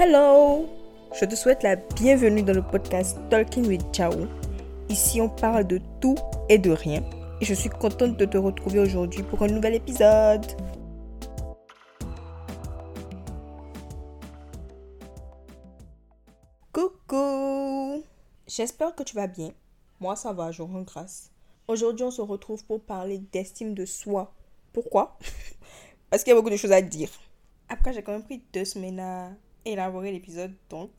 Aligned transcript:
Hello 0.00 0.68
Je 1.12 1.24
te 1.24 1.34
souhaite 1.34 1.64
la 1.64 1.74
bienvenue 1.74 2.44
dans 2.44 2.52
le 2.52 2.62
podcast 2.62 3.18
Talking 3.30 3.66
with 3.66 3.82
Chao. 3.92 4.12
Ici, 4.88 5.20
on 5.20 5.28
parle 5.28 5.66
de 5.66 5.80
tout 6.00 6.14
et 6.48 6.56
de 6.56 6.70
rien. 6.70 7.02
Et 7.40 7.44
je 7.44 7.52
suis 7.52 7.68
contente 7.68 8.16
de 8.16 8.24
te 8.24 8.38
retrouver 8.38 8.78
aujourd'hui 8.78 9.24
pour 9.24 9.42
un 9.42 9.48
nouvel 9.48 9.74
épisode. 9.74 10.46
Coucou 16.72 18.04
J'espère 18.46 18.94
que 18.94 19.02
tu 19.02 19.16
vas 19.16 19.26
bien. 19.26 19.50
Moi, 19.98 20.14
ça 20.14 20.32
va, 20.32 20.52
je 20.52 20.62
rends 20.62 20.82
grâce. 20.82 21.32
Aujourd'hui, 21.66 22.04
on 22.04 22.12
se 22.12 22.22
retrouve 22.22 22.64
pour 22.66 22.80
parler 22.80 23.18
d'estime 23.32 23.74
de 23.74 23.84
soi. 23.84 24.32
Pourquoi? 24.72 25.18
Parce 26.08 26.22
qu'il 26.22 26.30
y 26.30 26.34
a 26.34 26.36
beaucoup 26.36 26.50
de 26.50 26.56
choses 26.56 26.70
à 26.70 26.82
dire. 26.82 27.10
Après, 27.68 27.92
j'ai 27.92 28.04
quand 28.04 28.12
même 28.12 28.22
pris 28.22 28.44
deux 28.52 28.64
semaines 28.64 29.00
à 29.00 29.32
élaborer 29.72 30.12
l'épisode, 30.12 30.52
donc 30.70 30.90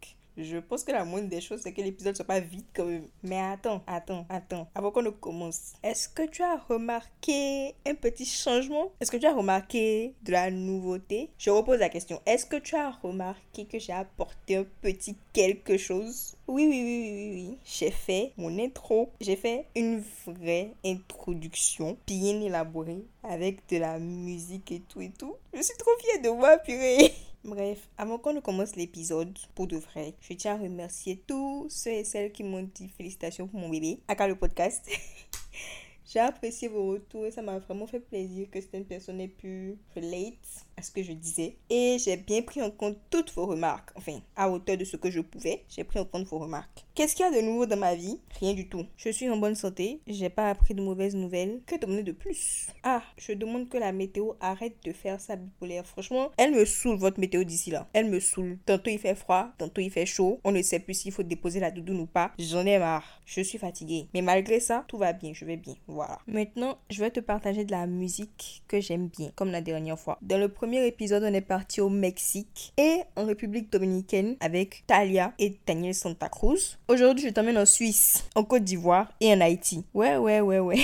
je 0.41 0.57
pense 0.57 0.83
que 0.83 0.91
la 0.91 1.03
moindre 1.03 1.27
des 1.27 1.41
choses, 1.41 1.59
c'est 1.61 1.73
que 1.73 1.81
l'épisode 1.81 2.15
soit 2.15 2.25
pas 2.25 2.39
vite 2.39 2.67
quand 2.73 2.85
même. 2.85 3.07
Mais 3.23 3.39
attends, 3.39 3.83
attends, 3.85 4.25
attends. 4.29 4.69
Avant 4.73 4.91
qu'on 4.91 5.01
ne 5.01 5.09
commence, 5.09 5.73
est-ce 5.83 6.07
que 6.07 6.25
tu 6.25 6.43
as 6.43 6.57
remarqué 6.57 7.75
un 7.85 7.95
petit 7.95 8.25
changement? 8.25 8.91
Est-ce 9.01 9.11
que 9.11 9.17
tu 9.17 9.25
as 9.25 9.33
remarqué 9.33 10.13
de 10.23 10.31
la 10.31 10.49
nouveauté? 10.49 11.29
Je 11.37 11.49
repose 11.49 11.79
la 11.79 11.89
question. 11.89 12.21
Est-ce 12.25 12.45
que 12.45 12.55
tu 12.55 12.75
as 12.75 12.91
remarqué 12.91 13.65
que 13.65 13.79
j'ai 13.79 13.91
apporté 13.91 14.55
un 14.55 14.65
petit 14.81 15.17
quelque 15.33 15.77
chose? 15.77 16.35
Oui, 16.47 16.65
oui, 16.69 16.81
oui, 16.83 17.11
oui, 17.11 17.31
oui, 17.33 17.57
J'ai 17.65 17.91
fait 17.91 18.31
mon 18.37 18.57
intro. 18.59 19.11
J'ai 19.19 19.35
fait 19.35 19.65
une 19.75 20.01
vraie 20.25 20.71
introduction 20.85 21.97
bien 22.07 22.39
élaborée 22.39 23.03
avec 23.23 23.67
de 23.67 23.77
la 23.77 23.99
musique 23.99 24.71
et 24.71 24.79
tout 24.79 25.01
et 25.01 25.11
tout. 25.11 25.35
Je 25.53 25.61
suis 25.61 25.77
trop 25.77 25.91
fière 25.99 26.21
de 26.21 26.29
moi, 26.29 26.57
purée. 26.59 27.13
Bref, 27.45 27.89
avant 27.97 28.17
qu'on 28.17 28.33
ne 28.33 28.41
commence 28.41 28.75
l'épisode, 28.75 29.37
pour 29.55 29.65
de 29.65 29.77
vrai, 29.77 30.13
je 30.19 30.33
tiens 30.33 30.55
à 30.55 30.57
remercier 30.57 31.23
tous 31.25 31.67
ceux 31.69 31.91
et 31.91 32.03
celles 32.03 32.33
qui 32.33 32.43
m'ont 32.43 32.69
dit 32.75 32.89
félicitations 32.89 33.47
pour 33.47 33.61
mon 33.61 33.69
bébé, 33.69 34.01
à 34.09 34.27
le 34.27 34.35
podcast. 34.35 34.89
J'ai 36.05 36.19
apprécié 36.19 36.67
vos 36.67 36.87
retours 36.87 37.27
et 37.27 37.31
ça 37.31 37.41
m'a 37.41 37.59
vraiment 37.59 37.87
fait 37.87 38.01
plaisir 38.01 38.49
que 38.51 38.59
certaines 38.59 38.83
personnes 38.83 39.21
aient 39.21 39.29
pu 39.29 39.77
relate 39.95 40.65
ce 40.81 40.91
que 40.91 41.03
je 41.03 41.13
disais. 41.13 41.55
Et 41.69 41.97
j'ai 41.99 42.17
bien 42.17 42.41
pris 42.41 42.61
en 42.61 42.71
compte 42.71 42.97
toutes 43.09 43.33
vos 43.33 43.45
remarques. 43.45 43.91
Enfin, 43.95 44.19
à 44.35 44.49
hauteur 44.49 44.77
de 44.77 44.85
ce 44.85 44.97
que 44.97 45.09
je 45.09 45.21
pouvais, 45.21 45.63
j'ai 45.69 45.83
pris 45.83 45.99
en 45.99 46.05
compte 46.05 46.27
vos 46.27 46.39
remarques. 46.39 46.85
Qu'est-ce 46.95 47.15
qu'il 47.15 47.25
y 47.25 47.29
a 47.29 47.31
de 47.31 47.45
nouveau 47.45 47.65
dans 47.65 47.77
ma 47.77 47.95
vie? 47.95 48.19
Rien 48.39 48.53
du 48.53 48.67
tout. 48.67 48.85
Je 48.97 49.09
suis 49.09 49.29
en 49.29 49.37
bonne 49.37 49.55
santé, 49.55 50.01
j'ai 50.07 50.29
pas 50.29 50.49
appris 50.49 50.73
de 50.73 50.81
mauvaises 50.81 51.15
nouvelles. 51.15 51.61
Que 51.65 51.79
demander 51.79 52.03
de 52.03 52.11
plus? 52.11 52.67
Ah, 52.83 53.03
je 53.17 53.31
demande 53.33 53.69
que 53.69 53.77
la 53.77 53.91
météo 53.91 54.33
arrête 54.39 54.75
de 54.83 54.91
faire 54.91 55.19
sa 55.21 55.35
bipolaire. 55.35 55.85
Franchement, 55.85 56.31
elle 56.37 56.53
me 56.53 56.65
saoule 56.65 56.97
votre 56.97 57.19
météo 57.19 57.43
d'ici 57.43 57.71
là. 57.71 57.87
Elle 57.93 58.09
me 58.09 58.19
saoule. 58.19 58.59
Tantôt 58.65 58.89
il 58.89 58.99
fait 58.99 59.15
froid, 59.15 59.49
tantôt 59.57 59.81
il 59.81 59.91
fait 59.91 60.05
chaud. 60.05 60.39
On 60.43 60.51
ne 60.51 60.61
sait 60.61 60.79
plus 60.79 60.93
s'il 60.93 61.11
faut 61.11 61.23
déposer 61.23 61.59
la 61.59 61.71
doudoune 61.71 62.01
ou 62.01 62.05
pas. 62.05 62.31
J'en 62.37 62.65
ai 62.65 62.77
marre. 62.77 63.21
Je 63.25 63.41
suis 63.41 63.57
fatiguée. 63.57 64.07
Mais 64.13 64.21
malgré 64.21 64.59
ça, 64.59 64.85
tout 64.87 64.97
va 64.97 65.13
bien, 65.13 65.31
je 65.33 65.45
vais 65.45 65.57
bien. 65.57 65.75
Voilà. 65.87 66.19
Maintenant, 66.27 66.77
je 66.89 66.99
vais 66.99 67.11
te 67.11 67.19
partager 67.19 67.63
de 67.63 67.71
la 67.71 67.87
musique 67.87 68.63
que 68.67 68.81
j'aime 68.81 69.07
bien, 69.07 69.31
comme 69.35 69.51
la 69.51 69.61
dernière 69.61 69.99
fois. 69.99 70.17
Dans 70.21 70.37
le 70.37 70.49
premier 70.49 70.68
épisode, 70.77 71.23
on 71.23 71.33
est 71.33 71.41
parti 71.41 71.81
au 71.81 71.89
Mexique 71.89 72.73
et 72.77 73.01
en 73.15 73.25
République 73.25 73.71
dominicaine 73.71 74.35
avec 74.39 74.83
Talia 74.87 75.33
et 75.39 75.57
Daniel 75.65 75.95
Santa 75.95 76.29
Cruz. 76.29 76.77
Aujourd'hui, 76.87 77.25
je 77.27 77.33
t'emmène 77.33 77.57
en 77.57 77.65
Suisse, 77.65 78.25
en 78.35 78.43
Côte 78.43 78.63
d'Ivoire 78.63 79.11
et 79.19 79.33
en 79.33 79.41
Haïti. 79.41 79.85
Ouais, 79.93 80.17
ouais, 80.17 80.39
ouais, 80.41 80.59
ouais. 80.59 80.79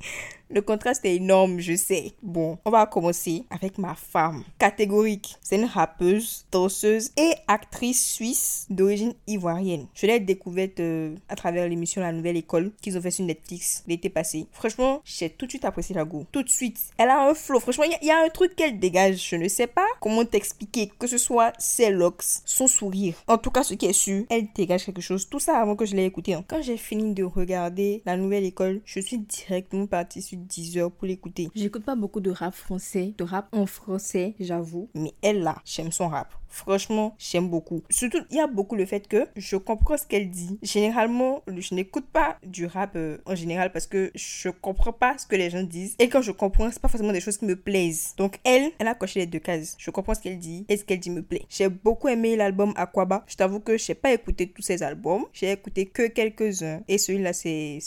Le 0.48 0.62
contraste 0.62 1.04
est 1.04 1.16
énorme, 1.16 1.58
je 1.58 1.74
sais. 1.74 2.12
Bon, 2.22 2.58
on 2.64 2.70
va 2.70 2.86
commencer 2.86 3.44
avec 3.50 3.78
ma 3.78 3.96
femme. 3.96 4.44
Catégorique. 4.58 5.34
C'est 5.42 5.56
une 5.56 5.64
rappeuse, 5.64 6.46
danseuse 6.52 7.10
et 7.16 7.32
actrice 7.48 8.14
suisse 8.14 8.66
d'origine 8.70 9.14
ivoirienne. 9.26 9.86
Je 9.94 10.06
l'ai 10.06 10.20
découverte 10.20 10.78
euh, 10.78 11.16
à 11.28 11.34
travers 11.34 11.68
l'émission 11.68 12.00
La 12.00 12.12
Nouvelle 12.12 12.36
École 12.36 12.70
qu'ils 12.80 12.96
ont 12.96 13.00
fait 13.00 13.10
sur 13.10 13.24
Netflix 13.24 13.82
l'été 13.88 14.08
passé. 14.08 14.46
Franchement, 14.52 15.02
j'ai 15.04 15.30
tout 15.30 15.46
de 15.46 15.50
suite 15.50 15.64
apprécié 15.64 15.96
la 15.96 16.04
go. 16.04 16.24
Tout 16.30 16.44
de 16.44 16.48
suite. 16.48 16.78
Elle 16.96 17.10
a 17.10 17.28
un 17.28 17.34
flow. 17.34 17.58
Franchement, 17.58 17.84
il 17.84 18.06
y, 18.06 18.10
a 18.12 18.22
un 18.24 18.28
truc 18.28 18.54
qu'elle 18.54 18.78
dégage. 18.78 19.28
Je 19.28 19.34
ne 19.34 19.48
sais 19.48 19.66
pas 19.66 19.86
comment 20.00 20.24
t'expliquer. 20.24 20.92
Que 20.96 21.08
ce 21.08 21.18
soit 21.18 21.54
ses 21.58 21.90
looks, 21.90 22.22
son 22.44 22.68
sourire. 22.68 23.14
En 23.26 23.38
tout 23.38 23.50
cas, 23.50 23.64
ce 23.64 23.74
qui 23.74 23.86
est 23.86 23.92
sûr, 23.92 24.24
elle 24.30 24.46
dégage 24.54 24.84
quelque 24.86 25.02
chose. 25.02 25.28
Tout 25.28 25.40
ça 25.40 25.58
avant 25.58 25.74
que 25.74 25.86
je 25.86 25.96
l'ai 25.96 26.04
écouté. 26.04 26.34
Hein. 26.34 26.44
Quand 26.46 26.62
j'ai 26.62 26.76
fini 26.76 27.14
de 27.14 27.24
regarder 27.24 28.02
La 28.06 28.16
Nouvelle 28.16 28.44
École, 28.44 28.80
je 28.84 29.00
suis 29.00 29.18
directement 29.18 29.86
partie 29.86 30.22
sur 30.22 30.35
10 30.36 30.78
heures 30.78 30.92
pour 30.92 31.06
l'écouter. 31.06 31.48
J'écoute 31.54 31.84
pas 31.84 31.96
beaucoup 31.96 32.20
de 32.20 32.30
rap 32.30 32.54
français, 32.54 33.14
de 33.16 33.24
rap 33.24 33.48
en 33.52 33.66
français, 33.66 34.34
j'avoue. 34.40 34.90
Mais 34.94 35.14
elle 35.22 35.42
là, 35.42 35.56
j'aime 35.64 35.92
son 35.92 36.08
rap. 36.08 36.34
Franchement, 36.56 37.14
j'aime 37.18 37.48
beaucoup. 37.48 37.82
Surtout, 37.90 38.24
il 38.30 38.36
y 38.36 38.40
a 38.40 38.46
beaucoup 38.46 38.76
le 38.76 38.86
fait 38.86 39.06
que 39.06 39.28
je 39.36 39.56
comprends 39.56 39.98
ce 39.98 40.06
qu'elle 40.06 40.30
dit. 40.30 40.58
Généralement, 40.62 41.42
je 41.54 41.74
n'écoute 41.74 42.06
pas 42.10 42.38
du 42.42 42.64
rap 42.64 42.96
euh, 42.96 43.18
en 43.26 43.34
général 43.34 43.72
parce 43.72 43.86
que 43.86 44.10
je 44.14 44.48
comprends 44.48 44.92
pas 44.92 45.18
ce 45.18 45.26
que 45.26 45.36
les 45.36 45.50
gens 45.50 45.62
disent. 45.62 45.96
Et 45.98 46.08
quand 46.08 46.22
je 46.22 46.32
comprends, 46.32 46.70
c'est 46.70 46.80
pas 46.80 46.88
forcément 46.88 47.12
des 47.12 47.20
choses 47.20 47.36
qui 47.36 47.44
me 47.44 47.56
plaisent. 47.56 48.14
Donc, 48.16 48.38
elle, 48.44 48.70
elle 48.78 48.88
a 48.88 48.94
coché 48.94 49.20
les 49.20 49.26
deux 49.26 49.38
cases. 49.38 49.76
Je 49.78 49.90
comprends 49.90 50.14
ce 50.14 50.20
qu'elle 50.20 50.38
dit 50.38 50.64
et 50.68 50.78
ce 50.78 50.84
qu'elle 50.84 50.98
dit 50.98 51.10
me 51.10 51.22
plaît. 51.22 51.42
J'ai 51.50 51.68
beaucoup 51.68 52.08
aimé 52.08 52.36
l'album 52.36 52.72
Aquaba. 52.76 53.24
Je 53.26 53.36
t'avoue 53.36 53.60
que 53.60 53.76
je 53.76 53.90
n'ai 53.90 53.94
pas 53.94 54.12
écouté 54.12 54.48
tous 54.48 54.62
ses 54.62 54.82
albums. 54.82 55.26
J'ai 55.34 55.52
écouté 55.52 55.86
que 55.86 56.06
quelques-uns. 56.08 56.80
Et 56.88 56.96
celui-là, 56.96 57.34
c'est 57.34 57.80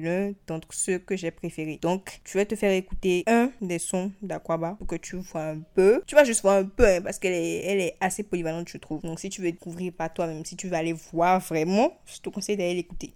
l'un 0.00 0.32
d'entre 0.46 0.68
ceux 0.70 0.98
que 0.98 1.16
j'ai 1.16 1.32
préférés. 1.32 1.78
Donc, 1.82 2.20
je 2.24 2.38
vais 2.38 2.46
te 2.46 2.54
faire 2.54 2.70
écouter 2.70 3.24
un 3.26 3.50
des 3.60 3.78
sons 3.78 4.12
d'Aquaba 4.22 4.76
pour 4.78 4.86
que 4.86 4.96
tu 4.96 5.16
vois 5.16 5.42
un 5.42 5.60
peu. 5.74 6.02
Tu 6.06 6.14
vas 6.14 6.24
juste 6.24 6.42
voir 6.42 6.58
un 6.58 6.64
peu 6.64 6.86
hein, 6.86 7.00
parce 7.02 7.18
qu'elle 7.18 7.34
est, 7.34 7.64
elle 7.64 7.80
est 7.80 7.95
assez 8.00 8.22
polyvalente, 8.22 8.68
je 8.68 8.78
trouve. 8.78 9.02
Donc, 9.02 9.20
si 9.20 9.28
tu 9.28 9.40
veux 9.40 9.50
découvrir 9.50 9.92
par 9.92 10.12
toi-même, 10.12 10.44
si 10.44 10.56
tu 10.56 10.68
veux 10.68 10.74
aller 10.74 10.94
voir 11.12 11.40
vraiment, 11.40 11.98
je 12.06 12.20
te 12.20 12.28
conseille 12.28 12.56
d'aller 12.56 12.74
l'écouter. 12.74 13.14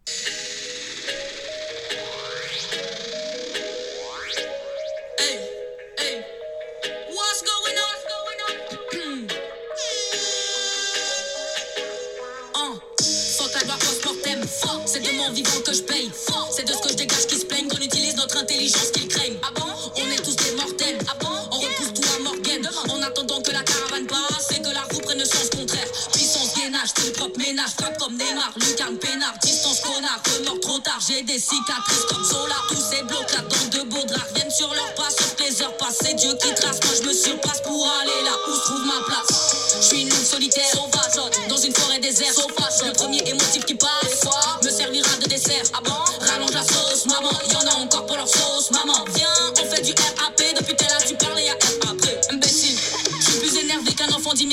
Propre 27.16 27.38
ménage. 27.38 27.70
Frappe 27.78 27.98
comme 27.98 28.16
Neymar, 28.16 28.52
Lucan 28.56 28.94
Pénard. 29.00 29.34
Distance 29.42 29.80
connard, 29.80 30.20
remords 30.36 30.60
trop 30.60 30.78
tard. 30.78 31.00
J'ai 31.06 31.22
des 31.22 31.38
cicatrices 31.38 32.04
comme 32.08 32.24
Solar. 32.24 32.66
Tous 32.68 32.76
ces 32.76 33.02
blocs 33.04 33.32
là 33.32 33.42
dans 33.42 33.78
de 33.78 34.06
draps. 34.06 34.32
Viennent 34.34 34.50
sur 34.50 34.72
leur 34.74 34.94
pas, 34.94 35.10
sauf 35.10 35.34
les 35.40 35.62
heures 35.62 35.74
Dieu 36.16 36.30
qui 36.34 36.54
trace. 36.54 36.80
Moi 36.84 36.94
je 37.02 37.08
me 37.08 37.12
surpasse 37.12 37.62
pour 37.62 37.86
aller 38.00 38.24
là 38.24 38.32
où 38.48 38.54
se 38.54 38.60
trouve 38.60 38.84
ma 38.86 39.00
place. 39.06 39.54
Je 39.80 39.86
suis 39.86 40.02
une 40.02 40.10
loupe 40.10 40.24
solitaire, 40.24 40.64
sauvage, 40.72 41.30
dans 41.48 41.56
une 41.56 41.74
forêt 41.74 41.98
déserte. 41.98 42.34
Sauvage, 42.34 42.86
le 42.86 42.92
premier 42.92 43.22
émotif 43.26 43.64
qui 43.64 43.74
passe. 43.74 44.24
Me 44.62 44.70
servira 44.70 45.16
de 45.16 45.28
dessert. 45.28 45.64
Ah 45.74 45.80
Rallonge 46.20 46.52
la 46.52 46.62
sauce, 46.62 47.06
maman. 47.06 47.32
Y'en 47.52 47.66
a 47.66 47.74
encore 47.82 48.06
pour 48.06 48.16
leur 48.16 48.28
sauce, 48.28 48.70
maman. 48.70 49.04
Viens, 49.14 49.28
on 49.62 49.70
fait 49.70 49.79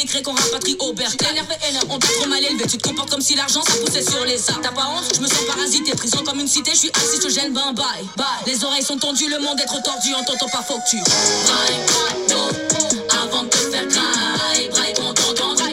d'immigré 0.08 0.24
qu'on 0.24 0.34
rapatrie 0.34 0.76
au 0.80 0.94
bercail. 0.94 1.32
Énervé, 1.32 1.56
énervé, 1.70 1.88
on 1.90 2.00
t'a 2.00 2.08
trop 2.08 2.28
mal 2.28 2.44
élevé. 2.44 2.66
Tu 2.70 2.78
te 2.78 2.88
comportes 2.88 3.10
comme 3.10 3.22
si 3.22 3.36
l'argent 3.36 3.62
ça 3.62 3.74
poussait 3.86 4.04
sur 4.04 4.24
les 4.26 4.50
arbres. 4.50 4.62
T'as 4.64 4.72
pas 4.72 4.88
honte 4.88 5.04
Je 5.16 5.22
me 5.22 5.28
sens 5.28 5.46
parasité. 5.48 5.92
Prison 5.92 6.24
comme 6.26 6.40
une 6.40 6.48
cité, 6.48 6.72
je 6.74 6.80
suis 6.80 6.92
assis, 6.96 7.20
je 7.22 7.30
gêne, 7.30 7.54
ben 7.54 7.74
bye. 7.74 7.86
Bye. 8.16 8.26
Les 8.46 8.64
oreilles 8.64 8.84
sont 8.84 8.98
tendues, 8.98 9.30
le 9.30 9.40
monde 9.40 9.60
est 9.60 9.66
trop 9.66 9.82
tordu. 9.82 10.10
On 10.18 10.24
t'entend 10.24 10.50
pas, 10.50 10.64
faut 10.64 10.80
que 10.80 10.90
tu. 10.90 10.98
Braille, 10.98 11.80
braille, 11.88 13.22
avant 13.22 13.44
de 13.44 13.50
te 13.50 13.58
faire. 13.58 13.88
Braille, 13.88 14.70
braille, 14.70 14.94
content, 14.94 15.67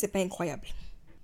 c'est 0.00 0.08
pas 0.08 0.20
incroyable. 0.20 0.66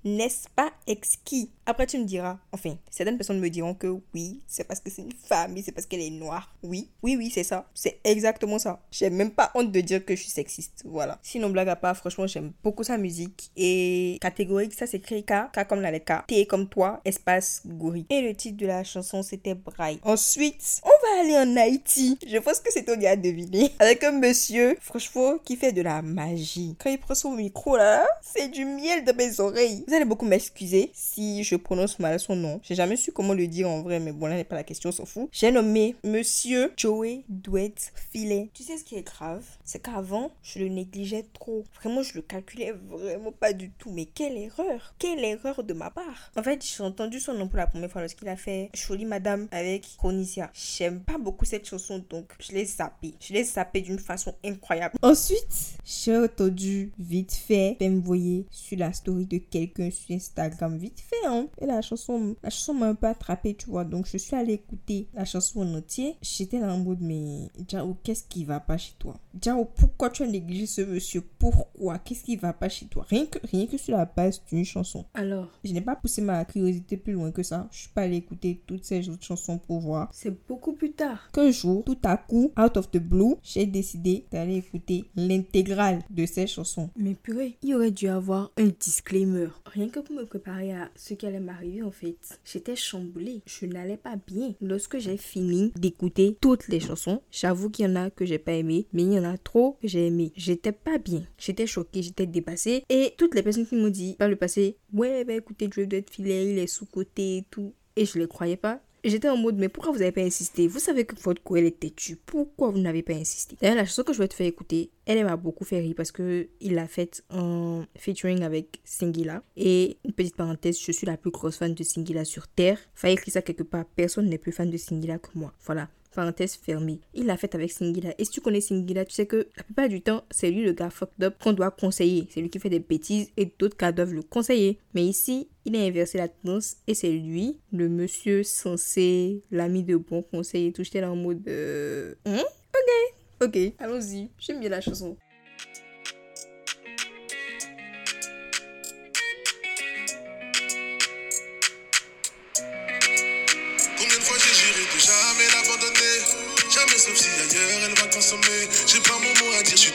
N'est-ce 0.04 0.48
pas 0.54 0.70
exquis? 0.86 1.50
Après, 1.66 1.86
tu 1.86 1.98
me 1.98 2.04
diras, 2.04 2.38
enfin, 2.52 2.76
certaines 2.90 3.16
personnes 3.16 3.40
me 3.40 3.50
diront 3.50 3.74
que 3.74 3.88
oui, 4.14 4.40
c'est 4.46 4.64
parce 4.64 4.80
que 4.80 4.90
c'est 4.90 5.02
une 5.02 5.12
femme 5.12 5.56
c'est 5.62 5.72
parce 5.72 5.86
qu'elle 5.86 6.00
est 6.00 6.10
noire. 6.10 6.54
Oui, 6.62 6.88
oui, 7.02 7.16
oui, 7.16 7.30
c'est 7.32 7.42
ça. 7.42 7.66
C'est 7.74 7.98
exactement 8.04 8.58
ça. 8.58 8.80
J'ai 8.90 9.10
même 9.10 9.30
pas 9.30 9.50
honte 9.54 9.72
de 9.72 9.80
dire 9.80 10.04
que 10.04 10.14
je 10.14 10.22
suis 10.22 10.30
sexiste. 10.30 10.82
Voilà. 10.84 11.18
Sinon, 11.22 11.50
blague 11.50 11.68
à 11.68 11.76
part, 11.76 11.96
franchement, 11.96 12.26
j'aime 12.26 12.52
beaucoup 12.62 12.84
sa 12.84 12.96
musique. 12.98 13.50
Et 13.56 14.18
catégorique, 14.20 14.74
ça 14.74 14.86
s'écrit 14.86 15.24
K, 15.24 15.50
K 15.52 15.66
comme 15.68 15.80
la 15.80 15.90
lettre 15.90 16.22
K, 16.22 16.26
T 16.26 16.46
comme 16.46 16.68
toi, 16.68 17.00
espace 17.04 17.62
gorille. 17.66 18.06
Et 18.10 18.22
le 18.22 18.34
titre 18.34 18.58
de 18.58 18.66
la 18.66 18.84
chanson, 18.84 19.22
c'était 19.22 19.54
Braille. 19.54 19.98
Ensuite, 20.02 20.80
on 20.84 20.88
va 20.88 21.20
aller 21.20 21.36
en 21.36 21.56
Haïti. 21.56 22.18
Je 22.26 22.38
pense 22.38 22.60
que 22.60 22.72
c'est 22.72 22.84
toi 22.84 22.96
qui 22.96 23.06
a 23.06 23.16
deviné. 23.16 23.72
Avec 23.80 24.04
un 24.04 24.12
monsieur, 24.12 24.76
franchement, 24.80 25.38
qui 25.44 25.56
fait 25.56 25.72
de 25.72 25.82
la 25.82 26.02
magie. 26.02 26.76
Quand 26.78 26.90
il 26.90 26.98
prend 26.98 27.14
son 27.14 27.32
micro 27.32 27.76
là, 27.76 28.06
c'est 28.22 28.48
du 28.48 28.64
miel 28.64 29.04
dans 29.04 29.16
mes 29.16 29.40
oreilles. 29.40 29.84
Vous 29.88 29.94
allez 29.94 30.04
beaucoup 30.04 30.26
m'excuser 30.26 30.90
si 30.94 31.42
je 31.42 31.55
prononce 31.56 31.98
mal 31.98 32.18
son 32.20 32.36
nom. 32.36 32.60
J'ai 32.62 32.74
jamais 32.74 32.96
su 32.96 33.12
comment 33.12 33.34
le 33.34 33.46
dire 33.46 33.68
en 33.68 33.82
vrai, 33.82 34.00
mais 34.00 34.12
bon, 34.12 34.26
là 34.26 34.36
n'est 34.36 34.44
pas 34.44 34.56
la 34.56 34.64
question, 34.64 34.90
on 34.90 34.92
s'en 34.92 35.04
fout. 35.04 35.28
J'ai 35.32 35.50
nommé 35.50 35.96
Monsieur 36.04 36.72
Joey 36.76 37.24
Douette 37.28 37.92
Filet. 38.10 38.50
Tu 38.54 38.62
sais 38.62 38.78
ce 38.78 38.84
qui 38.84 38.96
est 38.96 39.02
grave? 39.02 39.44
C'est 39.64 39.82
qu'avant, 39.82 40.30
je 40.42 40.58
le 40.60 40.68
négligeais 40.68 41.26
trop. 41.32 41.64
Vraiment, 41.80 42.02
je 42.02 42.14
le 42.14 42.22
calculais 42.22 42.72
vraiment 42.88 43.32
pas 43.32 43.52
du 43.52 43.70
tout. 43.70 43.90
Mais 43.90 44.06
quelle 44.06 44.36
erreur 44.36 44.94
Quelle 44.98 45.24
erreur 45.24 45.64
de 45.64 45.72
ma 45.72 45.90
part 45.90 46.30
En 46.36 46.42
fait, 46.42 46.64
j'ai 46.64 46.82
entendu 46.82 47.20
son 47.20 47.34
nom 47.34 47.48
pour 47.48 47.58
la 47.58 47.66
première 47.66 47.90
fois 47.90 48.00
lorsqu'il 48.00 48.28
a 48.28 48.36
fait 48.36 48.70
Jolie 48.74 49.04
Madame 49.04 49.48
avec 49.50 49.86
Chronicien. 49.98 50.50
J'aime 50.54 51.00
pas 51.00 51.18
beaucoup 51.18 51.44
cette 51.44 51.68
chanson, 51.68 52.04
donc 52.08 52.32
je 52.38 52.52
l'ai 52.52 52.64
zappé. 52.64 53.14
Je 53.20 53.32
l'ai 53.32 53.44
zappé 53.44 53.80
d'une 53.80 53.98
façon 53.98 54.34
incroyable. 54.44 54.96
Ensuite, 55.02 55.76
j'ai 55.84 56.16
entendu 56.16 56.92
vite 56.98 57.32
fait 57.32 57.76
voyez 58.06 58.46
sur 58.50 58.78
la 58.78 58.92
story 58.92 59.26
de 59.26 59.38
quelqu'un 59.38 59.90
sur 59.90 60.14
Instagram 60.14 60.76
vite 60.78 61.00
fait 61.00 61.26
hein. 61.26 61.45
Et 61.58 61.66
la 61.66 61.82
chanson 61.82 62.36
la 62.42 62.50
chanson 62.50 62.74
m'a 62.74 62.88
un 62.88 62.94
peu 62.94 63.06
attrapé 63.06 63.54
tu 63.54 63.70
vois. 63.70 63.84
Donc 63.84 64.06
je 64.06 64.16
suis 64.16 64.36
allée 64.36 64.54
écouter 64.54 65.08
la 65.14 65.24
chanson 65.24 65.60
en 65.60 65.74
entier. 65.74 66.16
J'étais 66.22 66.60
là 66.60 66.72
en 66.72 66.78
mode 66.78 67.00
mais 67.00 67.48
Jao 67.68 67.96
qu'est-ce 68.02 68.24
qui 68.24 68.44
va 68.44 68.60
pas 68.60 68.76
chez 68.76 68.94
toi? 68.98 69.14
Jao 69.40 69.64
pourquoi 69.64 70.10
tu 70.10 70.22
as 70.22 70.26
négligé 70.26 70.66
ce 70.66 70.80
monsieur? 70.82 71.22
Pourquoi? 71.38 71.98
Qu'est-ce 71.98 72.24
qui 72.24 72.36
va 72.36 72.52
pas 72.52 72.68
chez 72.68 72.86
toi? 72.86 73.04
Rien 73.08 73.26
que 73.26 73.38
rien 73.46 73.66
que 73.66 73.76
sur 73.76 73.96
la 73.96 74.04
base 74.04 74.42
d'une 74.50 74.64
chanson. 74.64 75.04
Alors? 75.14 75.48
Je 75.64 75.72
n'ai 75.72 75.80
pas 75.80 75.96
poussé 75.96 76.22
ma 76.22 76.44
curiosité 76.44 76.96
plus 76.96 77.12
loin 77.12 77.30
que 77.30 77.42
ça. 77.42 77.68
Je 77.70 77.78
suis 77.80 77.88
pas 77.90 78.02
allée 78.02 78.16
écouter 78.16 78.62
toutes 78.66 78.84
ces 78.84 79.08
autres 79.08 79.24
chansons 79.24 79.58
pour 79.58 79.80
voir. 79.80 80.08
C'est 80.12 80.46
beaucoup 80.46 80.72
plus 80.72 80.92
tard. 80.92 81.30
Qu'un 81.32 81.50
jour 81.50 81.84
tout 81.84 81.98
à 82.04 82.16
coup 82.16 82.52
out 82.58 82.76
of 82.76 82.90
the 82.90 82.98
blue 82.98 83.34
j'ai 83.42 83.66
décidé 83.66 84.26
d'aller 84.30 84.56
écouter 84.56 85.04
l'intégrale 85.16 86.00
de 86.10 86.26
ces 86.26 86.46
chansons. 86.46 86.90
Mais 86.96 87.14
purée 87.14 87.56
il 87.62 87.74
aurait 87.74 87.90
dû 87.90 88.08
avoir 88.08 88.50
un 88.56 88.70
disclaimer. 88.78 89.48
Rien 89.66 89.88
que 89.88 90.00
pour 90.00 90.14
me 90.14 90.24
préparer 90.24 90.72
à 90.72 90.90
ce 90.96 91.14
qui 91.14 91.26
allait 91.48 91.82
en 91.82 91.90
fait. 91.90 92.40
J'étais 92.44 92.76
chamboulée. 92.76 93.42
Je 93.46 93.66
n'allais 93.66 93.96
pas 93.96 94.16
bien. 94.16 94.54
Lorsque 94.60 94.98
j'ai 94.98 95.16
fini 95.16 95.72
d'écouter 95.76 96.36
toutes 96.40 96.68
les 96.68 96.80
chansons, 96.80 97.22
j'avoue 97.30 97.70
qu'il 97.70 97.86
y 97.86 97.88
en 97.88 97.96
a 97.96 98.10
que 98.10 98.26
j'ai 98.26 98.38
pas 98.38 98.52
aimé, 98.52 98.86
mais 98.92 99.02
il 99.02 99.12
y 99.12 99.18
en 99.18 99.24
a 99.24 99.38
trop 99.38 99.76
que 99.80 99.88
j'ai 99.88 100.06
aimé. 100.06 100.32
J'étais 100.36 100.72
pas 100.72 100.98
bien. 100.98 101.22
J'étais 101.38 101.66
choquée, 101.66 102.02
j'étais 102.02 102.26
dépassée. 102.26 102.84
Et 102.88 103.14
toutes 103.16 103.34
les 103.34 103.42
personnes 103.42 103.66
qui 103.66 103.76
m'ont 103.76 103.88
dit 103.88 104.14
par 104.18 104.28
le 104.28 104.36
passé, 104.36 104.76
ouais, 104.92 105.24
bah 105.24 105.34
écoutez, 105.34 105.68
Joe 105.70 105.86
doit 105.86 105.98
être 105.98 106.10
filet, 106.10 106.50
il 106.50 106.58
est 106.58 106.66
sous-côté 106.66 107.38
et 107.38 107.44
tout. 107.50 107.72
Et 107.96 108.04
je 108.04 108.18
les 108.18 108.28
croyais 108.28 108.56
pas 108.56 108.80
j'étais 109.10 109.28
en 109.28 109.36
mode, 109.36 109.56
mais 109.56 109.68
pourquoi 109.68 109.92
vous 109.92 109.98
n'avez 109.98 110.12
pas 110.12 110.22
insisté? 110.22 110.68
Vous 110.68 110.78
savez 110.78 111.04
que 111.04 111.14
votre 111.22 111.42
courriel 111.42 111.66
est 111.66 111.80
têtu. 111.80 112.16
Pourquoi 112.16 112.70
vous 112.70 112.78
n'avez 112.78 113.02
pas 113.02 113.14
insisté? 113.14 113.56
D'ailleurs, 113.60 113.76
la 113.76 113.84
chanson 113.84 114.02
que 114.02 114.12
je 114.12 114.18
vais 114.18 114.28
te 114.28 114.34
faire 114.34 114.46
écouter, 114.46 114.90
elle 115.04 115.24
m'a 115.24 115.36
beaucoup 115.36 115.64
fait 115.64 115.80
rire 115.80 115.94
parce 115.96 116.12
que 116.12 116.48
il 116.60 116.74
l'a 116.74 116.88
faite 116.88 117.24
en 117.30 117.84
featuring 117.96 118.42
avec 118.42 118.80
Singila. 118.84 119.42
Et 119.56 119.98
une 120.04 120.12
petite 120.12 120.36
parenthèse, 120.36 120.80
je 120.80 120.92
suis 120.92 121.06
la 121.06 121.16
plus 121.16 121.30
grosse 121.30 121.56
fan 121.56 121.74
de 121.74 121.82
Singila 121.82 122.24
sur 122.24 122.48
Terre. 122.48 122.78
Fallait 122.94 123.14
écrire 123.14 123.32
ça 123.32 123.42
quelque 123.42 123.62
part. 123.62 123.84
Personne 123.84 124.28
n'est 124.28 124.38
plus 124.38 124.52
fan 124.52 124.70
de 124.70 124.76
Singila 124.76 125.18
que 125.18 125.30
moi. 125.34 125.52
Voilà 125.64 125.88
parenthèse 126.16 126.56
fermée. 126.56 127.00
Il 127.14 127.26
l'a 127.26 127.36
fait 127.36 127.54
avec 127.54 127.70
Singila. 127.70 128.14
Et 128.18 128.24
si 128.24 128.32
tu 128.32 128.40
connais 128.40 128.60
Singila, 128.60 129.04
tu 129.04 129.14
sais 129.14 129.26
que 129.26 129.46
la 129.56 129.62
plupart 129.62 129.88
du 129.88 130.00
temps, 130.00 130.24
c'est 130.30 130.50
lui 130.50 130.64
le 130.64 130.72
gars 130.72 130.90
fucked 130.90 131.22
up 131.22 131.36
qu'on 131.40 131.52
doit 131.52 131.70
conseiller. 131.70 132.26
C'est 132.30 132.40
lui 132.40 132.50
qui 132.50 132.58
fait 132.58 132.70
des 132.70 132.80
bêtises 132.80 133.28
et 133.36 133.52
d'autres 133.58 133.76
gars 133.76 133.92
doivent 133.92 134.14
le 134.14 134.22
conseiller. 134.22 134.78
Mais 134.94 135.04
ici, 135.04 135.48
il 135.64 135.76
a 135.76 135.80
inversé 135.80 136.18
la 136.18 136.28
tendance 136.28 136.76
et 136.86 136.94
c'est 136.94 137.12
lui, 137.12 137.60
le 137.72 137.88
monsieur 137.88 138.42
censé, 138.42 139.42
l'ami 139.50 139.84
de 139.84 139.96
bon 139.96 140.22
conseil 140.22 140.66
et 140.66 140.72
tout. 140.72 140.82
J'étais 140.82 141.02
là 141.02 141.12
en 141.12 141.16
mode... 141.16 141.46
Euh... 141.46 142.14
Hein? 142.24 142.42
Ok, 142.74 143.48
ok, 143.48 143.72
allons-y. 143.78 144.30
J'aime 144.38 144.60
bien 144.60 144.70
la 144.70 144.80
chanson. 144.80 145.16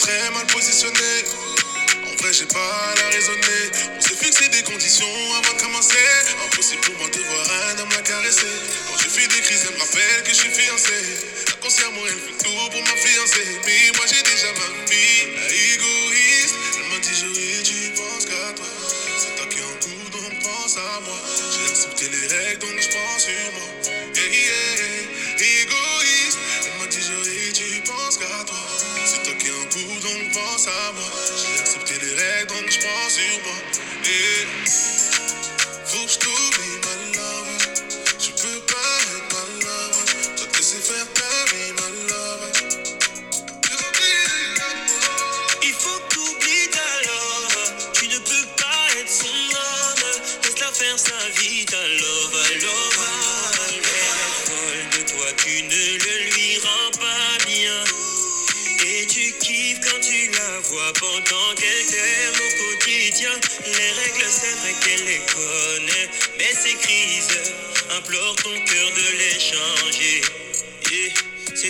Très 0.01 0.31
mal 0.31 0.45
positionné. 0.47 1.13
En 2.09 2.15
vrai, 2.21 2.33
j'ai 2.33 2.45
pas 2.45 2.93
la 2.97 3.07
raisonner. 3.09 3.61
On 3.97 4.01
s'est 4.01 4.15
fixé 4.15 4.49
des 4.49 4.63
conditions 4.63 5.13
avant 5.37 5.53
de 5.53 5.61
commencer. 5.61 6.07
Impossible 6.45 6.81
pour 6.81 6.95
moi 6.97 7.07
de 7.09 7.19
voir 7.19 7.45
un 7.69 7.79
homme 7.79 7.89
la 7.95 8.01
caresser. 8.01 8.53
Quand 8.87 8.97
je 8.97 9.09
fais 9.09 9.27
des 9.27 9.41
crises, 9.41 9.65
elle 9.67 9.75
me 9.75 9.79
rappelle 9.79 10.23
que 10.23 10.29
je 10.29 10.39
suis 10.41 10.49
fiancé. 10.49 10.97
Inconsciemment, 11.53 12.01
elle 12.07 12.21
fait 12.25 12.37
tout 12.43 12.69
pour 12.71 12.81
ma 12.81 12.97
fiancée. 12.97 13.47
Mais 13.65 13.91
moi, 13.95 14.05
j'ai 14.09 14.23
déjà 14.23 14.49
ma 14.57 14.67
vie. 14.89 15.21
La 15.37 15.47
égoïste, 15.75 16.55
elle 16.77 16.87
m'a 16.89 16.99
dit, 17.05 17.15
Joey, 17.21 17.61
tu 17.63 17.79
penses 17.93 18.25
qu'à 18.25 18.53
toi? 18.57 18.69
C'est 19.21 19.35
toi 19.37 19.45
qui 19.53 19.61
en 19.61 19.75
tout, 19.83 20.17
donc 20.17 20.33
pense 20.41 20.77
à 20.77 20.99
moi. 21.05 21.19
J'ai 21.53 21.69
accepté 21.69 22.09
les 22.09 22.25
règles, 22.27 22.59
donc 22.59 22.77
je 22.81 22.89
pense 22.89 23.21
sur 23.21 23.90
à 30.67 30.91
moi. 30.93 31.03
J'ai 31.37 31.59
accepté 31.59 31.93
les 31.93 32.13
règles, 32.13 32.47
donc 32.47 32.69
je 32.69 32.79
pense 32.79 33.13
sur 33.13 33.39
moi. 33.43 33.55
Yeah. 34.03 34.60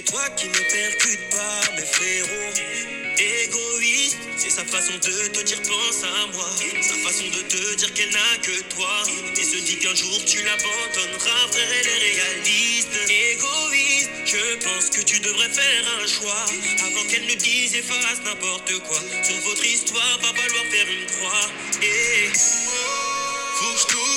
C'est 0.01 0.11
toi 0.11 0.29
qui 0.35 0.47
ne 0.47 0.53
percute 0.53 1.29
pas, 1.29 1.75
mes 1.75 1.85
frérots. 1.85 2.53
Égoïste, 3.17 4.17
c'est 4.37 4.49
sa 4.49 4.65
façon 4.65 4.93
de 4.93 5.27
te 5.27 5.43
dire 5.43 5.61
pense 5.61 6.03
à 6.03 6.27
moi. 6.33 6.49
Sa 6.81 6.95
façon 6.95 7.25
de 7.25 7.41
te 7.47 7.75
dire 7.75 7.93
qu'elle 7.93 8.09
n'a 8.09 8.37
que 8.41 8.61
toi. 8.73 9.03
Et 9.37 9.43
se 9.43 9.57
dit 9.57 9.77
qu'un 9.77 9.93
jour 9.93 10.17
tu 10.25 10.37
l'abandonneras, 10.43 11.47
frère, 11.51 11.67
elle 11.69 11.87
est 11.87 12.21
réaliste. 12.21 12.89
Égoïste, 13.09 14.09
je 14.25 14.65
pense 14.65 14.89
que 14.89 15.01
tu 15.01 15.19
devrais 15.19 15.49
faire 15.49 15.83
un 16.01 16.07
choix. 16.07 16.45
Avant 16.85 17.07
qu'elle 17.09 17.25
ne 17.25 17.35
dise 17.35 17.75
et 17.75 17.81
fasse 17.81 18.21
n'importe 18.25 18.79
quoi. 18.87 18.99
Sur 19.23 19.39
votre 19.41 19.65
histoire, 19.65 20.19
va 20.21 20.33
falloir 20.33 20.65
faire 20.71 20.87
une 20.89 21.05
croix. 21.05 21.49
Et 21.83 22.31
Faut 22.33 24.10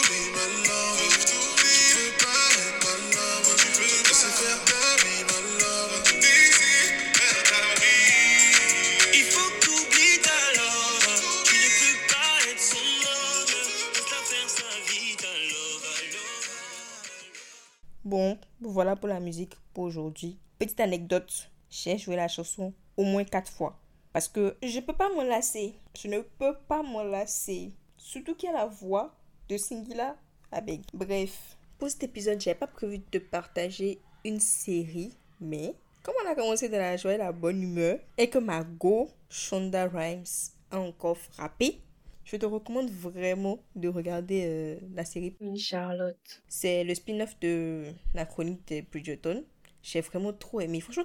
Bon, 18.14 18.38
voilà 18.60 18.94
pour 18.94 19.08
la 19.08 19.18
musique 19.18 19.56
pour 19.72 19.82
aujourd'hui. 19.82 20.38
Petite 20.60 20.78
anecdote, 20.78 21.50
j'ai 21.68 21.98
joué 21.98 22.14
la 22.14 22.28
chanson 22.28 22.72
au 22.96 23.02
moins 23.02 23.24
quatre 23.24 23.50
fois. 23.50 23.76
Parce 24.12 24.28
que 24.28 24.56
je 24.62 24.78
peux 24.78 24.92
pas 24.92 25.12
m'en 25.12 25.24
lasser. 25.24 25.74
Je 25.98 26.06
ne 26.06 26.20
peux 26.20 26.54
pas 26.68 26.84
m'en 26.84 27.02
lasser. 27.02 27.72
Surtout 27.96 28.36
qu'il 28.36 28.50
y 28.50 28.52
a 28.52 28.56
la 28.56 28.66
voix 28.66 29.16
de 29.48 29.56
Singila 29.56 30.14
avec. 30.52 30.82
Bref, 30.92 31.56
pour 31.76 31.90
cet 31.90 32.04
épisode, 32.04 32.40
j'avais 32.40 32.54
pas 32.56 32.68
prévu 32.68 33.00
de 33.10 33.18
partager 33.18 34.00
une 34.24 34.38
série. 34.38 35.16
Mais 35.40 35.74
comme 36.04 36.14
on 36.24 36.30
a 36.30 36.36
commencé 36.36 36.68
de 36.68 36.76
la 36.76 36.96
joie 36.96 37.14
et 37.14 37.18
la 37.18 37.32
bonne 37.32 37.60
humeur, 37.60 37.98
et 38.16 38.30
que 38.30 38.38
ma 38.38 38.62
go, 38.62 39.10
Shonda 39.28 39.88
Rhimes, 39.88 40.52
a 40.70 40.78
encore 40.78 41.18
frappé, 41.18 41.80
je 42.24 42.36
te 42.36 42.46
recommande 42.46 42.90
vraiment 42.90 43.62
de 43.76 43.88
regarder 43.88 44.44
euh, 44.46 44.78
la 44.94 45.04
série. 45.04 45.36
Une 45.40 45.56
Charlotte. 45.56 46.42
C'est 46.48 46.84
le 46.84 46.94
spin-off 46.94 47.38
de 47.40 47.84
la 48.14 48.24
chronique 48.24 48.66
de 48.68 48.80
Bridgerton. 48.80 49.44
J'ai 49.82 50.00
vraiment 50.00 50.32
trop 50.32 50.60
aimé. 50.60 50.80
Franchement, 50.80 51.04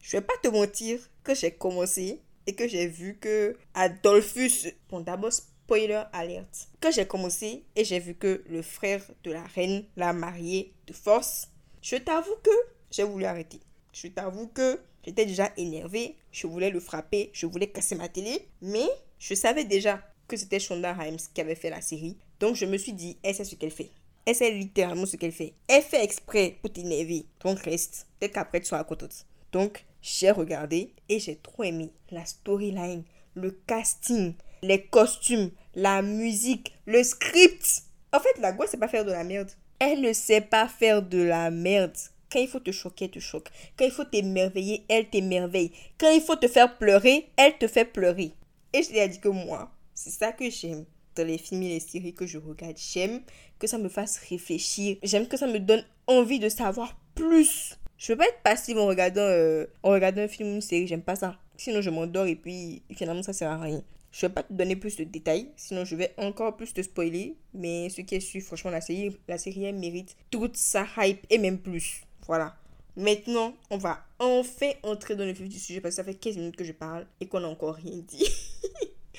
je 0.00 0.16
vais 0.16 0.20
pas 0.20 0.34
te 0.42 0.48
mentir 0.48 0.98
que 1.24 1.34
j'ai 1.34 1.52
commencé 1.52 2.20
et 2.46 2.54
que 2.54 2.68
j'ai 2.68 2.86
vu 2.86 3.18
que 3.18 3.56
Adolphus. 3.74 4.72
Bon, 4.90 5.00
d'abord, 5.00 5.32
spoiler 5.32 6.02
alert. 6.12 6.68
Que 6.80 6.90
j'ai 6.90 7.06
commencé 7.06 7.64
et 7.76 7.84
j'ai 7.84 8.00
vu 8.00 8.14
que 8.14 8.42
le 8.46 8.60
frère 8.60 9.02
de 9.24 9.32
la 9.32 9.44
reine 9.44 9.86
l'a 9.96 10.12
marié 10.12 10.74
de 10.86 10.92
force. 10.92 11.48
Je 11.80 11.96
t'avoue 11.96 12.36
que 12.42 12.50
j'ai 12.90 13.04
voulu 13.04 13.24
arrêter. 13.24 13.60
Je 13.92 14.08
t'avoue 14.08 14.48
que 14.48 14.80
j'étais 15.04 15.24
déjà 15.24 15.50
énervée. 15.56 16.16
Je 16.32 16.46
voulais 16.46 16.70
le 16.70 16.80
frapper. 16.80 17.30
Je 17.32 17.46
voulais 17.46 17.70
casser 17.70 17.94
ma 17.94 18.08
télé. 18.08 18.48
Mais 18.60 18.88
je 19.22 19.34
savais 19.34 19.64
déjà 19.64 20.00
que 20.26 20.36
c'était 20.36 20.58
Shonda 20.58 20.92
Rhimes 20.92 21.18
qui 21.32 21.40
avait 21.40 21.54
fait 21.54 21.70
la 21.70 21.80
série. 21.80 22.16
Donc 22.40 22.56
je 22.56 22.66
me 22.66 22.76
suis 22.76 22.92
dit, 22.92 23.18
elle 23.22 23.36
sait 23.36 23.44
ce 23.44 23.54
qu'elle 23.54 23.70
fait. 23.70 23.92
Elle 24.26 24.34
sait 24.34 24.50
littéralement 24.50 25.06
ce 25.06 25.16
qu'elle 25.16 25.30
fait. 25.30 25.52
Elle 25.68 25.82
fait 25.82 26.02
exprès 26.02 26.56
pour 26.60 26.72
t'énerver. 26.72 27.26
Donc 27.40 27.60
reste. 27.60 28.08
Peut-être 28.18 28.32
qu'après 28.32 28.58
tu 28.58 28.66
seras 28.66 28.82
contente. 28.82 29.24
Donc 29.52 29.84
j'ai 30.02 30.32
regardé 30.32 30.92
et 31.08 31.20
j'ai 31.20 31.36
trop 31.36 31.62
aimé 31.62 31.92
la 32.10 32.24
storyline, 32.24 33.04
le 33.34 33.52
casting, 33.52 34.34
les 34.60 34.82
costumes, 34.86 35.52
la 35.76 36.02
musique, 36.02 36.74
le 36.86 37.04
script. 37.04 37.84
En 38.12 38.18
fait, 38.18 38.40
la 38.40 38.50
Gouette 38.50 38.70
sait 38.70 38.76
pas 38.76 38.88
faire 38.88 39.04
de 39.04 39.12
la 39.12 39.22
merde. 39.22 39.52
Elle 39.78 40.00
ne 40.00 40.12
sait 40.12 40.40
pas 40.40 40.66
faire 40.66 41.00
de 41.00 41.22
la 41.22 41.52
merde. 41.52 41.96
Quand 42.28 42.40
il 42.40 42.48
faut 42.48 42.58
te 42.58 42.72
choquer, 42.72 43.04
elle 43.04 43.12
te 43.12 43.18
choque. 43.20 43.50
Quand 43.78 43.84
il 43.84 43.92
faut 43.92 44.04
t'émerveiller, 44.04 44.84
elle 44.88 45.08
t'émerveille. 45.08 45.70
Quand 45.96 46.10
il 46.10 46.22
faut 46.22 46.34
te 46.34 46.48
faire 46.48 46.76
pleurer, 46.76 47.28
elle 47.36 47.56
te 47.56 47.68
fait 47.68 47.84
pleurer. 47.84 48.32
Et 48.72 48.82
je 48.82 48.90
lui 48.90 48.98
ai 48.98 49.08
dit 49.08 49.20
que 49.20 49.28
moi, 49.28 49.70
c'est 49.94 50.10
ça 50.10 50.32
que 50.32 50.48
j'aime 50.50 50.84
dans 51.16 51.26
les 51.26 51.38
films 51.38 51.62
et 51.62 51.68
les 51.68 51.80
séries 51.80 52.14
que 52.14 52.26
je 52.26 52.38
regarde. 52.38 52.76
J'aime 52.76 53.20
que 53.58 53.66
ça 53.66 53.78
me 53.78 53.88
fasse 53.88 54.18
réfléchir. 54.28 54.96
J'aime 55.02 55.28
que 55.28 55.36
ça 55.36 55.46
me 55.46 55.58
donne 55.58 55.84
envie 56.06 56.38
de 56.38 56.48
savoir 56.48 56.98
plus. 57.14 57.78
Je 57.98 58.12
veux 58.12 58.18
pas 58.18 58.26
être 58.26 58.42
passive 58.42 58.78
en 58.78 58.86
regardant, 58.86 59.20
euh, 59.20 59.66
en 59.82 59.90
regardant 59.90 60.22
un 60.22 60.28
film 60.28 60.50
ou 60.50 60.54
une 60.54 60.60
série. 60.60 60.86
J'aime 60.86 61.02
pas 61.02 61.16
ça. 61.16 61.38
Sinon, 61.56 61.80
je 61.82 61.90
m'endors 61.90 62.26
et 62.26 62.36
puis 62.36 62.82
finalement, 62.94 63.22
ça 63.22 63.32
sert 63.32 63.50
à 63.50 63.58
rien. 63.58 63.82
Je 64.12 64.26
vais 64.26 64.32
pas 64.32 64.42
te 64.42 64.52
donner 64.52 64.76
plus 64.76 64.96
de 64.96 65.04
détails, 65.04 65.48
sinon 65.56 65.86
je 65.86 65.96
vais 65.96 66.12
encore 66.18 66.54
plus 66.54 66.74
te 66.74 66.82
spoiler. 66.82 67.34
Mais 67.54 67.88
ce 67.88 68.02
qui 68.02 68.14
est 68.14 68.20
sûr, 68.20 68.42
franchement, 68.42 68.70
la 68.70 68.82
série, 68.82 69.16
la 69.26 69.38
série 69.38 69.72
mérite 69.72 70.16
toute 70.30 70.56
sa 70.56 70.86
hype 70.98 71.24
et 71.30 71.38
même 71.38 71.58
plus. 71.58 72.02
Voilà. 72.26 72.54
Maintenant, 72.94 73.54
on 73.70 73.78
va 73.78 74.04
enfin 74.18 74.70
entrer 74.82 75.16
dans 75.16 75.24
le 75.24 75.32
vif 75.32 75.48
du 75.48 75.58
sujet 75.58 75.80
parce 75.80 75.94
que 75.94 76.02
ça 76.02 76.04
fait 76.04 76.14
15 76.14 76.36
minutes 76.36 76.56
que 76.56 76.64
je 76.64 76.72
parle 76.72 77.06
et 77.20 77.26
qu'on 77.26 77.40
n'a 77.40 77.48
encore 77.48 77.74
rien 77.74 78.02
dit. 78.06 78.28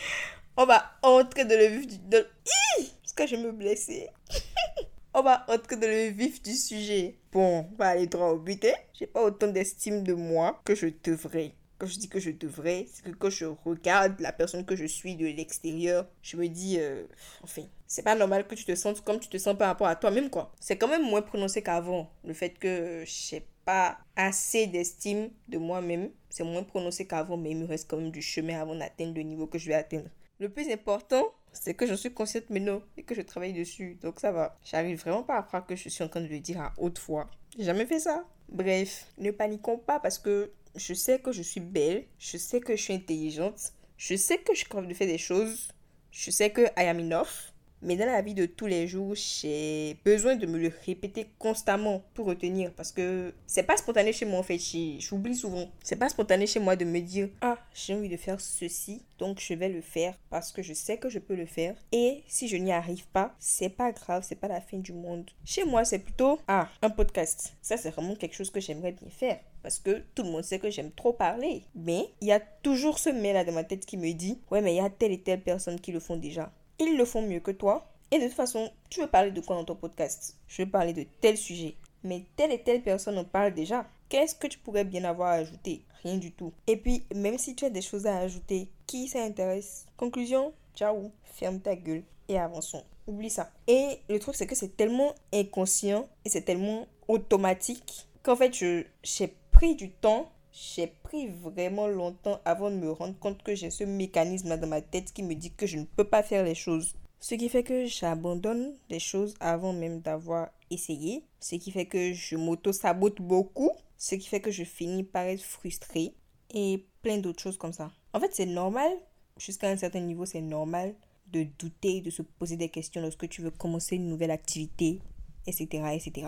on 0.58 0.66
va 0.66 0.92
entrer 1.02 1.46
dans 1.46 1.58
le 1.58 1.68
vif 1.68 1.88
du... 1.88 1.98
Parce 2.00 3.14
que 3.16 3.28
je 3.28 3.36
me 3.36 3.52
on 5.14 5.22
va 5.22 5.46
entrer 5.48 5.76
dans 5.76 5.88
le 5.88 6.10
vif 6.10 6.42
du 6.42 6.54
sujet. 6.54 7.18
Bon, 7.32 7.68
on 7.72 7.76
va 7.76 7.90
aller 7.90 8.08
droit 8.08 8.30
au 8.30 8.40
but. 8.40 8.64
Hein. 8.66 8.74
J'ai 8.94 9.08
pas 9.08 9.24
autant 9.24 9.48
d'estime 9.48 10.04
de 10.04 10.14
moi 10.14 10.62
que 10.66 10.76
je 10.76 10.88
devrais. 11.04 11.54
Quand 11.78 11.88
je 11.88 12.00
dis 12.00 12.10
que 12.10 12.20
je 12.20 12.32
devrais, 12.32 12.88
c'est 12.92 13.04
que 13.04 13.16
quand 13.16 13.30
je 13.30 13.46
regarde 13.66 14.20
la 14.20 14.32
personne 14.32 14.66
que 14.66 14.76
je 14.76 14.86
suis 14.86 15.16
de 15.16 15.26
l'extérieur, 15.26 16.08
je 16.22 16.38
me 16.38 16.48
dis, 16.48 16.78
euh, 16.80 17.04
enfin, 17.44 17.64
c'est 17.88 18.04
pas 18.04 18.16
normal 18.16 18.48
que 18.48 18.56
tu 18.56 18.64
te 18.64 18.76
sentes 18.76 19.02
comme 19.02 19.20
tu 19.20 19.28
te 19.28 19.38
sens 19.38 19.58
par 19.58 19.68
rapport 19.68 19.88
à 19.88 19.96
toi-même, 19.96 20.30
quoi. 20.30 20.52
C'est 20.60 20.78
quand 20.78 20.88
même 20.88 21.04
moins 21.04 21.22
prononcé 21.22 21.62
qu'avant. 21.62 22.12
Le 22.24 22.34
fait 22.34 22.52
que 22.52 23.04
j'ai 23.06 23.46
pas 23.66 23.98
assez 24.16 24.68
d'estime 24.68 25.30
de 25.48 25.58
moi-même, 25.58 26.10
c'est 26.30 26.44
moins 26.44 26.64
prononcé 26.64 27.08
qu'avant, 27.08 27.38
mais 27.38 27.52
il 27.52 27.58
me 27.58 27.66
reste 27.66 27.90
quand 27.90 27.98
même 27.98 28.12
du 28.12 28.22
chemin 28.22 28.60
avant 28.60 28.76
d'atteindre 28.76 29.16
le 29.16 29.22
niveau 29.22 29.48
que 29.48 29.58
je 29.58 29.68
vais 29.68 29.76
atteindre. 29.76 30.10
Le 30.40 30.50
plus 30.50 30.70
important, 30.72 31.24
c'est 31.52 31.74
que 31.74 31.86
je 31.86 31.94
suis 31.94 32.14
consciente 32.14 32.50
maintenant 32.50 32.82
et 32.98 33.04
que 33.04 33.16
je 33.16 33.22
travaille 33.22 33.54
dessus. 33.54 33.98
Donc 34.02 34.20
ça 34.20 34.32
va. 34.32 34.58
J'arrive 34.64 35.00
vraiment 35.00 35.24
pas 35.24 35.38
à 35.38 35.44
croire 35.44 35.66
que 35.66 35.76
je 35.76 35.90
suis 35.90 36.04
en 36.04 36.08
train 36.08 36.22
de 36.22 36.28
le 36.28 36.40
dire 36.40 36.60
à 36.60 36.74
haute 36.78 37.00
voix. 37.00 37.30
J'ai 37.58 37.66
jamais 37.66 37.86
fait 37.86 38.00
ça. 38.00 38.26
Bref, 38.50 39.08
ne 39.18 39.32
paniquons 39.32 39.78
pas 39.78 40.00
parce 40.00 40.18
que 40.18 40.52
je 40.76 40.94
sais 40.94 41.20
que 41.20 41.32
je 41.32 41.42
suis 41.42 41.62
belle, 41.62 42.06
je 42.18 42.38
sais 42.38 42.60
que 42.60 42.76
je 42.76 42.82
suis 42.82 42.94
intelligente, 42.94 43.74
je 43.98 44.16
sais 44.16 44.40
que 44.40 44.54
je 44.54 44.60
suis 44.60 44.68
capable 44.68 44.88
de 44.88 44.94
faire 44.94 45.08
des 45.08 45.18
choses, 45.18 45.72
je 46.12 46.32
sais 46.32 46.50
que 46.50 46.62
I 46.78 46.88
am 46.88 47.00
enough. 47.00 47.53
Mais 47.84 47.98
dans 47.98 48.06
la 48.06 48.22
vie 48.22 48.34
de 48.34 48.46
tous 48.46 48.66
les 48.66 48.88
jours, 48.88 49.14
j'ai 49.16 49.98
besoin 50.06 50.38
de 50.38 50.46
me 50.46 50.58
le 50.58 50.72
répéter 50.86 51.28
constamment 51.38 52.02
pour 52.14 52.28
retenir 52.28 52.72
parce 52.72 52.94
que 52.94 53.34
c'est 53.46 53.64
pas 53.64 53.76
spontané 53.76 54.14
chez 54.14 54.26
moi 54.26 54.40
en 54.40 54.44
fait. 54.44 54.58
J'oublie 55.00 55.36
souvent. 55.36 55.70
C'est 55.84 55.98
pas 55.98 56.08
spontané 56.08 56.48
chez 56.48 56.62
moi 56.62 56.78
de 56.78 56.86
me 56.86 57.02
dire 57.02 57.28
Ah, 57.42 57.58
j'ai 57.76 57.94
envie 57.94 58.08
de 58.08 58.16
faire 58.16 58.40
ceci, 58.40 59.02
donc 59.20 59.42
je 59.42 59.54
vais 59.54 59.68
le 59.68 59.82
faire 59.82 60.18
parce 60.30 60.54
que 60.54 60.62
je 60.62 60.74
sais 60.74 60.98
que 60.98 61.10
je 61.10 61.20
peux 61.20 61.36
le 61.36 61.46
faire. 61.46 61.76
Et 61.92 62.24
si 62.26 62.48
je 62.48 62.56
n'y 62.56 62.72
arrive 62.72 63.06
pas, 63.08 63.36
c'est 63.38 63.68
pas 63.70 63.92
grave, 63.92 64.24
c'est 64.26 64.40
pas 64.40 64.48
la 64.48 64.62
fin 64.62 64.78
du 64.78 64.94
monde. 64.94 65.30
Chez 65.44 65.66
moi, 65.66 65.84
c'est 65.84 66.00
plutôt 66.00 66.40
Ah, 66.48 66.70
un 66.82 66.90
podcast. 66.90 67.54
Ça, 67.62 67.76
c'est 67.76 67.90
vraiment 67.90 68.16
quelque 68.16 68.36
chose 68.36 68.50
que 68.50 68.62
j'aimerais 68.62 68.94
bien 68.94 69.10
faire 69.10 69.40
parce 69.62 69.80
que 69.80 70.04
tout 70.16 70.24
le 70.24 70.30
monde 70.30 70.44
sait 70.44 70.60
que 70.60 70.70
j'aime 70.70 70.92
trop 70.92 71.12
parler. 71.14 71.64
Mais 71.76 72.06
il 72.22 72.28
y 72.28 72.32
a 72.32 72.40
toujours 72.40 72.98
ce 73.00 73.10
mais 73.10 73.34
là 73.34 73.44
dans 73.44 73.52
ma 73.54 73.64
tête 73.66 73.86
qui 73.86 73.98
me 73.98 74.12
dit 74.14 74.40
Ouais, 74.52 74.62
mais 74.62 74.74
il 74.74 74.78
y 74.78 74.86
a 74.86 74.90
telle 74.90 75.12
et 75.12 75.22
telle 75.22 75.42
personne 75.42 75.80
qui 75.80 75.92
le 75.92 76.00
font 76.00 76.16
déjà 76.18 76.52
ils 76.80 76.98
le 76.98 77.06
font 77.06 77.22
mieux 77.22 77.40
que 77.40 77.52
toi. 77.52 77.88
Et 78.12 78.20
de 78.20 78.26
toute 78.26 78.34
façon, 78.34 78.72
tu 78.90 79.02
veux 79.02 79.08
parler 79.08 79.32
de 79.32 79.42
quoi 79.42 79.56
dans 79.56 79.64
ton 79.64 79.76
podcast? 79.76 80.38
Je 80.48 80.62
veux 80.62 80.70
parler 80.70 80.94
de 80.94 81.06
tel 81.22 81.38
sujet. 81.38 81.76
Mais 82.04 82.26
telle 82.36 82.52
et 82.52 82.62
telle 82.62 82.84
personne 82.84 83.18
en 83.18 83.24
parle 83.24 83.54
déjà. 83.54 83.86
Qu'est-ce 84.10 84.36
que 84.36 84.48
tu 84.48 84.60
pourrais 84.60 84.84
bien 84.84 85.04
avoir 85.04 85.30
à 85.30 85.36
ajouter? 85.36 85.84
Rien 86.04 86.18
du 86.18 86.32
tout. 86.32 86.54
Et 86.68 86.78
puis, 86.78 87.06
même 87.16 87.38
si 87.38 87.56
tu 87.56 87.66
as 87.66 87.70
des 87.70 87.82
choses 87.82 88.06
à 88.06 88.18
ajouter, 88.18 88.68
qui 88.86 89.08
ça 89.08 89.24
intéresse 89.24 89.88
Conclusion, 89.98 90.54
ciao, 90.76 91.12
ferme 91.24 91.60
ta 91.60 91.76
gueule 91.76 92.04
et 92.28 92.38
avançons. 92.38 92.84
Oublie 93.08 93.30
ça. 93.30 93.52
Et 93.68 94.00
le 94.10 94.20
truc, 94.20 94.36
c'est 94.36 94.48
que 94.48 94.56
c'est 94.56 94.78
tellement 94.78 95.16
inconscient 95.34 96.08
et 96.26 96.30
c'est 96.30 96.44
tellement 96.44 96.88
automatique 97.08 98.08
qu'en 98.22 98.36
fait, 98.36 98.54
j'ai 98.54 99.36
pris 99.52 99.76
du 99.76 99.90
temps 99.90 100.32
j'ai 100.54 100.88
pris 100.88 101.28
vraiment 101.28 101.88
longtemps 101.88 102.40
avant 102.46 102.70
de 102.70 102.76
me 102.76 102.92
rendre 102.92 103.18
compte 103.18 103.42
que 103.42 103.56
j'ai 103.56 103.72
ce 103.72 103.84
mécanisme 103.84 104.56
dans 104.56 104.68
ma 104.68 104.82
tête 104.82 105.12
qui 105.12 105.24
me 105.24 105.34
dit 105.34 105.52
que 105.52 105.66
je 105.66 105.78
ne 105.78 105.86
peux 105.86 106.04
pas 106.04 106.22
faire 106.22 106.44
les 106.44 106.54
choses. 106.54 106.94
Ce 107.20 107.34
qui 107.36 107.50
fait 107.50 107.64
que 107.64 107.86
j'abandonne 107.88 108.76
les 108.90 109.00
choses 109.00 109.34
avant 109.40 109.74
même 109.74 110.02
d'avoir 110.02 110.50
essayé. 110.70 111.24
Ce 111.40 111.56
qui 111.56 111.72
fait 111.72 111.88
que 111.88 112.14
je 112.14 112.36
m'auto-sabote 112.36 113.20
beaucoup. 113.20 113.72
Ce 113.98 114.14
qui 114.14 114.28
fait 114.28 114.42
que 114.42 114.52
je 114.52 114.64
finis 114.64 115.04
par 115.04 115.24
être 115.24 115.42
frustrée. 115.42 116.14
Et 116.54 116.86
plein 117.02 117.18
d'autres 117.18 117.42
choses 117.42 117.58
comme 117.58 117.74
ça. 117.74 117.92
En 118.14 118.20
fait, 118.20 118.36
c'est 118.36 118.46
normal. 118.46 118.92
Jusqu'à 119.38 119.70
un 119.70 119.78
certain 119.78 120.02
niveau, 120.02 120.26
c'est 120.26 120.42
normal 120.42 120.94
de 121.32 121.48
douter, 121.58 122.02
de 122.02 122.12
se 122.12 122.22
poser 122.22 122.58
des 122.58 122.70
questions 122.70 123.02
lorsque 123.02 123.28
tu 123.28 123.42
veux 123.42 123.50
commencer 123.50 123.96
une 123.96 124.08
nouvelle 124.08 124.30
activité, 124.30 125.00
etc. 125.48 125.66
etc. 125.94 126.28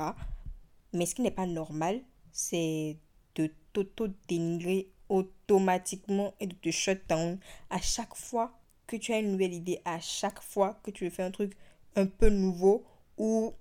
Mais 0.94 1.06
ce 1.06 1.14
qui 1.14 1.22
n'est 1.22 1.30
pas 1.30 1.46
normal, 1.46 2.02
c'est 2.32 2.98
de 3.36 3.52
t'auto-dénigrer 3.74 4.90
automatiquement 5.10 6.34
et 6.40 6.48
de 6.48 6.56
te 6.56 6.72
shut 6.72 7.02
down 7.08 7.38
à 7.70 7.80
chaque 7.80 8.16
fois 8.16 8.58
que 8.88 8.96
tu 8.96 9.14
as 9.14 9.20
une 9.20 9.32
nouvelle 9.32 9.54
idée, 9.54 9.82
à 9.86 10.00
chaque 10.00 10.42
fois 10.42 10.80
que 10.84 10.92
tu 10.92 11.04
veux 11.06 11.10
faire 11.10 11.28
un 11.28 11.32
truc 11.32 11.54
un 11.96 12.06
peu 12.06 12.30
nouveau 12.30 12.84
ou 13.18 13.54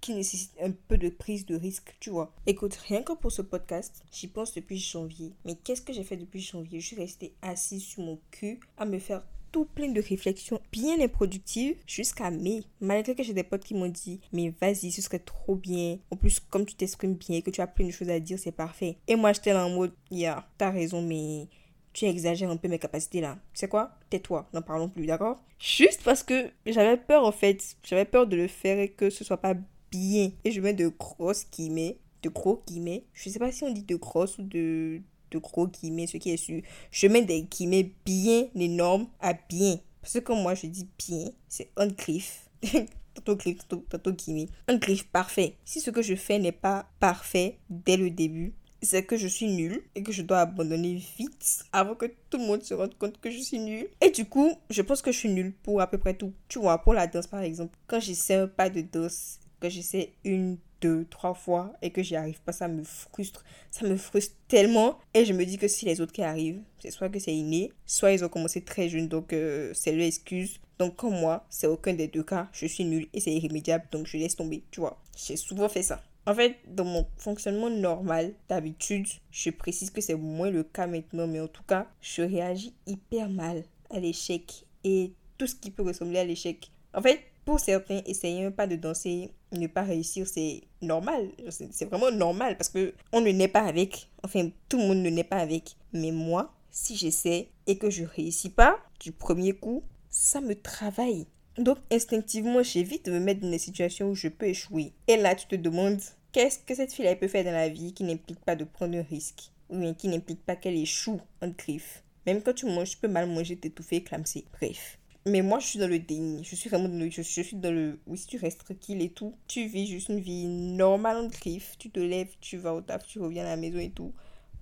qui 0.00 0.14
nécessite 0.14 0.52
un 0.60 0.72
peu 0.72 0.98
de 0.98 1.08
prise 1.08 1.46
de 1.46 1.54
risque, 1.54 1.94
tu 2.00 2.10
vois. 2.10 2.34
Écoute, 2.46 2.74
rien 2.74 3.02
que 3.02 3.12
pour 3.12 3.30
ce 3.30 3.40
podcast, 3.40 4.02
j'y 4.10 4.26
pense 4.26 4.52
depuis 4.52 4.76
janvier. 4.76 5.32
Mais 5.44 5.54
qu'est-ce 5.54 5.82
que 5.82 5.92
j'ai 5.92 6.02
fait 6.02 6.16
depuis 6.16 6.40
janvier? 6.40 6.80
Je 6.80 6.86
suis 6.88 6.96
restée 6.96 7.34
assise 7.40 7.84
sur 7.84 8.02
mon 8.02 8.18
cul 8.32 8.58
à 8.76 8.84
me 8.84 8.98
faire 8.98 9.22
tout 9.52 9.66
plein 9.66 9.88
de 9.88 10.00
réflexions 10.00 10.60
bien 10.72 11.00
improductives 11.00 11.76
jusqu'à 11.86 12.30
mai. 12.30 12.64
Malgré 12.80 13.14
que 13.14 13.22
j'ai 13.22 13.34
des 13.34 13.42
potes 13.42 13.64
qui 13.64 13.74
m'ont 13.74 13.88
dit, 13.88 14.20
mais 14.32 14.52
vas-y, 14.60 14.90
ce 14.90 15.02
serait 15.02 15.18
trop 15.18 15.54
bien. 15.54 15.98
En 16.10 16.16
plus, 16.16 16.40
comme 16.40 16.64
tu 16.64 16.74
t'exprimes 16.74 17.14
bien, 17.14 17.42
que 17.42 17.50
tu 17.50 17.60
as 17.60 17.66
plein 17.66 17.86
de 17.86 17.92
choses 17.92 18.10
à 18.10 18.18
dire, 18.18 18.38
c'est 18.38 18.52
parfait. 18.52 18.96
Et 19.06 19.14
moi, 19.14 19.32
j'étais 19.32 19.52
là 19.52 19.66
en 19.66 19.70
mode, 19.70 19.92
yeah, 20.10 20.46
t'as 20.58 20.70
raison, 20.70 21.02
mais 21.02 21.46
tu 21.92 22.06
exagères 22.06 22.50
un 22.50 22.56
peu 22.56 22.68
mes 22.68 22.78
capacités 22.78 23.20
là. 23.20 23.38
Tu 23.52 23.60
sais 23.60 23.68
quoi? 23.68 23.98
Tais-toi, 24.10 24.48
n'en 24.52 24.62
parlons 24.62 24.88
plus, 24.88 25.06
d'accord? 25.06 25.42
Juste 25.58 26.02
parce 26.02 26.22
que 26.22 26.50
j'avais 26.66 26.96
peur 26.96 27.24
en 27.24 27.32
fait. 27.32 27.76
J'avais 27.82 28.04
peur 28.04 28.26
de 28.26 28.36
le 28.36 28.48
faire 28.48 28.78
et 28.78 28.88
que 28.88 29.10
ce 29.10 29.24
soit 29.24 29.36
pas 29.36 29.54
bien. 29.90 30.30
Et 30.44 30.50
je 30.50 30.60
mets 30.60 30.74
de 30.74 30.88
grosses 30.88 31.46
guillemets. 31.50 31.98
De 32.22 32.28
gros 32.28 32.62
guillemets. 32.66 33.04
Je 33.12 33.28
sais 33.28 33.38
pas 33.38 33.52
si 33.52 33.64
on 33.64 33.70
dit 33.70 33.82
de 33.82 33.96
grosses 33.96 34.38
ou 34.38 34.42
de 34.42 35.02
de 35.32 35.38
gros 35.38 35.66
guillemets, 35.66 36.06
ce 36.06 36.16
qui 36.18 36.30
est 36.30 36.36
sûr. 36.36 36.62
Je 36.90 37.06
mets 37.06 37.22
des 37.22 37.42
guillemets 37.42 37.92
bien 38.04 38.46
énormes 38.54 39.08
à 39.20 39.32
bien. 39.32 39.78
Parce 40.00 40.20
que 40.20 40.32
moi 40.32 40.54
je 40.54 40.66
dis 40.66 40.88
bien, 40.98 41.30
c'est 41.48 41.70
un 41.76 41.86
griffe. 41.86 42.48
tantôt 43.14 43.36
griffe, 43.36 43.66
tantôt, 43.68 44.12
guillemets. 44.12 44.48
Un 44.68 44.76
griffe 44.76 45.06
parfait. 45.08 45.56
Si 45.64 45.80
ce 45.80 45.90
que 45.90 46.02
je 46.02 46.14
fais 46.14 46.38
n'est 46.38 46.52
pas 46.52 46.86
parfait 47.00 47.58
dès 47.70 47.96
le 47.96 48.10
début, 48.10 48.54
c'est 48.82 49.04
que 49.04 49.16
je 49.16 49.28
suis 49.28 49.48
nulle 49.48 49.82
et 49.94 50.02
que 50.02 50.12
je 50.12 50.22
dois 50.22 50.40
abandonner 50.40 50.94
vite 50.94 51.64
avant 51.72 51.94
que 51.94 52.06
tout 52.30 52.38
le 52.38 52.46
monde 52.46 52.62
se 52.62 52.74
rende 52.74 52.96
compte 52.98 53.20
que 53.20 53.30
je 53.30 53.38
suis 53.38 53.60
nulle. 53.60 53.86
Et 54.00 54.10
du 54.10 54.24
coup, 54.24 54.52
je 54.70 54.82
pense 54.82 55.02
que 55.02 55.12
je 55.12 55.18
suis 55.18 55.28
nulle 55.28 55.52
pour 55.62 55.80
à 55.80 55.86
peu 55.86 55.98
près 55.98 56.14
tout. 56.14 56.32
Tu 56.48 56.58
vois, 56.58 56.78
pour 56.78 56.94
la 56.94 57.06
danse 57.06 57.28
par 57.28 57.42
exemple, 57.42 57.76
quand 57.86 58.00
j'essaie 58.00 58.34
un 58.34 58.48
pas 58.48 58.70
de 58.70 58.80
danse, 58.80 59.38
quand 59.60 59.70
j'essaie 59.70 60.12
une 60.24 60.58
deux, 60.82 61.06
trois 61.08 61.32
fois 61.32 61.72
et 61.80 61.90
que 61.90 62.02
j'y 62.02 62.16
arrive 62.16 62.40
pas, 62.42 62.52
ça 62.52 62.68
me 62.68 62.82
frustre. 62.82 63.44
Ça 63.70 63.86
me 63.86 63.96
frustre 63.96 64.36
tellement. 64.48 64.98
Et 65.14 65.24
je 65.24 65.32
me 65.32 65.46
dis 65.46 65.56
que 65.56 65.68
si 65.68 65.86
les 65.86 66.00
autres 66.00 66.12
qui 66.12 66.22
arrivent, 66.22 66.60
c'est 66.78 66.90
soit 66.90 67.08
que 67.08 67.18
c'est 67.18 67.34
inné, 67.34 67.72
soit 67.86 68.12
ils 68.12 68.24
ont 68.24 68.28
commencé 68.28 68.62
très 68.62 68.88
jeunes, 68.88 69.08
donc 69.08 69.32
euh, 69.32 69.70
c'est 69.74 69.92
leur 69.92 70.06
excuse. 70.06 70.60
Donc 70.78 70.96
comme 70.96 71.18
moi, 71.18 71.46
c'est 71.48 71.68
aucun 71.68 71.94
des 71.94 72.08
deux 72.08 72.24
cas, 72.24 72.48
je 72.52 72.66
suis 72.66 72.84
nulle 72.84 73.06
et 73.12 73.20
c'est 73.20 73.32
irrémédiable, 73.32 73.86
donc 73.92 74.06
je 74.06 74.16
laisse 74.16 74.36
tomber, 74.36 74.64
tu 74.70 74.80
vois. 74.80 75.00
J'ai 75.16 75.36
souvent 75.36 75.68
fait 75.68 75.82
ça. 75.82 76.02
En 76.26 76.34
fait, 76.34 76.56
dans 76.68 76.84
mon 76.84 77.06
fonctionnement 77.16 77.70
normal, 77.70 78.34
d'habitude, 78.48 79.06
je 79.30 79.50
précise 79.50 79.90
que 79.90 80.00
c'est 80.00 80.14
moins 80.14 80.50
le 80.50 80.62
cas 80.62 80.86
maintenant, 80.86 81.26
mais 81.26 81.40
en 81.40 81.48
tout 81.48 81.64
cas, 81.64 81.88
je 82.00 82.22
réagis 82.22 82.74
hyper 82.86 83.28
mal 83.28 83.64
à 83.90 83.98
l'échec 83.98 84.64
et 84.84 85.12
tout 85.38 85.46
ce 85.46 85.54
qui 85.54 85.70
peut 85.70 85.82
ressembler 85.82 86.18
à 86.18 86.24
l'échec. 86.24 86.70
En 86.94 87.02
fait, 87.02 87.20
pour 87.44 87.60
certains, 87.60 88.00
essayer 88.06 88.50
pas 88.50 88.66
de 88.66 88.76
danser, 88.76 89.30
ne 89.52 89.66
pas 89.66 89.82
réussir, 89.82 90.26
c'est 90.26 90.62
normal. 90.80 91.30
C'est 91.48 91.86
vraiment 91.86 92.10
normal 92.10 92.56
parce 92.56 92.68
que 92.68 92.94
on 93.12 93.20
ne 93.20 93.30
naît 93.30 93.48
pas 93.48 93.62
avec. 93.62 94.08
Enfin, 94.22 94.50
tout 94.68 94.78
le 94.78 94.86
monde 94.86 94.98
ne 94.98 95.10
naît 95.10 95.24
pas 95.24 95.38
avec. 95.38 95.76
Mais 95.92 96.12
moi, 96.12 96.54
si 96.70 96.96
j'essaie 96.96 97.48
et 97.66 97.78
que 97.78 97.90
je 97.90 98.04
réussis 98.04 98.50
pas 98.50 98.78
du 99.00 99.12
premier 99.12 99.52
coup, 99.52 99.82
ça 100.10 100.40
me 100.40 100.54
travaille. 100.54 101.26
Donc, 101.58 101.78
instinctivement, 101.90 102.62
j'évite 102.62 103.06
de 103.06 103.12
me 103.12 103.18
mettre 103.18 103.40
dans 103.40 103.50
des 103.50 103.58
situations 103.58 104.10
où 104.10 104.14
je 104.14 104.28
peux 104.28 104.46
échouer. 104.46 104.92
Et 105.06 105.16
là, 105.16 105.34
tu 105.34 105.46
te 105.46 105.56
demandes, 105.56 106.00
qu'est-ce 106.32 106.60
que 106.60 106.74
cette 106.74 106.92
fille 106.92 107.04
elle 107.04 107.18
peut 107.18 107.28
faire 107.28 107.44
dans 107.44 107.52
la 107.52 107.68
vie 107.68 107.92
qui 107.92 108.04
n'implique 108.04 108.40
pas 108.40 108.56
de 108.56 108.64
prendre 108.64 108.96
un 108.96 109.02
risque? 109.02 109.50
Ou 109.68 109.78
bien 109.78 109.94
qui 109.94 110.08
n'implique 110.08 110.44
pas 110.44 110.56
qu'elle 110.56 110.76
échoue 110.76 111.20
en 111.42 111.48
griffe 111.48 112.02
Même 112.26 112.42
quand 112.42 112.54
tu 112.54 112.66
manges, 112.66 112.90
tu 112.90 112.96
peux 112.98 113.08
mal 113.08 113.28
manger, 113.28 113.56
t'étouffer, 113.56 114.02
clamser. 114.02 114.44
Bref. 114.52 114.98
Mais 115.24 115.42
moi, 115.42 115.60
je 115.60 115.66
suis 115.66 115.78
dans 115.78 115.88
le 115.88 116.00
déni. 116.00 116.42
Je 116.42 116.56
suis 116.56 116.68
vraiment 116.68 116.88
dans 116.88 116.98
le... 116.98 117.10
Je, 117.10 117.22
suis 117.22 117.54
dans 117.54 117.72
le... 117.72 118.00
Oui, 118.06 118.18
si 118.18 118.26
tu 118.26 118.38
restes 118.38 118.64
tranquille 118.64 119.00
et 119.00 119.10
tout, 119.10 119.36
tu 119.46 119.66
vis 119.66 119.86
juste 119.86 120.08
une 120.08 120.18
vie 120.18 120.46
normale 120.46 121.16
en 121.18 121.28
griffe. 121.28 121.76
Tu 121.78 121.90
te 121.90 122.00
lèves, 122.00 122.34
tu 122.40 122.56
vas 122.56 122.74
au 122.74 122.80
taf, 122.80 123.06
tu 123.06 123.20
reviens 123.20 123.44
à 123.44 123.50
la 123.50 123.56
maison 123.56 123.78
et 123.78 123.90
tout. 123.90 124.12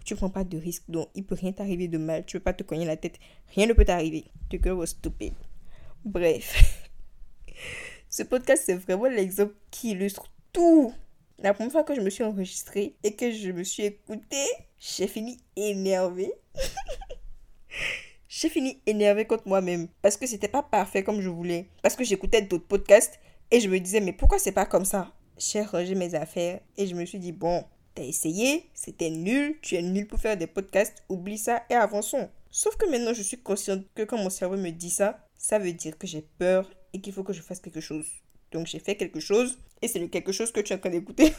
Tu 0.04 0.14
prends 0.16 0.28
pas 0.28 0.44
de 0.44 0.58
risque. 0.58 0.84
Donc, 0.88 1.08
il 1.14 1.24
peut 1.24 1.34
rien 1.34 1.52
t'arriver 1.52 1.88
de 1.88 1.96
mal. 1.96 2.26
Tu 2.26 2.36
peux 2.36 2.44
pas 2.44 2.52
te 2.52 2.62
cogner 2.62 2.84
la 2.84 2.96
tête. 2.96 3.18
Rien 3.54 3.66
ne 3.66 3.72
peut 3.72 3.84
t'arriver. 3.86 4.24
Tu 4.50 4.60
girl 4.62 4.76
was 4.76 4.88
stupid. 4.88 5.32
Bref. 6.04 6.88
Ce 8.10 8.22
podcast, 8.22 8.64
c'est 8.66 8.74
vraiment 8.74 9.06
l'exemple 9.06 9.54
qui 9.70 9.92
illustre 9.92 10.30
tout. 10.52 10.92
La 11.38 11.54
première 11.54 11.72
fois 11.72 11.84
que 11.84 11.94
je 11.94 12.02
me 12.02 12.10
suis 12.10 12.24
enregistrée 12.24 12.96
et 13.02 13.16
que 13.16 13.30
je 13.30 13.50
me 13.50 13.64
suis 13.64 13.84
écoutée, 13.84 14.46
j'ai 14.78 15.06
fini 15.06 15.38
énervée. 15.56 16.32
j'ai 18.32 18.48
fini 18.48 18.80
énervée 18.86 19.26
contre 19.26 19.48
moi-même 19.48 19.88
parce 20.02 20.16
que 20.16 20.24
c'était 20.24 20.46
pas 20.46 20.62
parfait 20.62 21.02
comme 21.02 21.20
je 21.20 21.28
voulais. 21.28 21.66
Parce 21.82 21.96
que 21.96 22.04
j'écoutais 22.04 22.42
d'autres 22.42 22.66
podcasts 22.66 23.18
et 23.50 23.58
je 23.58 23.68
me 23.68 23.80
disais, 23.80 23.98
mais 23.98 24.12
pourquoi 24.12 24.38
c'est 24.38 24.52
pas 24.52 24.66
comme 24.66 24.84
ça? 24.84 25.12
J'ai 25.36 25.62
rangé 25.62 25.96
mes 25.96 26.14
affaires 26.14 26.60
et 26.76 26.86
je 26.86 26.94
me 26.94 27.04
suis 27.04 27.18
dit, 27.18 27.32
bon, 27.32 27.64
t'as 27.96 28.04
essayé, 28.04 28.70
c'était 28.72 29.10
nul, 29.10 29.58
tu 29.62 29.74
es 29.74 29.82
nul 29.82 30.06
pour 30.06 30.20
faire 30.20 30.36
des 30.36 30.46
podcasts, 30.46 31.02
oublie 31.08 31.38
ça 31.38 31.64
et 31.70 31.74
avançons. 31.74 32.30
Sauf 32.52 32.76
que 32.76 32.88
maintenant, 32.88 33.14
je 33.14 33.22
suis 33.22 33.42
consciente 33.42 33.84
que 33.96 34.02
quand 34.02 34.18
mon 34.18 34.30
cerveau 34.30 34.56
me 34.56 34.70
dit 34.70 34.90
ça, 34.90 35.26
ça 35.36 35.58
veut 35.58 35.72
dire 35.72 35.98
que 35.98 36.06
j'ai 36.06 36.22
peur 36.38 36.70
et 36.92 37.00
qu'il 37.00 37.12
faut 37.12 37.24
que 37.24 37.32
je 37.32 37.42
fasse 37.42 37.58
quelque 37.58 37.80
chose. 37.80 38.06
Donc 38.52 38.68
j'ai 38.68 38.78
fait 38.78 38.94
quelque 38.94 39.18
chose 39.18 39.58
et 39.82 39.88
c'est 39.88 39.98
le 39.98 40.06
quelque 40.06 40.30
chose 40.30 40.52
que 40.52 40.60
tu 40.60 40.72
es 40.72 40.76
en 40.76 40.78
train 40.78 40.90
d'écouter. 40.90 41.34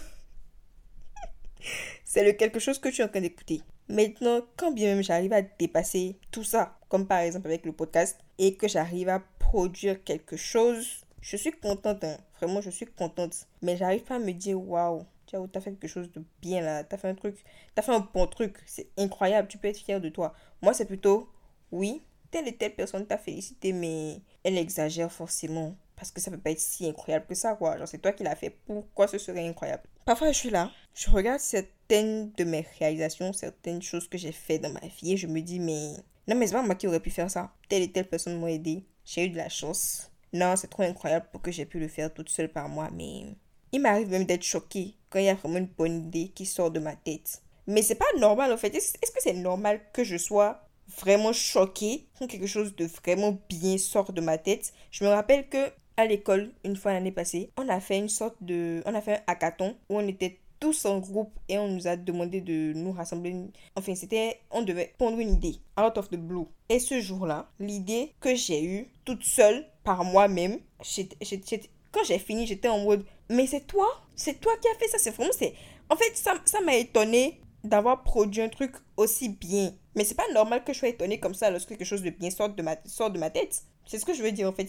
c'est 2.03 2.25
le 2.25 2.33
quelque 2.33 2.59
chose 2.59 2.79
que 2.79 2.89
tu 2.89 2.99
es 2.99 3.05
en 3.05 3.07
train 3.07 3.21
d'écouter. 3.21 3.61
Maintenant, 3.87 4.41
quand 4.57 4.71
bien 4.71 4.95
même 4.95 5.03
j'arrive 5.03 5.31
à 5.31 5.41
dépasser 5.41 6.17
tout 6.31 6.43
ça, 6.43 6.77
comme 6.91 7.07
par 7.07 7.19
exemple 7.19 7.47
avec 7.47 7.65
le 7.65 7.71
podcast, 7.71 8.19
et 8.37 8.55
que 8.55 8.67
j'arrive 8.67 9.07
à 9.07 9.23
produire 9.39 10.03
quelque 10.03 10.35
chose, 10.35 11.05
je 11.21 11.37
suis 11.37 11.53
contente. 11.53 12.03
Hein. 12.03 12.17
Vraiment, 12.37 12.59
je 12.59 12.69
suis 12.69 12.85
contente. 12.85 13.47
Mais 13.61 13.77
j'arrive 13.77 14.03
pas 14.03 14.15
à 14.15 14.19
me 14.19 14.33
dire, 14.33 14.61
waouh, 14.61 15.05
tu 15.25 15.37
as 15.37 15.61
fait 15.61 15.71
quelque 15.71 15.87
chose 15.87 16.11
de 16.11 16.21
bien 16.41 16.59
là, 16.59 16.83
tu 16.83 16.93
as 16.93 16.97
fait 16.97 17.07
un 17.07 17.15
truc, 17.15 17.37
tu 17.37 17.43
as 17.77 17.81
fait 17.81 17.93
un 17.93 18.05
bon 18.13 18.27
truc, 18.27 18.57
c'est 18.65 18.89
incroyable, 18.97 19.47
tu 19.47 19.57
peux 19.57 19.69
être 19.69 19.77
fier 19.77 20.01
de 20.01 20.09
toi. 20.09 20.33
Moi, 20.61 20.73
c'est 20.73 20.83
plutôt, 20.83 21.29
oui, 21.71 22.01
telle 22.29 22.49
et 22.49 22.57
telle 22.57 22.75
personne 22.75 23.07
t'a 23.07 23.17
félicité, 23.17 23.71
mais 23.71 24.19
elle 24.43 24.57
exagère 24.57 25.13
forcément. 25.13 25.73
Parce 25.95 26.11
que 26.11 26.19
ça 26.19 26.29
peut 26.29 26.39
pas 26.39 26.51
être 26.51 26.59
si 26.59 26.89
incroyable 26.89 27.25
que 27.25 27.35
ça, 27.35 27.55
quoi. 27.55 27.77
Genre, 27.77 27.87
c'est 27.87 27.99
toi 27.99 28.11
qui 28.11 28.23
l'as 28.23 28.35
fait. 28.35 28.49
Pourquoi 28.49 29.07
ce 29.07 29.17
serait 29.17 29.47
incroyable? 29.47 29.83
Parfois, 30.05 30.31
je 30.33 30.37
suis 30.37 30.49
là, 30.49 30.71
je 30.93 31.09
regarde 31.09 31.39
certaines 31.39 32.33
de 32.33 32.43
mes 32.43 32.65
réalisations, 32.79 33.31
certaines 33.31 33.81
choses 33.81 34.09
que 34.09 34.17
j'ai 34.17 34.33
fait 34.33 34.59
dans 34.59 34.71
ma 34.71 34.87
vie 34.99 35.13
et 35.13 35.17
je 35.17 35.27
me 35.27 35.39
dis, 35.39 35.59
mais 35.59 35.93
non, 36.27 36.35
mais 36.35 36.47
c'est 36.47 36.53
pas 36.53 36.61
moi 36.61 36.75
qui 36.75 36.87
aurais 36.87 36.99
pu 36.99 37.09
faire 37.09 37.31
ça. 37.31 37.51
Telle 37.67 37.83
et 37.83 37.91
telle 37.91 38.07
personne 38.07 38.39
m'a 38.39 38.51
aidé. 38.51 38.85
J'ai 39.05 39.25
eu 39.25 39.29
de 39.29 39.37
la 39.37 39.49
chance. 39.49 40.11
Non, 40.33 40.55
c'est 40.55 40.67
trop 40.67 40.83
incroyable 40.83 41.27
pour 41.31 41.41
que 41.41 41.51
j'ai 41.51 41.65
pu 41.65 41.79
le 41.79 41.87
faire 41.87 42.13
toute 42.13 42.29
seule 42.29 42.49
par 42.49 42.69
moi, 42.69 42.89
mais 42.93 43.35
il 43.71 43.81
m'arrive 43.81 44.09
même 44.09 44.25
d'être 44.25 44.43
choquée 44.43 44.95
quand 45.09 45.19
il 45.19 45.25
y 45.25 45.29
a 45.29 45.35
vraiment 45.35 45.57
une 45.57 45.65
bonne 45.65 46.07
idée 46.07 46.29
qui 46.29 46.45
sort 46.45 46.71
de 46.71 46.79
ma 46.79 46.95
tête. 46.95 47.41
Mais 47.67 47.81
c'est 47.81 47.95
pas 47.95 48.05
normal 48.17 48.51
en 48.51 48.57
fait. 48.57 48.73
Est-ce 48.75 48.93
que 48.93 49.21
c'est 49.21 49.33
normal 49.33 49.81
que 49.93 50.03
je 50.03 50.17
sois 50.17 50.67
vraiment 50.99 51.33
choquée 51.33 52.07
quand 52.17 52.27
quelque 52.27 52.47
chose 52.47 52.75
de 52.75 52.85
vraiment 52.85 53.37
bien 53.49 53.77
sort 53.77 54.13
de 54.13 54.21
ma 54.21 54.37
tête? 54.37 54.73
Je 54.91 55.03
me 55.03 55.09
rappelle 55.09 55.47
que 55.47 55.71
à 55.97 56.05
l'école, 56.05 56.51
une 56.63 56.75
fois 56.75 56.93
l'année 56.93 57.11
passée, 57.11 57.51
on 57.57 57.67
a 57.69 57.79
fait 57.79 57.97
une 57.97 58.09
sorte 58.09 58.37
de... 58.41 58.81
On 58.85 58.95
a 58.95 59.01
fait 59.01 59.17
un 59.17 59.21
hackathon 59.27 59.75
où 59.89 59.97
on 59.97 60.07
était 60.07 60.39
tous 60.61 60.85
en 60.85 60.99
groupe 60.99 61.37
et 61.49 61.57
on 61.57 61.67
nous 61.67 61.87
a 61.87 61.97
demandé 61.97 62.39
de 62.39 62.71
nous 62.73 62.93
rassembler. 62.93 63.35
Enfin, 63.75 63.95
c'était... 63.95 64.39
On 64.51 64.61
devait 64.61 64.93
pondre 64.97 65.19
une 65.19 65.33
idée. 65.33 65.57
Out 65.77 65.97
of 65.97 66.09
the 66.09 66.15
blue. 66.15 66.45
Et 66.69 66.79
ce 66.79 67.01
jour-là, 67.01 67.49
l'idée 67.59 68.13
que 68.21 68.33
j'ai 68.35 68.63
eue 68.63 68.87
toute 69.03 69.23
seule 69.23 69.65
par 69.83 70.05
moi-même, 70.05 70.59
quand 70.79 72.03
j'ai 72.05 72.19
fini, 72.19 72.47
j'étais 72.47 72.69
en 72.69 72.79
mode... 72.79 73.03
Mais 73.29 73.47
c'est 73.47 73.65
toi 73.67 73.87
C'est 74.15 74.39
toi 74.39 74.53
qui 74.61 74.67
as 74.69 74.75
fait 74.75 74.87
ça 74.87 74.97
C'est 74.97 75.11
vraiment... 75.11 75.33
c'est 75.37 75.53
En 75.89 75.95
fait, 75.95 76.15
ça 76.15 76.61
m'a 76.61 76.75
étonné 76.75 77.41
d'avoir 77.63 78.03
produit 78.03 78.41
un 78.41 78.49
truc 78.49 78.73
aussi 78.97 79.29
bien. 79.29 79.73
Mais 79.95 80.03
c'est 80.03 80.15
pas 80.15 80.31
normal 80.33 80.63
que 80.63 80.73
je 80.73 80.79
sois 80.79 80.89
étonnée 80.89 81.19
comme 81.19 81.33
ça 81.33 81.49
lorsque 81.49 81.69
quelque 81.69 81.85
chose 81.85 82.01
de 82.01 82.09
bien 82.09 82.29
sort 82.29 82.49
de 82.49 82.61
ma, 82.61 82.75
de 82.75 83.17
ma 83.19 83.29
tête. 83.29 83.63
C'est 83.85 83.99
ce 83.99 84.05
que 84.05 84.13
je 84.13 84.23
veux 84.23 84.31
dire 84.31 84.47
en 84.47 84.53
fait. 84.53 84.67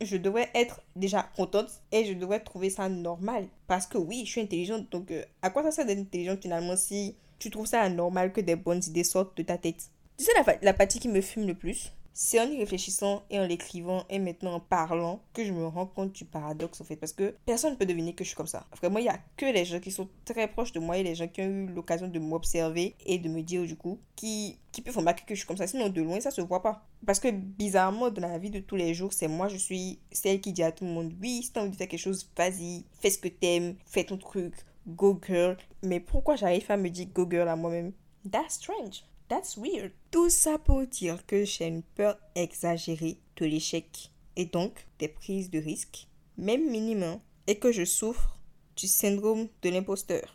Je 0.00 0.16
devrais 0.16 0.50
être 0.54 0.80
déjà 0.96 1.22
contente 1.36 1.68
et 1.92 2.04
je 2.04 2.12
devrais 2.12 2.40
trouver 2.40 2.70
ça 2.70 2.88
normal. 2.88 3.46
Parce 3.66 3.86
que 3.86 3.98
oui, 3.98 4.22
je 4.24 4.30
suis 4.32 4.40
intelligente. 4.40 4.90
Donc 4.90 5.10
euh, 5.10 5.22
à 5.42 5.50
quoi 5.50 5.62
ça 5.62 5.70
sert 5.70 5.86
d'être 5.86 6.00
intelligente 6.00 6.42
finalement 6.42 6.76
si 6.76 7.16
tu 7.38 7.50
trouves 7.50 7.66
ça 7.66 7.82
anormal 7.82 8.32
que 8.32 8.40
des 8.40 8.56
bonnes 8.56 8.82
idées 8.84 9.04
sortent 9.04 9.36
de 9.36 9.42
ta 9.42 9.58
tête? 9.58 9.90
Tu 10.18 10.24
sais 10.24 10.32
la, 10.34 10.56
la 10.60 10.74
partie 10.74 10.98
qui 10.98 11.08
me 11.08 11.20
fume 11.20 11.46
le 11.46 11.54
plus 11.54 11.92
c'est 12.16 12.40
en 12.40 12.48
y 12.48 12.56
réfléchissant 12.56 13.24
et 13.28 13.40
en 13.40 13.46
l'écrivant 13.46 14.04
et 14.08 14.20
maintenant 14.20 14.54
en 14.54 14.60
parlant 14.60 15.20
que 15.32 15.44
je 15.44 15.52
me 15.52 15.66
rends 15.66 15.86
compte 15.86 16.12
du 16.12 16.24
paradoxe 16.24 16.80
en 16.80 16.84
fait. 16.84 16.94
Parce 16.94 17.12
que 17.12 17.34
personne 17.44 17.72
ne 17.72 17.76
peut 17.76 17.86
deviner 17.86 18.14
que 18.14 18.22
je 18.22 18.28
suis 18.28 18.36
comme 18.36 18.46
ça. 18.46 18.66
Vraiment, 18.76 19.00
il 19.00 19.02
n'y 19.02 19.08
a 19.08 19.18
que 19.36 19.46
les 19.46 19.64
gens 19.64 19.80
qui 19.80 19.90
sont 19.90 20.08
très 20.24 20.46
proches 20.46 20.72
de 20.72 20.78
moi 20.78 20.96
et 20.96 21.02
les 21.02 21.16
gens 21.16 21.26
qui 21.26 21.42
ont 21.42 21.44
eu 21.44 21.66
l'occasion 21.66 22.06
de 22.06 22.18
m'observer 22.20 22.94
et 23.04 23.18
de 23.18 23.28
me 23.28 23.42
dire 23.42 23.64
du 23.64 23.76
coup 23.76 23.98
qui, 24.14 24.60
qui 24.70 24.80
peuvent 24.80 24.96
remarquer 24.96 25.24
que 25.26 25.34
je 25.34 25.40
suis 25.40 25.46
comme 25.48 25.56
ça. 25.56 25.66
Sinon, 25.66 25.88
de 25.88 26.02
loin, 26.02 26.20
ça 26.20 26.30
se 26.30 26.40
voit 26.40 26.62
pas. 26.62 26.86
Parce 27.04 27.18
que 27.18 27.30
bizarrement, 27.32 28.10
dans 28.10 28.22
la 28.22 28.38
vie 28.38 28.50
de 28.50 28.60
tous 28.60 28.76
les 28.76 28.94
jours, 28.94 29.12
c'est 29.12 29.28
moi, 29.28 29.48
je 29.48 29.56
suis 29.56 29.98
celle 30.12 30.40
qui 30.40 30.52
dit 30.52 30.62
à 30.62 30.70
tout 30.70 30.84
le 30.84 30.90
monde 30.90 31.12
oui, 31.20 31.42
si 31.42 31.52
t'as 31.52 31.62
envie 31.62 31.70
de 31.70 31.76
faire 31.76 31.88
quelque 31.88 32.00
chose, 32.00 32.30
vas-y, 32.36 32.84
fais 32.92 33.10
ce 33.10 33.18
que 33.18 33.28
t'aimes, 33.28 33.74
fais 33.86 34.04
ton 34.04 34.18
truc, 34.18 34.54
go 34.86 35.20
girl. 35.26 35.56
Mais 35.82 35.98
pourquoi 35.98 36.36
j'arrive 36.36 36.70
à 36.70 36.76
me 36.76 36.90
dire 36.90 37.08
go 37.12 37.26
girl 37.28 37.48
à 37.48 37.56
moi-même? 37.56 37.92
That's 38.30 38.54
strange. 38.54 39.04
That's 39.28 39.56
weird. 39.56 39.92
Tout 40.10 40.28
ça 40.28 40.58
pour 40.58 40.86
dire 40.86 41.24
que 41.26 41.44
j'ai 41.44 41.66
une 41.66 41.82
peur 41.82 42.18
exagérée 42.34 43.18
de 43.36 43.46
l'échec 43.46 44.10
et 44.36 44.44
donc 44.44 44.86
des 44.98 45.08
prises 45.08 45.50
de 45.50 45.58
risques, 45.58 46.08
même 46.36 46.70
minimum, 46.70 47.20
et 47.46 47.58
que 47.58 47.72
je 47.72 47.84
souffre 47.84 48.38
du 48.76 48.86
syndrome 48.86 49.48
de 49.62 49.70
l'imposteur. 49.70 50.34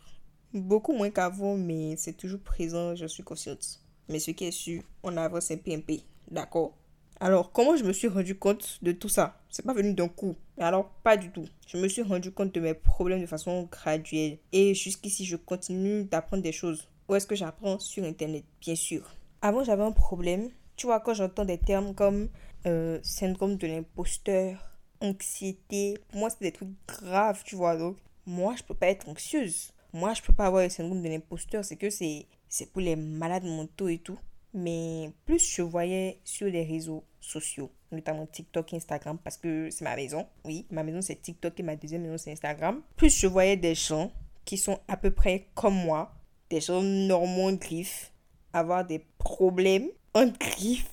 Beaucoup 0.52 0.92
moins 0.92 1.10
qu'avant, 1.10 1.56
mais 1.56 1.96
c'est 1.96 2.16
toujours 2.16 2.40
présent, 2.40 2.96
je 2.96 3.06
suis 3.06 3.22
consciente. 3.22 3.80
Mais 4.08 4.18
ce 4.18 4.32
qui 4.32 4.44
est 4.44 4.50
sûr, 4.50 4.82
on 5.02 5.16
avance 5.16 5.50
un 5.50 5.56
PMP, 5.56 6.00
d'accord 6.28 6.74
alors, 7.22 7.52
comment 7.52 7.76
je 7.76 7.84
me 7.84 7.92
suis 7.92 8.08
rendu 8.08 8.34
compte 8.34 8.78
de 8.80 8.92
tout 8.92 9.10
ça? 9.10 9.42
C'est 9.50 9.66
pas 9.66 9.74
venu 9.74 9.92
d'un 9.92 10.08
coup. 10.08 10.36
Alors, 10.56 10.88
pas 11.02 11.18
du 11.18 11.30
tout. 11.30 11.44
Je 11.66 11.76
me 11.76 11.86
suis 11.86 12.00
rendu 12.00 12.32
compte 12.32 12.54
de 12.54 12.60
mes 12.60 12.72
problèmes 12.72 13.20
de 13.20 13.26
façon 13.26 13.68
graduelle. 13.70 14.38
Et 14.52 14.74
jusqu'ici, 14.74 15.26
je 15.26 15.36
continue 15.36 16.04
d'apprendre 16.04 16.42
des 16.42 16.52
choses. 16.52 16.88
Où 17.10 17.16
est-ce 17.16 17.26
que 17.26 17.34
j'apprends 17.34 17.80
Sur 17.80 18.04
Internet, 18.04 18.44
bien 18.60 18.76
sûr. 18.76 19.16
Avant, 19.42 19.64
j'avais 19.64 19.82
un 19.82 19.90
problème. 19.90 20.48
Tu 20.76 20.86
vois, 20.86 21.00
quand 21.00 21.12
j'entends 21.12 21.44
des 21.44 21.58
termes 21.58 21.92
comme 21.92 22.28
euh, 22.66 23.00
syndrome 23.02 23.56
de 23.56 23.66
l'imposteur, 23.66 24.78
anxiété, 25.00 25.98
pour 26.08 26.20
moi, 26.20 26.30
c'est 26.30 26.40
des 26.40 26.52
trucs 26.52 26.68
graves, 26.86 27.42
tu 27.44 27.56
vois. 27.56 27.76
Donc, 27.76 27.96
moi, 28.26 28.54
je 28.56 28.62
peux 28.62 28.74
pas 28.74 28.86
être 28.86 29.08
anxieuse. 29.08 29.72
Moi, 29.92 30.14
je 30.14 30.22
peux 30.22 30.32
pas 30.32 30.46
avoir 30.46 30.62
le 30.62 30.68
syndrome 30.68 31.02
de 31.02 31.08
l'imposteur. 31.08 31.64
C'est 31.64 31.74
que 31.74 31.90
c'est, 31.90 32.26
c'est 32.48 32.70
pour 32.70 32.80
les 32.80 32.94
malades 32.94 33.44
mentaux 33.44 33.88
et 33.88 33.98
tout. 33.98 34.18
Mais 34.54 35.10
plus 35.26 35.44
je 35.52 35.62
voyais 35.62 36.20
sur 36.22 36.46
les 36.46 36.62
réseaux 36.62 37.02
sociaux, 37.20 37.72
notamment 37.90 38.26
TikTok, 38.26 38.72
Instagram, 38.72 39.18
parce 39.18 39.36
que 39.36 39.68
c'est 39.70 39.84
ma 39.84 39.96
maison. 39.96 40.28
Oui, 40.44 40.64
ma 40.70 40.84
maison 40.84 41.02
c'est 41.02 41.20
TikTok 41.20 41.58
et 41.58 41.62
ma 41.64 41.74
deuxième 41.74 42.02
maison 42.02 42.18
c'est 42.18 42.32
Instagram. 42.32 42.82
Plus 42.96 43.16
je 43.16 43.28
voyais 43.28 43.56
des 43.56 43.76
gens 43.76 44.12
qui 44.44 44.58
sont 44.58 44.80
à 44.88 44.96
peu 44.96 45.12
près 45.12 45.46
comme 45.54 45.74
moi, 45.74 46.19
des 46.50 46.60
gens 46.60 46.82
normaux 46.82 47.48
en 47.48 47.52
griffe, 47.54 48.12
avoir 48.52 48.84
des 48.84 49.04
problèmes 49.18 49.88
en 50.14 50.26
griffe. 50.26 50.90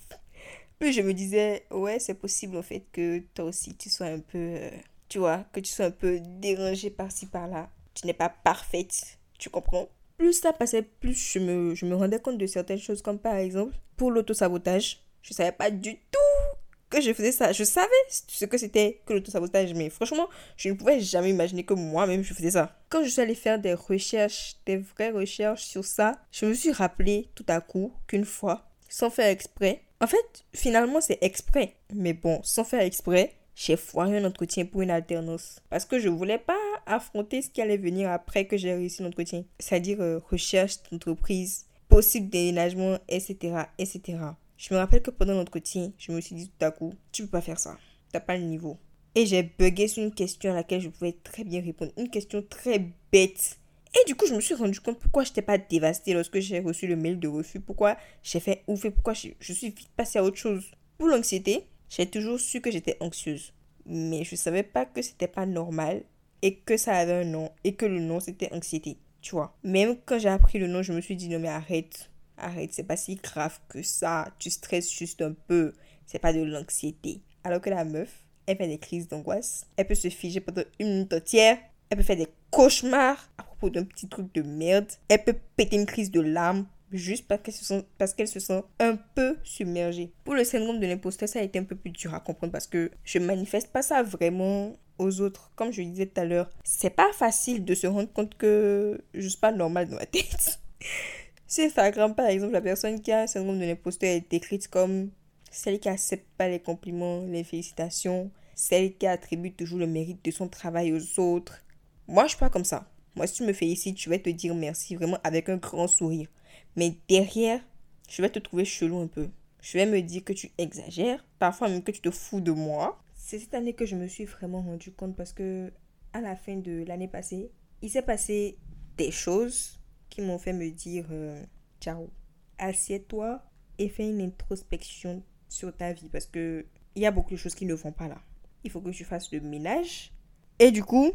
Puis 0.80 0.94
je 0.94 1.02
me 1.02 1.14
disais, 1.14 1.66
ouais, 1.72 2.00
c'est 2.00 2.14
possible 2.14 2.56
en 2.58 2.62
fait 2.62 2.86
que 2.92 3.20
toi 3.34 3.46
aussi 3.46 3.76
tu 3.76 3.90
sois 3.90 4.08
un 4.08 4.20
peu, 4.20 4.38
euh, 4.38 4.70
tu 5.10 5.18
vois, 5.18 5.46
que 5.52 5.60
tu 5.60 5.72
sois 5.72 5.86
un 5.86 5.92
peu 5.92 6.20
dérangé 6.20 6.92
par-ci 6.92 7.26
par-là. 7.26 7.70
tu 7.96 8.06
n'es 8.06 8.14
pas 8.14 8.30
parfaite. 8.30 9.18
Tu 9.40 9.50
comprends? 9.50 9.90
Plus 10.18 10.34
ça 10.34 10.54
passait, 10.54 10.84
plus 10.84 11.16
je 11.16 11.40
me, 11.40 11.76
je 11.76 11.86
me 11.86 11.96
rendais 11.96 12.20
compte 12.20 12.38
de 12.38 12.46
certaines 12.46 12.80
choses, 12.80 13.02
comme 13.02 13.20
par 13.20 13.36
exemple, 13.36 13.76
pour 13.96 14.12
l'autosabotage, 14.12 15.04
je 15.22 15.34
savais 15.34 15.52
pas 15.52 15.72
du 15.72 15.96
tout 15.96 16.57
que 16.90 17.02
je 17.02 17.14
faisais 17.14 17.32
ça. 17.32 17.52
Je 17.52 17.64
savais 17.64 17.88
ce 18.10 18.46
que 18.46 18.58
c'était 18.58 19.02
que 19.06 19.14
l'autosabotage, 19.14 19.74
mais 19.74 19.90
franchement, 19.90 20.28
je 20.56 20.70
ne 20.70 20.74
pouvais 20.74 21.00
jamais 21.00 21.30
imaginer 21.30 21.64
que 21.64 21.74
moi-même 21.74 22.24
je 22.24 22.34
faisais 22.34 22.52
ça. 22.52 22.76
Quand 22.90 23.04
je 23.04 23.10
suis 23.10 23.22
allée 23.22 23.36
faire 23.36 23.60
des 23.60 23.74
recherches, 23.74 24.56
des 24.66 24.78
vraies 24.78 25.12
recherches 25.12 25.64
sur 25.64 25.86
ça, 25.86 26.20
je 26.32 26.46
me 26.46 26.54
suis 26.54 26.72
rappelé 26.72 27.30
tout 27.36 27.46
à 27.48 27.62
coup 27.62 27.94
qu'une 28.08 28.26
fois, 28.26 28.70
sans 28.90 29.10
faire 29.10 29.28
exprès, 29.28 29.82
en 30.00 30.08
fait, 30.08 30.46
finalement, 30.54 31.02
c'est 31.02 31.18
exprès. 31.22 31.74
Mais 31.94 32.14
bon, 32.14 32.40
sans 32.44 32.64
faire 32.64 32.82
exprès, 32.82 33.34
j'ai 33.56 33.76
foiré 33.76 34.18
un 34.18 34.26
entretien 34.26 34.66
pour 34.66 34.84
une 34.84 34.92
alternance. 34.92 35.60
Parce 35.70 35.86
que 35.86 36.00
je 36.00 36.10
voulais 36.10 36.38
pas 36.38 36.58
affronter 36.86 37.42
ce 37.42 37.50
qui 37.50 37.62
allait 37.62 37.78
venir 37.78 38.12
après 38.12 38.46
que 38.46 38.58
j'ai 38.58 38.74
réussi 38.74 39.02
l'entretien. 39.02 39.44
C'est-à-dire 39.60 40.00
euh, 40.00 40.20
recherche 40.30 40.76
d'entreprise, 40.92 41.66
possible 41.90 42.30
déménagement, 42.30 43.00
etc., 43.10 43.64
etc. 43.80 44.18
Je 44.58 44.74
me 44.74 44.80
rappelle 44.80 45.04
que 45.04 45.12
pendant 45.12 45.36
l'entretien, 45.36 45.92
je 46.00 46.12
me 46.12 46.20
suis 46.20 46.36
dit 46.36 46.50
tout 46.50 46.66
à 46.66 46.72
coup, 46.72 46.94
tu 47.12 47.24
peux 47.24 47.30
pas 47.30 47.42
faire 47.42 47.60
ça. 47.60 47.78
T'as 48.12 48.20
pas 48.20 48.38
le 48.38 48.44
niveau. 48.44 48.78
Et 49.14 49.26
j'ai 49.28 49.44
bugué 49.44 49.88
sur 49.88 50.04
une 50.04 50.14
question 50.14 50.52
à 50.52 50.56
laquelle 50.56 50.82
je 50.82 50.90
pouvais 50.90 51.16
très 51.24 51.44
bien 51.44 51.62
répondre. 51.62 51.92
Une 51.98 52.10
question 52.10 52.42
très 52.42 52.84
bête. 53.12 53.60
Et 53.94 54.06
du 54.06 54.16
coup, 54.16 54.26
je 54.28 54.34
me 54.34 54.42
suis 54.42 54.56
rendu 54.56 54.80
compte 54.80 55.00
pourquoi 55.00 55.24
je 55.24 55.30
n'étais 55.30 55.42
pas 55.44 55.58
dévastée 55.58 56.14
lorsque 56.14 56.40
j'ai 56.40 56.60
reçu 56.60 56.88
le 56.88 56.96
mail 56.96 57.20
de 57.20 57.28
refus. 57.28 57.60
Pourquoi 57.60 57.98
j'ai 58.24 58.40
fait 58.40 58.64
ouf 58.68 58.84
et 58.86 58.92
pourquoi 58.92 59.14
je, 59.14 59.30
je 59.40 59.54
suis 59.54 59.70
vite 59.70 59.90
passée 59.96 60.20
à 60.20 60.24
autre 60.24 60.38
chose. 60.38 60.72
Pour 60.98 61.08
l'anxiété, 61.08 61.68
j'ai 61.90 62.08
toujours 62.08 62.40
su 62.40 62.60
que 62.60 62.72
j'étais 62.72 62.98
anxieuse. 63.00 63.54
Mais 63.86 64.24
je 64.24 64.36
savais 64.36 64.64
pas 64.64 64.86
que 64.86 65.02
c'était 65.02 65.28
pas 65.28 65.46
normal 65.46 66.04
et 66.42 66.56
que 66.56 66.78
ça 66.78 66.96
avait 66.96 67.14
un 67.14 67.24
nom 67.24 67.52
et 67.64 67.76
que 67.76 67.86
le 67.86 68.00
nom 68.00 68.20
c'était 68.20 68.52
anxiété. 68.54 68.98
Tu 69.22 69.32
vois. 69.32 69.56
Même 69.64 69.98
quand 70.06 70.20
j'ai 70.20 70.30
appris 70.30 70.60
le 70.60 70.68
nom, 70.68 70.82
je 70.82 70.94
me 70.94 71.02
suis 71.02 71.16
dit 71.16 71.30
non 71.30 71.40
mais 71.40 71.48
arrête. 71.48 72.10
Arrête, 72.38 72.74
c'est 72.74 72.84
pas 72.84 72.98
si 72.98 73.16
grave 73.16 73.60
que 73.68 73.82
ça. 73.82 74.30
Tu 74.40 74.50
stresses 74.50 74.92
juste 74.92 75.22
un 75.22 75.34
peu. 75.34 75.74
C'est 76.06 76.20
pas 76.20 76.34
de 76.34 76.44
l'anxiété. 76.44 77.22
Alors 77.44 77.62
que 77.62 77.70
la 77.70 77.84
meuf, 77.84 78.24
elle 78.46 78.58
fait 78.58 78.68
des 78.68 78.78
crises 78.78 79.08
d'angoisse. 79.08 79.66
Elle 79.76 79.88
peut 79.88 79.96
se 79.96 80.10
figer 80.10 80.40
pendant 80.40 80.64
une 80.80 80.90
minute 80.90 81.14
entière. 81.14 81.58
Elle 81.90 81.98
peut 81.98 82.04
faire 82.04 82.18
des 82.18 82.28
cauchemars 82.52 83.30
à 83.38 83.44
propos 83.44 83.70
d'un 83.70 83.84
petit 83.84 84.08
truc 84.08 84.34
de 84.34 84.42
merde. 84.42 84.92
Elle 85.10 85.24
peut 85.24 85.36
péter 85.56 85.78
une 85.78 85.86
crise 85.86 86.12
de 86.12 86.22
larmes 86.22 86.66
juste 86.92 87.28
parce 87.28 87.42
qu'elle 87.42 87.54
se 87.54 87.66
sent, 87.66 87.86
se 88.26 88.40
sent 88.40 88.64
un 88.80 88.96
peu 89.16 89.38
submergée. 89.44 90.12
Pour 90.24 90.36
le 90.36 90.44
syndrome 90.44 90.80
de 90.80 90.88
l'imposteur, 90.88 91.28
ça 91.28 91.40
a 91.40 91.44
été 91.44 91.60
un 91.60 91.64
peu 91.64 91.76
plus 91.76 91.92
dur 91.92 92.14
à 92.14 92.20
comprendre 92.20 92.52
parce 92.52 92.68
que 92.68 92.92
je 93.04 93.20
manifeste 93.20 93.72
pas 93.72 93.82
ça 93.82 94.04
vraiment 94.04 94.78
aux 94.98 95.22
autres. 95.22 95.52
Comme 95.56 95.72
je 95.72 95.82
le 95.82 95.90
disais 95.90 96.06
tout 96.06 96.22
à 96.22 96.26
l'heure, 96.26 96.50
c'est 96.64 96.90
pas 96.90 97.12
facile 97.14 97.66
de 97.66 97.76
se 97.76 97.88
rendre 97.88 98.12
compte 98.12 98.36
que 98.38 99.02
je 99.14 99.28
suis 99.28 99.40
pas 99.40 99.52
normale 99.52 99.90
dans 99.90 99.98
ma 99.98 100.06
tête. 100.06 100.60
Sur 101.48 101.64
Instagram, 101.64 102.14
par 102.14 102.28
exemple, 102.28 102.52
la 102.52 102.62
personne 102.62 103.02
qui 103.02 103.10
a 103.14 103.22
un 103.22 103.28
syndrome 103.28 103.58
de 103.58 103.64
l'imposteur 103.64 104.10
est 104.10 104.30
décrite 104.30 104.68
comme 104.68 105.12
celle 105.50 105.80
qui 105.80 105.88
accepte 105.88 106.28
pas 106.38 106.50
les 106.50 106.60
compliments, 106.60 107.26
les 107.26 107.46
félicitations, 107.46 108.32
celle 108.54 108.98
qui 108.98 109.08
attribue 109.08 109.54
toujours 109.54 109.80
le 109.80 109.88
mérite 109.88 110.24
de 110.26 110.32
son 110.32 110.50
travail 110.50 110.92
aux 110.92 111.20
autres. 111.22 111.64
Moi, 112.06 112.26
je 112.26 112.30
suis 112.30 112.38
pas 112.38 112.50
comme 112.50 112.66
ça. 112.66 112.92
Moi, 113.16 113.28
si 113.28 113.36
tu 113.36 113.44
me 113.44 113.54
félicites, 113.54 113.98
je 113.98 114.10
vais 114.10 114.20
te 114.20 114.30
dire 114.30 114.54
merci 114.56 114.96
vraiment 114.96 115.20
avec 115.24 115.48
un 115.48 115.56
grand 115.56 115.88
sourire. 115.88 116.28
Mais 116.76 116.96
derrière, 117.08 117.62
je 118.10 118.22
vais 118.22 118.30
te 118.30 118.40
trouver 118.40 118.66
chelou 118.66 119.00
un 119.00 119.08
peu. 119.08 119.30
Je 119.62 119.78
vais 119.78 119.86
me 119.86 120.02
dire 120.02 120.26
que 120.26 120.34
tu 120.34 120.52
exagères, 120.58 121.26
parfois 121.40 121.70
même 121.70 121.82
que 121.82 121.92
tu 121.92 122.02
te 122.02 122.12
fous 122.12 122.42
de 122.42 122.52
moi. 122.52 123.02
C'est 123.16 123.40
cette 123.40 123.54
année 123.54 123.74
que 123.74 123.86
je 123.86 123.96
me 123.96 124.08
suis 124.08 124.26
vraiment 124.26 124.62
rendu 124.62 124.92
compte 124.92 125.16
parce 125.16 125.32
que 125.32 125.72
à 126.12 126.20
la 126.20 126.36
fin 126.36 126.58
de 126.58 126.84
l'année 126.86 127.08
passée, 127.08 127.52
il 127.82 127.90
s'est 127.90 128.02
passé 128.02 128.58
des 128.98 129.12
choses 129.12 129.77
qui 130.10 130.22
m'ont 130.22 130.40
fait 130.40 130.54
me 130.54 130.70
dire 130.70 131.06
euh, 131.12 131.44
ciao. 131.80 132.10
Assieds-toi 132.58 133.42
et 133.78 133.90
fais 133.90 134.10
une 134.10 134.22
introspection 134.22 135.24
sur 135.50 135.76
ta 135.76 135.94
vie 135.94 136.10
parce 136.10 136.26
que 136.26 136.66
il 136.96 137.02
y 137.02 137.06
a 137.06 137.12
beaucoup 137.12 137.32
de 137.32 137.38
choses 137.38 137.56
qui 137.56 137.66
ne 137.66 137.76
vont 137.76 137.92
pas 137.92 138.08
là. 138.08 138.20
Il 138.64 138.72
faut 138.72 138.82
que 138.82 138.90
tu 138.90 139.06
fasses 139.06 139.32
le 139.32 139.40
ménage. 139.40 140.12
Et 140.58 140.72
du 140.72 140.84
coup, 140.84 141.12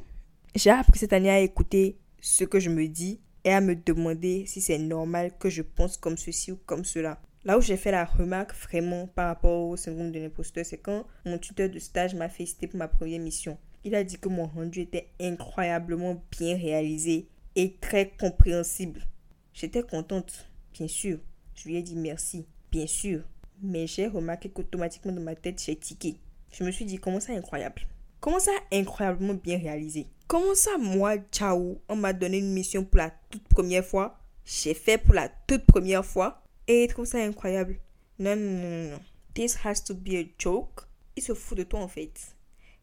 j'ai 0.55 0.71
appris 0.71 0.99
cette 0.99 1.13
année 1.13 1.31
à 1.31 1.41
écouter 1.41 1.99
ce 2.21 2.45
que 2.45 2.61
je 2.61 2.71
me 2.71 2.87
dis 2.87 3.21
et 3.45 3.53
à 3.53 3.61
me 3.61 3.75
demander 3.75 4.47
si 4.47 4.61
c'est 4.61 4.79
normal 4.79 5.37
que 5.39 5.51
je 5.51 5.63
pense 5.63 5.97
comme 5.97 6.17
ceci 6.17 6.53
ou 6.53 6.57
comme 6.65 6.85
cela. 6.85 7.21
Là 7.45 7.59
où 7.59 7.61
j'ai 7.61 7.77
fait 7.77 7.91
la 7.91 8.05
remarque 8.05 8.55
vraiment 8.55 9.09
par 9.09 9.27
rapport 9.27 9.69
au 9.69 9.77
syndrome 9.77 10.13
de 10.13 10.21
l'imposteur, 10.21 10.65
c'est 10.65 10.79
quand 10.79 11.05
mon 11.27 11.39
tuteur 11.39 11.69
de 11.69 11.79
stage 11.81 12.15
m'a 12.15 12.29
félicité 12.29 12.69
pour 12.69 12.79
ma 12.79 12.87
première 12.87 13.21
mission. 13.21 13.59
Il 13.83 13.97
a 13.97 14.05
dit 14.05 14.19
que 14.19 14.29
mon 14.29 14.47
rendu 14.47 14.83
était 14.83 15.09
incroyablement 15.21 16.23
bien 16.31 16.57
réalisé 16.57 17.29
et 17.57 17.77
très 17.81 18.11
compréhensible. 18.19 19.07
J'étais 19.53 19.83
contente, 19.83 20.49
bien 20.73 20.89
sûr. 20.89 21.19
Je 21.55 21.69
lui 21.69 21.77
ai 21.77 21.83
dit 21.83 21.97
merci, 21.97 22.47
bien 22.71 22.87
sûr. 22.87 23.23
Mais 23.63 23.87
j'ai 23.87 24.07
remarqué 24.07 24.49
qu'automatiquement 24.51 25.13
dans 25.13 25.21
ma 25.21 25.37
tête, 25.37 25.63
j'ai 25.63 25.77
tiqué. 25.77 26.17
Je 26.51 26.65
me 26.65 26.71
suis 26.71 26.85
dit, 26.85 26.99
comment 26.99 27.21
ça 27.21 27.33
incroyable? 27.33 27.83
Comment 28.21 28.41
ça 28.41 28.53
incroyablement 28.73 29.35
bien 29.35 29.59
réalisé? 29.59 30.07
Comment 30.27 30.55
ça, 30.55 30.79
moi, 30.79 31.17
ciao, 31.31 31.81
on 31.89 31.97
m'a 31.97 32.13
donné 32.13 32.39
une 32.39 32.53
mission 32.53 32.85
pour 32.85 32.99
la 32.99 33.11
toute 33.31 33.47
première 33.49 33.85
fois? 33.85 34.19
J'ai 34.45 34.75
fait 34.75 34.99
pour 34.99 35.15
la 35.15 35.29
toute 35.29 35.67
première 35.67 36.05
fois 36.05 36.43
Et 36.67 36.85
il 36.85 36.89
trouve 36.89 37.05
ça 37.05 37.19
incroyable. 37.19 37.79
Non, 38.19 38.37
non, 38.37 38.51
non, 38.51 38.91
non. 38.91 39.01
This 39.35 39.59
has 39.65 39.83
to 39.85 39.95
be 39.95 40.15
a 40.15 40.25
joke. 40.39 40.87
Il 41.17 41.23
se 41.23 41.35
fout 41.35 41.59
de 41.59 41.65
toi 41.65 41.81
en 41.81 41.89
fait. 41.89 42.37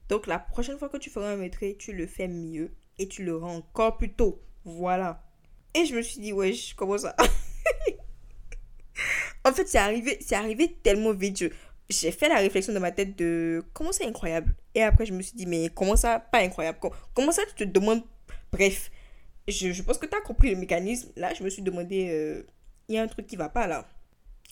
Donc 0.10 0.27
la 0.27 0.39
prochaine 0.39 0.77
fois 0.77 0.89
que 0.89 0.97
tu 0.97 1.10
feras 1.10 1.32
un 1.32 1.38
maître, 1.38 1.63
tu 1.77 1.93
le 1.93 2.08
fais 2.08 2.27
mieux 2.27 2.71
et 2.97 3.08
tu 3.08 3.23
le 3.23 3.38
rends 3.38 3.58
encore 3.58 3.97
plus 3.97 4.13
tôt. 4.13 4.41
Voilà. 4.77 5.21
Et 5.73 5.86
je 5.86 5.95
me 5.95 6.01
suis 6.01 6.19
dit, 6.21 6.34
wesh, 6.34 6.73
comment 6.75 6.97
ça 6.97 7.15
En 9.45 9.51
fait, 9.53 9.67
c'est 9.67 9.77
arrivé, 9.77 10.19
arrivé 10.32 10.77
tellement 10.84 11.13
vite. 11.13 11.45
J'ai 11.89 12.12
fait 12.12 12.29
la 12.29 12.38
réflexion 12.38 12.73
dans 12.73 12.79
ma 12.79 12.91
tête 12.91 13.17
de 13.17 13.63
comment 13.73 13.91
c'est 13.91 14.05
incroyable. 14.05 14.53
Et 14.75 14.84
après, 14.84 15.05
je 15.05 15.13
me 15.13 15.21
suis 15.21 15.36
dit, 15.36 15.45
mais 15.45 15.69
comment 15.73 15.95
ça, 15.95 16.19
pas 16.19 16.39
incroyable 16.39 16.77
Comment 17.13 17.32
ça, 17.32 17.41
tu 17.55 17.55
te 17.55 17.63
demandes. 17.63 18.03
Bref, 18.51 18.91
je, 19.47 19.71
je 19.71 19.82
pense 19.82 19.97
que 19.97 20.05
tu 20.05 20.15
as 20.15 20.21
compris 20.21 20.51
le 20.51 20.58
mécanisme. 20.58 21.12
Là, 21.15 21.34
je 21.34 21.43
me 21.43 21.49
suis 21.49 21.62
demandé, 21.62 22.10
euh, 22.10 22.43
il 22.88 22.95
y 22.95 22.97
a 22.97 23.03
un 23.03 23.08
truc 23.08 23.27
qui 23.27 23.36
va 23.36 23.49
pas 23.49 23.67
là. 23.67 23.88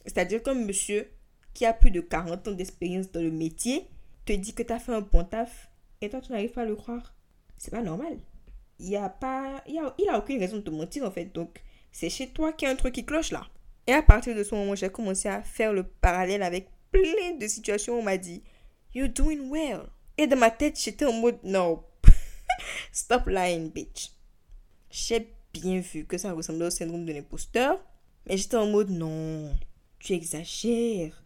C'est-à-dire 0.06 0.42
qu'un 0.42 0.56
monsieur 0.56 1.12
qui 1.54 1.66
a 1.66 1.74
plus 1.74 1.92
de 1.92 2.02
40 2.02 2.48
ans 2.48 2.52
d'expérience 2.52 3.12
dans 3.12 3.22
le 3.22 3.32
métier 3.32 3.88
te 4.26 4.34
dit 4.34 4.54
que 4.54 4.64
tu 4.64 4.74
as 4.74 4.80
fait 4.80 4.94
un 4.94 5.02
bon 5.02 5.24
taf 5.24 5.70
et 6.02 6.10
toi, 6.10 6.22
tu 6.22 6.32
n'arrives 6.32 6.52
pas 6.52 6.62
à 6.62 6.66
le 6.66 6.76
croire. 6.76 7.16
C'est 7.58 7.72
pas 7.72 7.82
normal. 7.82 8.20
Il 8.80 8.96
a 8.96 9.10
pas. 9.10 9.64
Il 9.68 9.78
a, 9.80 9.94
il 9.98 10.10
a 10.10 10.18
aucune 10.18 10.40
raison 10.40 10.58
de 10.58 10.62
te 10.62 10.70
mentir 10.70 11.04
en 11.04 11.12
fait. 11.12 11.26
Donc, 11.26 11.62
c'est 11.92 12.10
chez 12.10 12.28
toi 12.28 12.54
qu'il 12.54 12.68
y 12.68 12.70
a 12.70 12.74
un 12.74 12.78
truc 12.78 12.94
qui 12.94 13.06
cloche 13.06 13.32
là. 13.32 13.48
Et 13.88 13.94
à 13.94 14.02
partir 14.02 14.36
de 14.36 14.44
ce 14.44 14.54
moment, 14.54 14.76
j'ai 14.76 14.90
commencé 14.90 15.30
à 15.30 15.42
faire 15.42 15.74
le 15.74 15.84
parallèle 15.84 16.44
avec 16.44 16.70
plein 16.92 17.36
de 17.40 17.48
situations 17.48 17.96
où 17.96 18.00
on 18.00 18.04
m'a 18.04 18.18
dit 18.18 18.44
You're 18.94 19.10
doing 19.10 19.50
well. 19.50 19.84
Et 20.18 20.28
dans 20.28 20.38
ma 20.38 20.52
tête, 20.52 20.80
j'étais 20.80 21.06
en 21.06 21.14
mode 21.14 21.40
No. 21.44 21.84
Stop 22.92 23.28
lying, 23.28 23.72
bitch. 23.72 24.12
J'ai 24.90 25.34
bien 25.54 25.80
vu 25.80 26.06
que 26.06 26.18
ça 26.18 26.34
ressemblait 26.34 26.68
au 26.68 26.72
syndrome 26.72 27.06
de 27.06 27.14
l'imposteur. 27.14 27.80
Mais 28.28 28.38
j'étais 28.38 28.58
en 28.58 28.68
mode 28.68 28.90
Non. 28.90 29.56
Tu 30.00 30.14
exagères. 30.14 31.24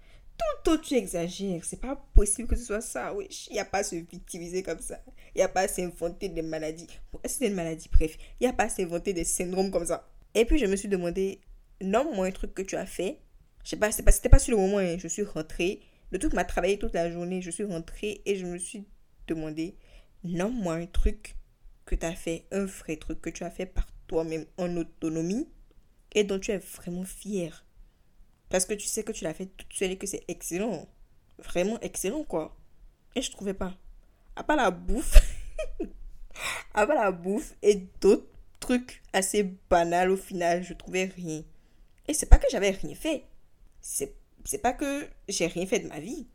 Tout 0.63 0.77
tu 0.77 0.95
exagères. 0.95 1.63
C'est 1.65 1.82
pas 1.82 1.95
possible 2.13 2.47
que 2.47 2.56
ce 2.56 2.65
soit 2.65 2.82
ça. 2.82 3.13
Oui, 3.13 3.27
il 3.49 3.54
n'y 3.54 3.60
a 3.60 3.65
pas 3.65 3.80
à 3.80 3.84
se 3.84 3.95
victimiser 3.95 4.62
comme 4.62 4.80
ça. 4.80 4.99
Il 5.34 5.39
n'y 5.39 5.41
a 5.41 5.49
pas 5.49 5.62
à 5.62 5.67
s'inventer 5.67 6.30
des 6.30 6.41
maladies. 6.41 6.88
C'est 7.25 7.47
une 7.47 7.56
maladie, 7.56 7.89
bref. 7.91 8.15
Il 8.39 8.43
n'y 8.43 8.47
a 8.47 8.54
pas 8.54 8.65
à 8.65 8.69
s'inventer 8.69 9.13
des 9.13 9.23
syndromes 9.23 9.71
comme 9.71 9.86
ça. 9.86 10.08
Et 10.36 10.45
puis, 10.45 10.60
je 10.60 10.65
me 10.65 10.75
suis 10.75 10.88
demandé 10.88 11.41
Nomme-moi 11.82 12.27
un 12.27 12.32
truc 12.32 12.54
que 12.54 12.62
tu 12.62 12.75
as 12.75 12.86
fait. 12.86 13.17
Je 13.63 13.71
sais 13.71 13.77
pas, 13.77 13.91
c'était 13.91 14.30
pas, 14.30 14.30
pas 14.30 14.39
sur 14.39 14.56
le 14.56 14.62
moment. 14.62 14.77
Hein. 14.77 14.97
Je 14.99 15.08
suis 15.08 15.23
rentrée. 15.23 15.82
Le 16.12 16.19
truc 16.19 16.34
m'a 16.34 16.45
travaillé 16.45 16.77
toute 16.77 16.93
la 16.93 17.10
journée. 17.12 17.41
Je 17.41 17.49
suis 17.49 17.63
rentrée 17.63 18.21
et 18.25 18.36
je 18.36 18.45
me 18.45 18.58
suis 18.58 18.86
demandé 19.27 19.75
Nomme-moi 20.23 20.75
un 20.75 20.86
truc 20.86 21.36
que 21.86 21.95
tu 21.95 22.06
as 22.06 22.15
fait. 22.15 22.45
Un 22.51 22.65
vrai 22.65 22.97
truc 22.97 23.19
que 23.19 23.30
tu 23.32 23.43
as 23.43 23.49
fait 23.49 23.65
par 23.65 23.88
toi-même 24.08 24.45
en 24.58 24.77
autonomie 24.77 25.47
et 26.13 26.23
dont 26.23 26.39
tu 26.39 26.51
es 26.51 26.58
vraiment 26.58 27.06
fier. 27.06 27.65
Parce 28.52 28.66
que 28.66 28.74
tu 28.74 28.86
sais 28.88 29.04
que 29.04 29.14
tu 29.14 29.24
l'as 29.24 29.34
fait 29.34 29.46
toute 29.46 29.74
seule 29.74 29.92
et 29.92 29.98
que 29.98 30.06
c'est 30.06 30.26
excellent. 30.28 30.88
Vraiment 31.40 31.80
excellent, 31.80 32.24
quoi. 32.24 32.56
Et 33.16 33.22
je 33.22 33.32
trouvais 33.32 33.54
pas. 33.54 33.76
À 34.36 34.44
part 34.44 34.58
la 34.58 34.72
bouffe. 34.72 35.22
à 36.74 36.86
part 36.86 36.96
la 36.98 37.12
bouffe 37.12 37.56
et 37.62 37.76
d'autres 38.02 38.28
trucs 38.60 39.02
assez 39.14 39.44
banals 39.70 40.12
au 40.12 40.18
final, 40.18 40.64
je 40.64 40.74
trouvais 40.74 41.06
rien. 41.06 41.44
Et 42.08 42.14
c'est 42.14 42.28
pas 42.28 42.38
que 42.38 42.48
j'avais 42.52 42.72
rien 42.72 42.94
fait. 42.94 43.24
C'est, 43.82 44.16
c'est 44.44 44.62
pas 44.62 44.74
que 44.74 45.08
j'ai 45.30 45.48
rien 45.48 45.66
fait 45.66 45.80
de 45.80 45.88
ma 45.88 46.00
vie. 46.00 46.28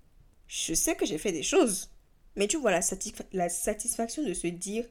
Je 0.49 0.73
sais 0.73 0.97
que 0.97 1.05
j'ai 1.05 1.19
fait 1.19 1.33
des 1.33 1.43
choses. 1.43 1.91
Mais 2.35 2.49
tu 2.49 2.57
vois 2.57 2.71
la, 2.71 2.81
la 3.33 3.49
satisfaction 3.49 4.23
de 4.25 4.33
se 4.33 4.47
dire 4.47 4.87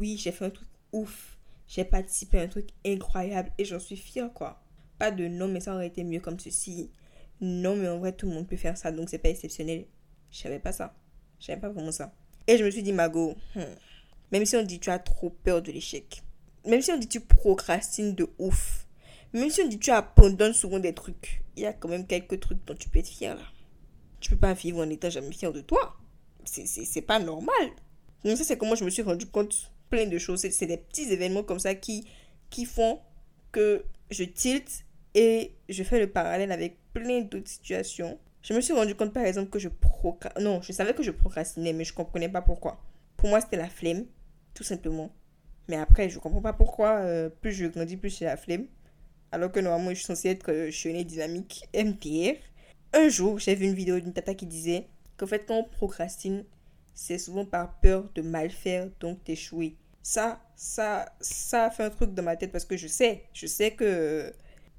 oui, 0.00 0.16
j'ai 0.16 0.32
fait 0.32 0.46
un 0.46 0.50
truc 0.50 0.68
ouf. 0.92 1.36
J'ai 1.68 1.84
participé 1.84 2.38
à 2.38 2.42
un 2.42 2.48
truc 2.48 2.68
incroyable 2.84 3.52
et 3.58 3.64
j'en 3.64 3.78
suis 3.78 3.96
fière, 3.96 4.32
quoi. 4.32 4.61
De 5.10 5.26
non, 5.28 5.48
mais 5.48 5.60
ça 5.60 5.74
aurait 5.74 5.88
été 5.88 6.04
mieux 6.04 6.20
comme 6.20 6.38
ceci. 6.38 6.90
Non, 7.40 7.74
mais 7.76 7.88
en 7.88 7.98
vrai, 7.98 8.12
tout 8.12 8.28
le 8.28 8.34
monde 8.34 8.46
peut 8.46 8.56
faire 8.56 8.76
ça, 8.76 8.92
donc 8.92 9.08
c'est 9.10 9.18
pas 9.18 9.28
exceptionnel. 9.30 9.86
Je 10.30 10.38
savais 10.38 10.60
pas 10.60 10.72
ça. 10.72 10.94
Je 11.40 11.46
savais 11.46 11.60
pas 11.60 11.68
vraiment 11.70 11.92
ça. 11.92 12.12
Et 12.46 12.56
je 12.56 12.64
me 12.64 12.70
suis 12.70 12.82
dit, 12.82 12.92
Mago, 12.92 13.34
hmm, 13.56 13.60
même 14.30 14.46
si 14.46 14.56
on 14.56 14.62
dit 14.62 14.78
tu 14.80 14.90
as 14.90 14.98
trop 14.98 15.30
peur 15.30 15.60
de 15.62 15.70
l'échec, 15.72 16.22
même 16.66 16.80
si 16.80 16.90
on 16.92 16.98
dit 16.98 17.08
tu 17.08 17.20
procrastines 17.20 18.14
de 18.14 18.28
ouf, 18.38 18.86
même 19.32 19.50
si 19.50 19.60
on 19.62 19.68
dit 19.68 19.78
tu 19.78 19.90
abandonnes 19.90 20.52
souvent 20.54 20.78
des 20.78 20.94
trucs, 20.94 21.42
il 21.56 21.62
y 21.62 21.66
a 21.66 21.72
quand 21.72 21.88
même 21.88 22.06
quelques 22.06 22.40
trucs 22.40 22.64
dont 22.64 22.74
tu 22.74 22.88
peux 22.88 22.98
être 23.00 23.08
fier 23.08 23.34
là. 23.34 23.42
Tu 24.20 24.30
peux 24.30 24.36
pas 24.36 24.54
vivre 24.54 24.78
en 24.78 24.88
étant 24.88 25.10
jamais 25.10 25.32
fier 25.32 25.52
de 25.52 25.60
toi. 25.60 25.96
C'est- 26.44 27.02
pas 27.02 27.18
normal. 27.18 27.70
Donc 28.24 28.36
ça, 28.36 28.44
c'est 28.44 28.56
comment 28.56 28.74
je 28.76 28.84
me 28.84 28.90
suis 28.90 29.02
rendu 29.02 29.26
compte 29.26 29.72
plein 29.90 30.06
de 30.06 30.16
choses. 30.18 30.40
C'est 30.40 30.66
des 30.66 30.76
petits 30.76 31.12
événements 31.12 31.42
comme 31.42 31.58
ça 31.58 31.74
qui, 31.74 32.06
qui 32.50 32.64
font 32.64 33.00
que 33.50 33.84
je 34.10 34.24
tilte 34.24 34.84
et 35.14 35.54
je 35.68 35.82
fais 35.82 35.98
le 36.00 36.10
parallèle 36.10 36.52
avec 36.52 36.78
plein 36.94 37.20
d'autres 37.22 37.48
situations. 37.48 38.18
Je 38.42 38.54
me 38.54 38.60
suis 38.60 38.72
rendu 38.72 38.94
compte, 38.94 39.12
par 39.12 39.24
exemple, 39.24 39.50
que 39.50 39.58
je 39.58 39.68
procrastinais. 39.68 40.44
Non, 40.44 40.60
je 40.62 40.72
savais 40.72 40.94
que 40.94 41.02
je 41.02 41.10
procrastinais, 41.10 41.72
mais 41.72 41.84
je 41.84 41.94
comprenais 41.94 42.28
pas 42.28 42.42
pourquoi. 42.42 42.80
Pour 43.16 43.28
moi, 43.28 43.40
c'était 43.40 43.56
la 43.56 43.68
flemme, 43.68 44.06
tout 44.54 44.64
simplement. 44.64 45.10
Mais 45.68 45.76
après, 45.76 46.08
je 46.10 46.18
comprends 46.18 46.42
pas 46.42 46.52
pourquoi. 46.52 47.00
euh, 47.00 47.28
plus 47.30 47.52
je 47.52 47.66
grandis, 47.66 47.96
plus 47.96 48.16
j'ai 48.18 48.24
la 48.24 48.36
flemme. 48.36 48.66
Alors 49.32 49.50
que 49.52 49.60
normalement, 49.60 49.90
je 49.90 49.94
suis 49.96 50.04
censée 50.06 50.28
être 50.30 50.50
euh, 50.50 50.70
chenille 50.70 51.04
dynamique 51.04 51.68
MTR. 51.74 52.36
Un 52.94 53.08
jour, 53.08 53.38
j'ai 53.38 53.54
vu 53.54 53.66
une 53.66 53.74
vidéo 53.74 54.00
d'une 54.00 54.12
tata 54.12 54.34
qui 54.34 54.46
disait 54.46 54.88
qu'en 55.16 55.26
fait, 55.26 55.46
quand 55.46 55.56
on 55.58 55.64
procrastine, 55.64 56.44
c'est 56.94 57.18
souvent 57.18 57.44
par 57.46 57.80
peur 57.80 58.10
de 58.14 58.22
mal 58.22 58.50
faire, 58.50 58.88
donc 59.00 59.24
d'échouer. 59.24 59.76
Ça, 60.02 60.40
ça, 60.56 61.14
ça 61.20 61.66
a 61.66 61.70
fait 61.70 61.84
un 61.84 61.90
truc 61.90 62.12
dans 62.14 62.22
ma 62.22 62.36
tête 62.36 62.52
parce 62.52 62.64
que 62.64 62.76
je 62.76 62.88
sais, 62.88 63.24
je 63.32 63.46
sais 63.46 63.70
que 63.72 63.84
euh, 63.84 64.30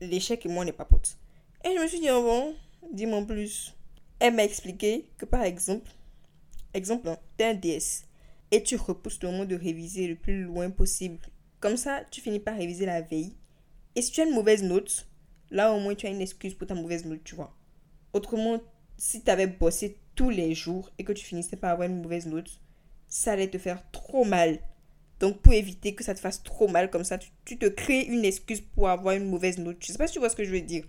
l'échec 0.08 0.46
et 0.46 0.50
moi, 0.50 0.64
on 0.64 0.66
n'est 0.66 0.72
pas 0.72 0.86
potes. 0.86 1.18
Et 1.66 1.76
je 1.76 1.82
me 1.82 1.88
suis 1.88 2.00
dit, 2.00 2.10
oh 2.12 2.22
bon, 2.22 2.56
dis-moi 2.92 3.26
plus. 3.26 3.74
Elle 4.20 4.36
m'a 4.36 4.44
expliqué 4.44 5.10
que 5.18 5.26
par 5.26 5.44
exemple, 5.44 5.90
exemple, 6.74 7.10
hein, 7.10 7.18
t'es 7.38 7.46
un 7.46 7.54
DS 7.54 8.06
et 8.52 8.64
tu 8.64 8.76
repousses 8.76 9.22
le 9.22 9.32
moment 9.32 9.46
de 9.46 9.56
réviser 9.56 10.08
le 10.08 10.16
plus 10.16 10.44
loin 10.44 10.70
possible. 10.70 11.20
Comme 11.60 11.78
ça, 11.78 12.04
tu 12.12 12.22
finis 12.22 12.40
par 12.40 12.56
réviser 12.56 12.86
la 12.86 13.02
veille. 13.02 13.36
Et 13.96 14.02
si 14.02 14.12
tu 14.12 14.22
as 14.22 14.26
une 14.26 14.34
mauvaise 14.34 14.64
note, 14.64 15.08
là 15.50 15.74
au 15.74 15.80
moins 15.80 15.96
tu 15.96 16.06
as 16.06 16.10
une 16.10 16.22
excuse 16.22 16.54
pour 16.54 16.68
ta 16.68 16.76
mauvaise 16.76 17.06
note, 17.06 17.24
tu 17.24 17.36
vois. 17.36 17.56
Autrement, 18.14 18.62
si 18.98 19.24
tu 19.24 19.32
avais 19.32 19.48
bossé 19.48 19.98
tous 20.16 20.30
les 20.30 20.54
jours 20.54 20.92
et 20.98 21.04
que 21.04 21.14
tu 21.14 21.26
finissais 21.26 21.56
par 21.56 21.72
avoir 21.72 21.88
une 21.88 22.02
mauvaise 22.02 22.28
note, 22.28 22.60
ça 23.08 23.34
allait 23.34 23.50
te 23.50 23.58
faire 23.58 23.84
trop 23.92 24.26
mal. 24.26 24.60
Donc 25.24 25.38
pour 25.40 25.54
éviter 25.54 25.96
que 25.96 26.04
ça 26.04 26.14
te 26.14 26.20
fasse 26.20 26.44
trop 26.44 26.68
mal 26.68 26.90
comme 26.90 27.06
ça, 27.06 27.18
tu, 27.18 27.58
te 27.58 27.68
crées 27.68 28.02
une 28.02 28.26
excuse 28.26 28.60
pour 28.60 28.90
avoir 28.90 29.16
une 29.16 29.30
mauvaise 29.30 29.58
note. 29.58 29.78
Je 29.80 29.94
sais 29.94 29.98
pas 29.98 30.06
si 30.06 30.12
tu 30.12 30.20
vois 30.20 30.28
ce 30.28 30.36
que 30.36 30.44
je 30.44 30.52
veux 30.52 30.60
dire. 30.60 30.84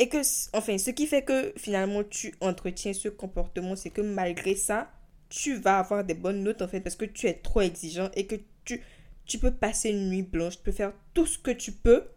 Et 0.00 0.08
que, 0.08 0.16
enfin, 0.52 0.78
ce 0.78 0.90
qui 0.90 1.06
fait 1.06 1.22
que 1.22 1.52
finalement 1.56 2.02
tu 2.02 2.34
entretiens 2.40 2.92
ce 2.92 3.08
comportement, 3.08 3.76
c'est 3.76 3.90
que 3.90 4.00
malgré 4.00 4.56
ça, 4.56 4.90
tu 5.28 5.54
vas 5.54 5.78
avoir 5.78 6.02
des 6.02 6.14
bonnes 6.14 6.42
notes 6.42 6.60
en 6.60 6.66
fait 6.66 6.80
parce 6.80 6.96
que 6.96 7.04
tu 7.04 7.28
es 7.28 7.34
trop 7.34 7.60
exigeant 7.60 8.10
et 8.14 8.26
que 8.26 8.34
tu, 8.64 8.82
tu 9.26 9.38
peux 9.38 9.52
passer 9.52 9.90
une 9.90 10.10
nuit 10.10 10.22
blanche, 10.22 10.56
tu 10.56 10.64
peux 10.64 10.72
faire 10.72 10.92
tout 11.14 11.26
ce 11.26 11.38
que 11.38 11.52
tu 11.52 11.70
peux 11.70 12.08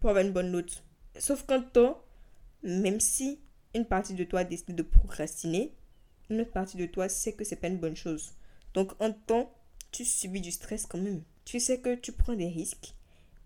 pour 0.00 0.08
avoir 0.08 0.24
une 0.24 0.32
bonne 0.32 0.52
note. 0.52 0.84
Sauf 1.18 1.42
qu'en 1.42 1.60
temps, 1.60 2.02
même 2.62 2.98
si 2.98 3.40
une 3.74 3.84
partie 3.84 4.14
de 4.14 4.24
toi 4.24 4.40
a 4.40 4.44
décidé 4.44 4.72
de 4.72 4.82
procrastiner, 4.82 5.74
une 6.30 6.40
autre 6.40 6.52
partie 6.52 6.78
de 6.78 6.86
toi 6.86 7.10
sait 7.10 7.34
que 7.34 7.44
c'est 7.44 7.56
pas 7.56 7.68
une 7.68 7.76
bonne 7.76 7.94
chose. 7.94 8.32
Donc 8.72 8.92
en 9.02 9.12
temps, 9.12 9.52
tu 9.94 10.04
subis 10.04 10.40
du 10.40 10.50
stress 10.50 10.86
quand 10.86 10.98
même. 10.98 11.22
Tu 11.44 11.60
sais 11.60 11.78
que 11.78 11.94
tu 11.94 12.10
prends 12.10 12.34
des 12.34 12.48
risques. 12.48 12.94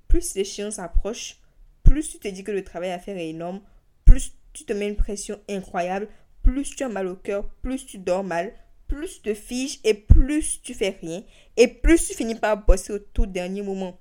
Plus 0.09 0.35
l'échéance 0.35 0.79
approche, 0.79 1.37
plus 1.83 2.09
tu 2.09 2.19
te 2.19 2.29
dis 2.29 2.43
que 2.43 2.51
le 2.51 2.65
travail 2.65 2.91
à 2.91 2.99
faire 2.99 3.19
est 3.19 3.29
énorme, 3.29 3.61
plus 4.07 4.33
tu 4.55 4.65
te 4.65 4.73
mets 4.73 4.89
une 4.89 4.97
pression 4.97 5.39
incroyable, 5.49 6.09
plus 6.43 6.75
tu 6.75 6.83
as 6.85 6.89
mal 6.89 7.07
au 7.07 7.17
cœur, 7.17 7.47
plus 7.61 7.85
tu 7.85 7.99
dors 7.99 8.25
mal, 8.25 8.55
plus 8.87 9.17
tu 9.17 9.21
te 9.21 9.35
figes 9.35 9.79
et 9.85 9.93
plus 9.93 10.63
tu 10.63 10.73
fais 10.73 10.97
rien 11.03 11.23
et 11.59 11.69
plus 11.69 12.09
tu 12.09 12.15
finis 12.15 12.35
par 12.35 12.65
bosser 12.65 12.95
au 12.95 12.99
tout 12.99 13.27
dernier 13.27 13.61
moment. 13.61 14.01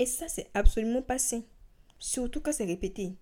Et 0.00 0.06
ça, 0.06 0.26
c'est 0.26 0.50
absolument 0.52 1.02
pas 1.02 1.18
sain. 1.18 1.42
Surtout 2.00 2.40
quand 2.40 2.52
c'est 2.52 2.64
répété. 2.64 3.12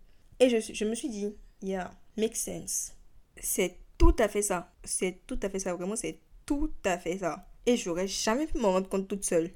Et 0.40 0.48
je, 0.48 0.72
je 0.72 0.84
me 0.86 0.94
suis 0.94 1.10
dit, 1.10 1.36
yeah, 1.60 1.90
makes 2.16 2.36
sense. 2.36 2.92
C'est 3.36 3.76
tout 3.98 4.16
à 4.18 4.28
fait 4.28 4.40
ça. 4.40 4.72
C'est 4.82 5.26
tout 5.26 5.38
à 5.42 5.50
fait 5.50 5.58
ça. 5.58 5.74
Vraiment, 5.74 5.94
c'est 5.94 6.20
tout 6.46 6.72
à 6.84 6.96
fait 6.96 7.18
ça. 7.18 7.51
Et 7.66 7.76
j'aurais 7.76 8.08
jamais 8.08 8.46
pu 8.46 8.58
m'en 8.58 8.72
rendre 8.72 8.88
compte 8.88 9.08
toute 9.08 9.24
seule. 9.24 9.50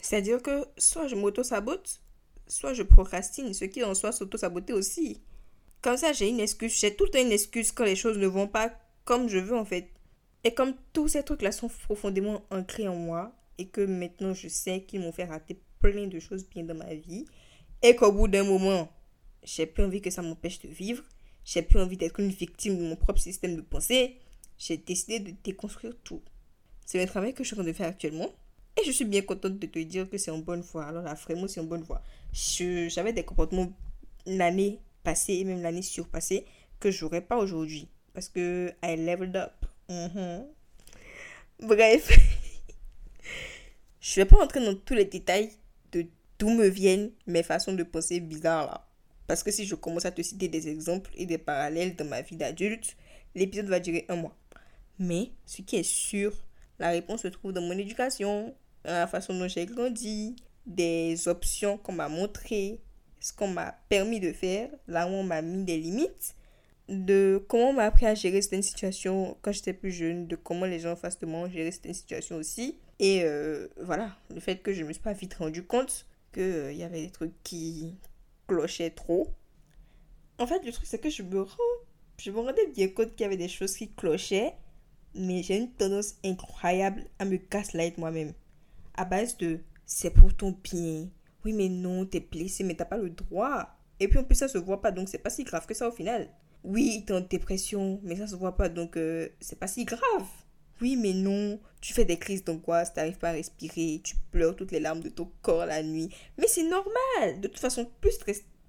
C'est-à-dire 0.00 0.42
que 0.42 0.66
soit 0.76 1.06
je 1.06 1.14
m'auto-sabote, 1.14 2.00
soit 2.48 2.74
je 2.74 2.82
procrastine, 2.82 3.54
ce 3.54 3.64
qui 3.64 3.84
en 3.84 3.94
soi 3.94 4.12
s'auto-saboter 4.12 4.72
aussi. 4.72 5.22
Comme 5.80 5.96
ça, 5.96 6.12
j'ai 6.12 6.28
une 6.28 6.40
excuse. 6.40 6.78
J'ai 6.78 6.94
tout 6.94 7.04
le 7.04 7.10
temps 7.10 7.20
une 7.20 7.32
excuse 7.32 7.72
quand 7.72 7.84
les 7.84 7.96
choses 7.96 8.18
ne 8.18 8.26
vont 8.26 8.48
pas 8.48 8.72
comme 9.04 9.28
je 9.28 9.38
veux 9.38 9.56
en 9.56 9.64
fait. 9.64 9.90
Et 10.44 10.54
comme 10.54 10.74
tous 10.92 11.08
ces 11.08 11.22
trucs-là 11.22 11.52
sont 11.52 11.68
profondément 11.68 12.44
ancrés 12.50 12.88
en 12.88 12.96
moi 12.96 13.32
et 13.58 13.68
que 13.68 13.80
maintenant 13.80 14.34
je 14.34 14.48
sais 14.48 14.82
qu'ils 14.82 15.00
m'ont 15.00 15.12
fait 15.12 15.24
rater 15.24 15.60
plein 15.80 16.06
de 16.06 16.18
choses 16.18 16.48
bien 16.48 16.64
dans 16.64 16.74
ma 16.74 16.94
vie 16.94 17.26
et 17.82 17.94
qu'au 17.96 18.12
bout 18.12 18.28
d'un 18.28 18.44
moment, 18.44 18.88
j'ai 19.42 19.66
plus 19.66 19.84
envie 19.84 20.00
que 20.00 20.10
ça 20.10 20.22
m'empêche 20.22 20.60
de 20.60 20.68
vivre, 20.68 21.02
j'ai 21.44 21.62
plus 21.62 21.80
envie 21.80 21.96
d'être 21.96 22.20
une 22.20 22.30
victime 22.30 22.78
de 22.78 22.82
mon 22.82 22.96
propre 22.96 23.20
système 23.20 23.56
de 23.56 23.60
pensée, 23.60 24.16
j'ai 24.58 24.76
décidé 24.76 25.18
de 25.20 25.32
déconstruire 25.42 25.94
tout. 26.04 26.22
C'est 26.92 27.00
le 27.00 27.06
travail 27.06 27.32
que 27.32 27.42
je 27.42 27.46
suis 27.46 27.54
en 27.54 27.62
train 27.62 27.66
de 27.66 27.72
faire 27.72 27.88
actuellement 27.88 28.30
et 28.78 28.84
je 28.84 28.90
suis 28.90 29.06
bien 29.06 29.22
contente 29.22 29.58
de 29.58 29.66
te 29.66 29.78
dire 29.78 30.10
que 30.10 30.18
c'est 30.18 30.30
en 30.30 30.36
bonne 30.36 30.60
voie. 30.60 30.84
Alors 30.84 31.02
là, 31.02 31.14
vraiment, 31.14 31.48
c'est 31.48 31.60
en 31.60 31.64
bonne 31.64 31.84
voie. 31.84 32.02
J'avais 32.34 33.14
des 33.14 33.24
comportements 33.24 33.72
l'année 34.26 34.78
passée 35.02 35.32
et 35.36 35.44
même 35.44 35.62
l'année 35.62 35.80
surpassée 35.80 36.44
que 36.80 36.90
j'aurais 36.90 37.22
pas 37.22 37.38
aujourd'hui 37.38 37.88
parce 38.12 38.28
que 38.28 38.70
I 38.84 38.96
leveled 38.96 39.34
up. 39.36 39.54
Mhm. 39.88 40.44
Bref, 41.60 42.10
je 44.02 44.16
vais 44.16 44.26
pas 44.26 44.44
entrer 44.44 44.62
dans 44.62 44.74
tous 44.74 44.92
les 44.92 45.06
détails 45.06 45.50
de 45.92 46.04
d'où 46.38 46.50
me 46.50 46.66
viennent 46.66 47.10
mes 47.26 47.42
façons 47.42 47.72
de 47.72 47.84
penser 47.84 48.20
bizarres 48.20 48.66
là. 48.66 48.86
Parce 49.26 49.42
que 49.42 49.50
si 49.50 49.64
je 49.64 49.76
commence 49.76 50.04
à 50.04 50.10
te 50.10 50.20
citer 50.20 50.48
des 50.48 50.68
exemples 50.68 51.10
et 51.16 51.24
des 51.24 51.38
parallèles 51.38 51.96
dans 51.96 52.04
ma 52.04 52.20
vie 52.20 52.36
d'adulte, 52.36 52.98
l'épisode 53.34 53.68
va 53.68 53.80
durer 53.80 54.04
un 54.10 54.16
mois. 54.16 54.36
Mais 54.98 55.30
ce 55.46 55.62
qui 55.62 55.76
est 55.76 55.82
sûr, 55.82 56.34
la 56.78 56.90
réponse 56.90 57.22
se 57.22 57.28
trouve 57.28 57.52
dans 57.52 57.62
mon 57.62 57.76
éducation, 57.78 58.54
dans 58.84 58.92
la 58.92 59.06
façon 59.06 59.38
dont 59.38 59.48
j'ai 59.48 59.66
grandi, 59.66 60.36
des 60.66 61.28
options 61.28 61.78
qu'on 61.78 61.92
m'a 61.92 62.08
montrées, 62.08 62.80
ce 63.20 63.32
qu'on 63.32 63.48
m'a 63.48 63.72
permis 63.88 64.20
de 64.20 64.32
faire, 64.32 64.68
là 64.86 65.06
où 65.06 65.10
on 65.10 65.22
m'a 65.22 65.42
mis 65.42 65.64
des 65.64 65.78
limites, 65.78 66.34
de 66.88 67.44
comment 67.48 67.70
on 67.70 67.72
m'a 67.72 67.84
appris 67.84 68.06
à 68.06 68.14
gérer 68.14 68.42
certaines 68.42 68.62
situations 68.62 69.36
quand 69.42 69.52
j'étais 69.52 69.72
plus 69.72 69.92
jeune, 69.92 70.26
de 70.26 70.36
comment 70.36 70.66
les 70.66 70.80
gens 70.80 70.92
en 70.92 70.96
face 70.96 71.18
de 71.18 71.26
moi 71.26 71.48
certaines 71.52 71.94
situations 71.94 72.36
aussi. 72.36 72.78
Et 72.98 73.22
euh, 73.24 73.68
voilà, 73.80 74.16
le 74.32 74.40
fait 74.40 74.56
que 74.56 74.72
je 74.72 74.82
ne 74.82 74.88
me 74.88 74.92
suis 74.92 75.02
pas 75.02 75.12
vite 75.12 75.34
rendu 75.34 75.64
compte 75.64 76.06
qu'il 76.32 76.76
y 76.76 76.82
avait 76.82 77.02
des 77.02 77.10
trucs 77.10 77.34
qui 77.42 77.96
clochaient 78.46 78.90
trop. 78.90 79.28
En 80.38 80.46
fait, 80.46 80.64
le 80.64 80.72
truc, 80.72 80.86
c'est 80.86 81.00
que 81.00 81.10
je 81.10 81.22
me, 81.22 81.46
je 82.18 82.30
me 82.30 82.40
rendais 82.40 82.66
bien 82.68 82.88
compte 82.88 83.10
qu'il 83.10 83.22
y 83.22 83.24
avait 83.24 83.36
des 83.36 83.48
choses 83.48 83.76
qui 83.76 83.92
clochaient, 83.92 84.54
mais 85.14 85.42
j'ai 85.42 85.58
une 85.58 85.72
tendance 85.72 86.14
incroyable 86.24 87.04
à 87.18 87.24
me 87.24 87.36
gaslight 87.36 87.98
moi-même. 87.98 88.32
À 88.94 89.04
base 89.04 89.36
de 89.36 89.60
c'est 89.86 90.10
pour 90.10 90.34
ton 90.34 90.56
bien. 90.62 91.08
Oui, 91.44 91.52
mais 91.52 91.68
non, 91.68 92.06
t'es 92.06 92.20
blessé, 92.20 92.64
mais 92.64 92.74
t'as 92.74 92.84
pas 92.84 92.96
le 92.96 93.10
droit. 93.10 93.68
Et 94.00 94.08
puis 94.08 94.18
en 94.18 94.24
plus, 94.24 94.36
ça 94.36 94.48
se 94.48 94.58
voit 94.58 94.80
pas, 94.80 94.90
donc 94.90 95.08
c'est 95.08 95.18
pas 95.18 95.30
si 95.30 95.44
grave 95.44 95.66
que 95.66 95.74
ça 95.74 95.88
au 95.88 95.92
final. 95.92 96.28
Oui, 96.64 97.04
t'es 97.06 97.12
en 97.12 97.20
dépression, 97.20 98.00
mais 98.02 98.16
ça 98.16 98.26
se 98.26 98.36
voit 98.36 98.56
pas, 98.56 98.68
donc 98.68 98.96
euh, 98.96 99.28
c'est 99.40 99.58
pas 99.58 99.66
si 99.66 99.84
grave. 99.84 100.28
Oui, 100.80 100.96
mais 100.96 101.12
non, 101.12 101.60
tu 101.80 101.92
fais 101.92 102.04
des 102.04 102.18
crises 102.18 102.44
d'angoisse, 102.44 102.92
t'arrives 102.92 103.18
pas 103.18 103.30
à 103.30 103.32
respirer, 103.32 104.00
tu 104.02 104.16
pleures 104.30 104.56
toutes 104.56 104.72
les 104.72 104.80
larmes 104.80 105.00
de 105.00 105.08
ton 105.08 105.30
corps 105.42 105.66
la 105.66 105.82
nuit. 105.82 106.10
Mais 106.38 106.48
c'est 106.48 106.68
normal. 106.68 107.40
De 107.40 107.48
toute 107.48 107.60
façon, 107.60 107.88
plus, 108.00 108.18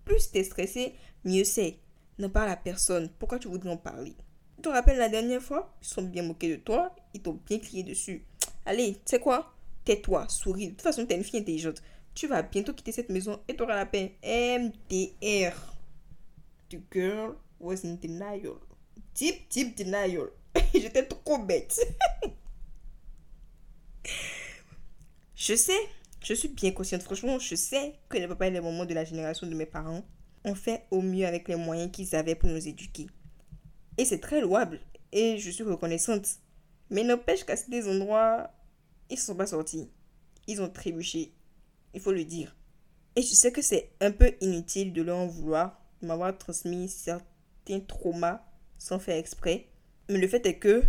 plus 0.06 0.32
t'es 0.32 0.44
stressé, 0.44 0.94
mieux 1.24 1.44
c'est. 1.44 1.78
N'en 2.20 2.30
parle 2.30 2.50
à 2.50 2.58
personne. 2.58 3.10
Pourquoi 3.18 3.40
tu 3.40 3.48
voudrais 3.48 3.72
en 3.72 3.78
parler? 3.78 4.16
Te 4.64 4.70
rappelles 4.70 4.98
la 4.98 5.10
dernière 5.10 5.42
fois 5.42 5.76
Ils 5.82 5.88
sont 5.88 6.02
bien 6.02 6.24
moqués 6.24 6.50
de 6.50 6.56
toi, 6.56 6.96
ils 7.14 7.22
t'ont 7.22 7.40
bien 7.46 7.60
crié 7.60 7.84
dessus. 7.84 8.26
Allez, 8.66 8.94
tu 8.94 9.02
sais 9.06 9.20
quoi? 9.20 9.54
Tais-toi, 9.84 10.28
souris. 10.30 10.68
De 10.68 10.72
toute 10.72 10.82
façon, 10.82 11.06
t'es 11.06 11.16
une 11.18 11.24
fille 11.24 11.42
intelligente. 11.42 11.84
Tu 12.16 12.28
vas 12.28 12.42
bientôt 12.42 12.74
quitter 12.74 12.94
cette 12.94 13.10
maison 13.10 13.40
et 13.48 13.56
t'auras 13.56 13.76
la 13.76 13.86
paix. 13.86 14.16
MDR. 14.24 15.54
The 16.70 16.78
girl 16.92 17.36
was 17.60 17.84
in 17.84 17.96
denial. 18.02 18.56
Deep, 19.16 19.50
deep 19.50 19.76
denial. 19.76 20.30
J'étais 20.74 21.06
trop 21.06 21.38
bête. 21.40 21.80
je 25.36 25.56
sais, 25.56 25.80
je 26.24 26.34
suis 26.34 26.48
bien 26.48 26.72
consciente. 26.72 27.04
Franchement, 27.04 27.38
je 27.38 27.56
sais 27.56 27.96
que 28.08 28.18
les 28.18 28.28
papas 28.28 28.48
et 28.48 28.52
les 28.52 28.62
mamans 28.62 28.86
de 28.86 28.94
la 28.94 29.04
génération 29.04 29.46
de 29.46 29.56
mes 29.56 29.66
parents 29.66 30.04
ont 30.46 30.56
fait 30.56 30.86
au 30.92 31.02
mieux 31.02 31.26
avec 31.26 31.50
les 31.50 31.56
moyens 31.56 31.92
qu'ils 31.92 32.16
avaient 32.16 32.36
pour 32.36 32.50
nous 32.50 32.66
éduquer. 32.66 33.08
Et 33.98 34.06
c'est 34.06 34.20
très 34.20 34.42
louable. 34.42 34.80
Et 35.12 35.38
je 35.38 35.50
suis 35.52 35.64
reconnaissante. 35.64 36.28
Mais 36.90 37.04
n'empêche 37.04 37.44
qu'à 37.44 37.56
des 37.68 37.88
endroits, 37.88 38.52
ils 39.10 39.16
ne 39.16 39.20
sont 39.20 39.36
pas 39.36 39.48
sortis. 39.48 39.90
Ils 40.48 40.62
ont 40.62 40.70
trébuché. 40.70 41.34
Il 41.94 42.02
faut 42.02 42.12
le 42.12 42.26
dire. 42.26 42.56
Et 43.16 43.22
je 43.22 43.34
sais 43.34 43.52
que 43.52 43.62
c'est 43.62 43.92
un 44.02 44.12
peu 44.12 44.34
inutile 44.42 44.92
de 44.94 45.02
leur 45.04 45.18
en 45.18 45.28
vouloir, 45.28 45.80
de 46.02 46.08
m'avoir 46.08 46.36
transmis 46.38 46.90
certains 46.90 47.80
traumas 47.82 48.42
sans 48.80 49.00
faire 49.00 49.18
exprès. 49.18 49.68
Mais 50.10 50.18
le 50.18 50.28
fait 50.28 50.46
est 50.46 50.58
que 50.58 50.84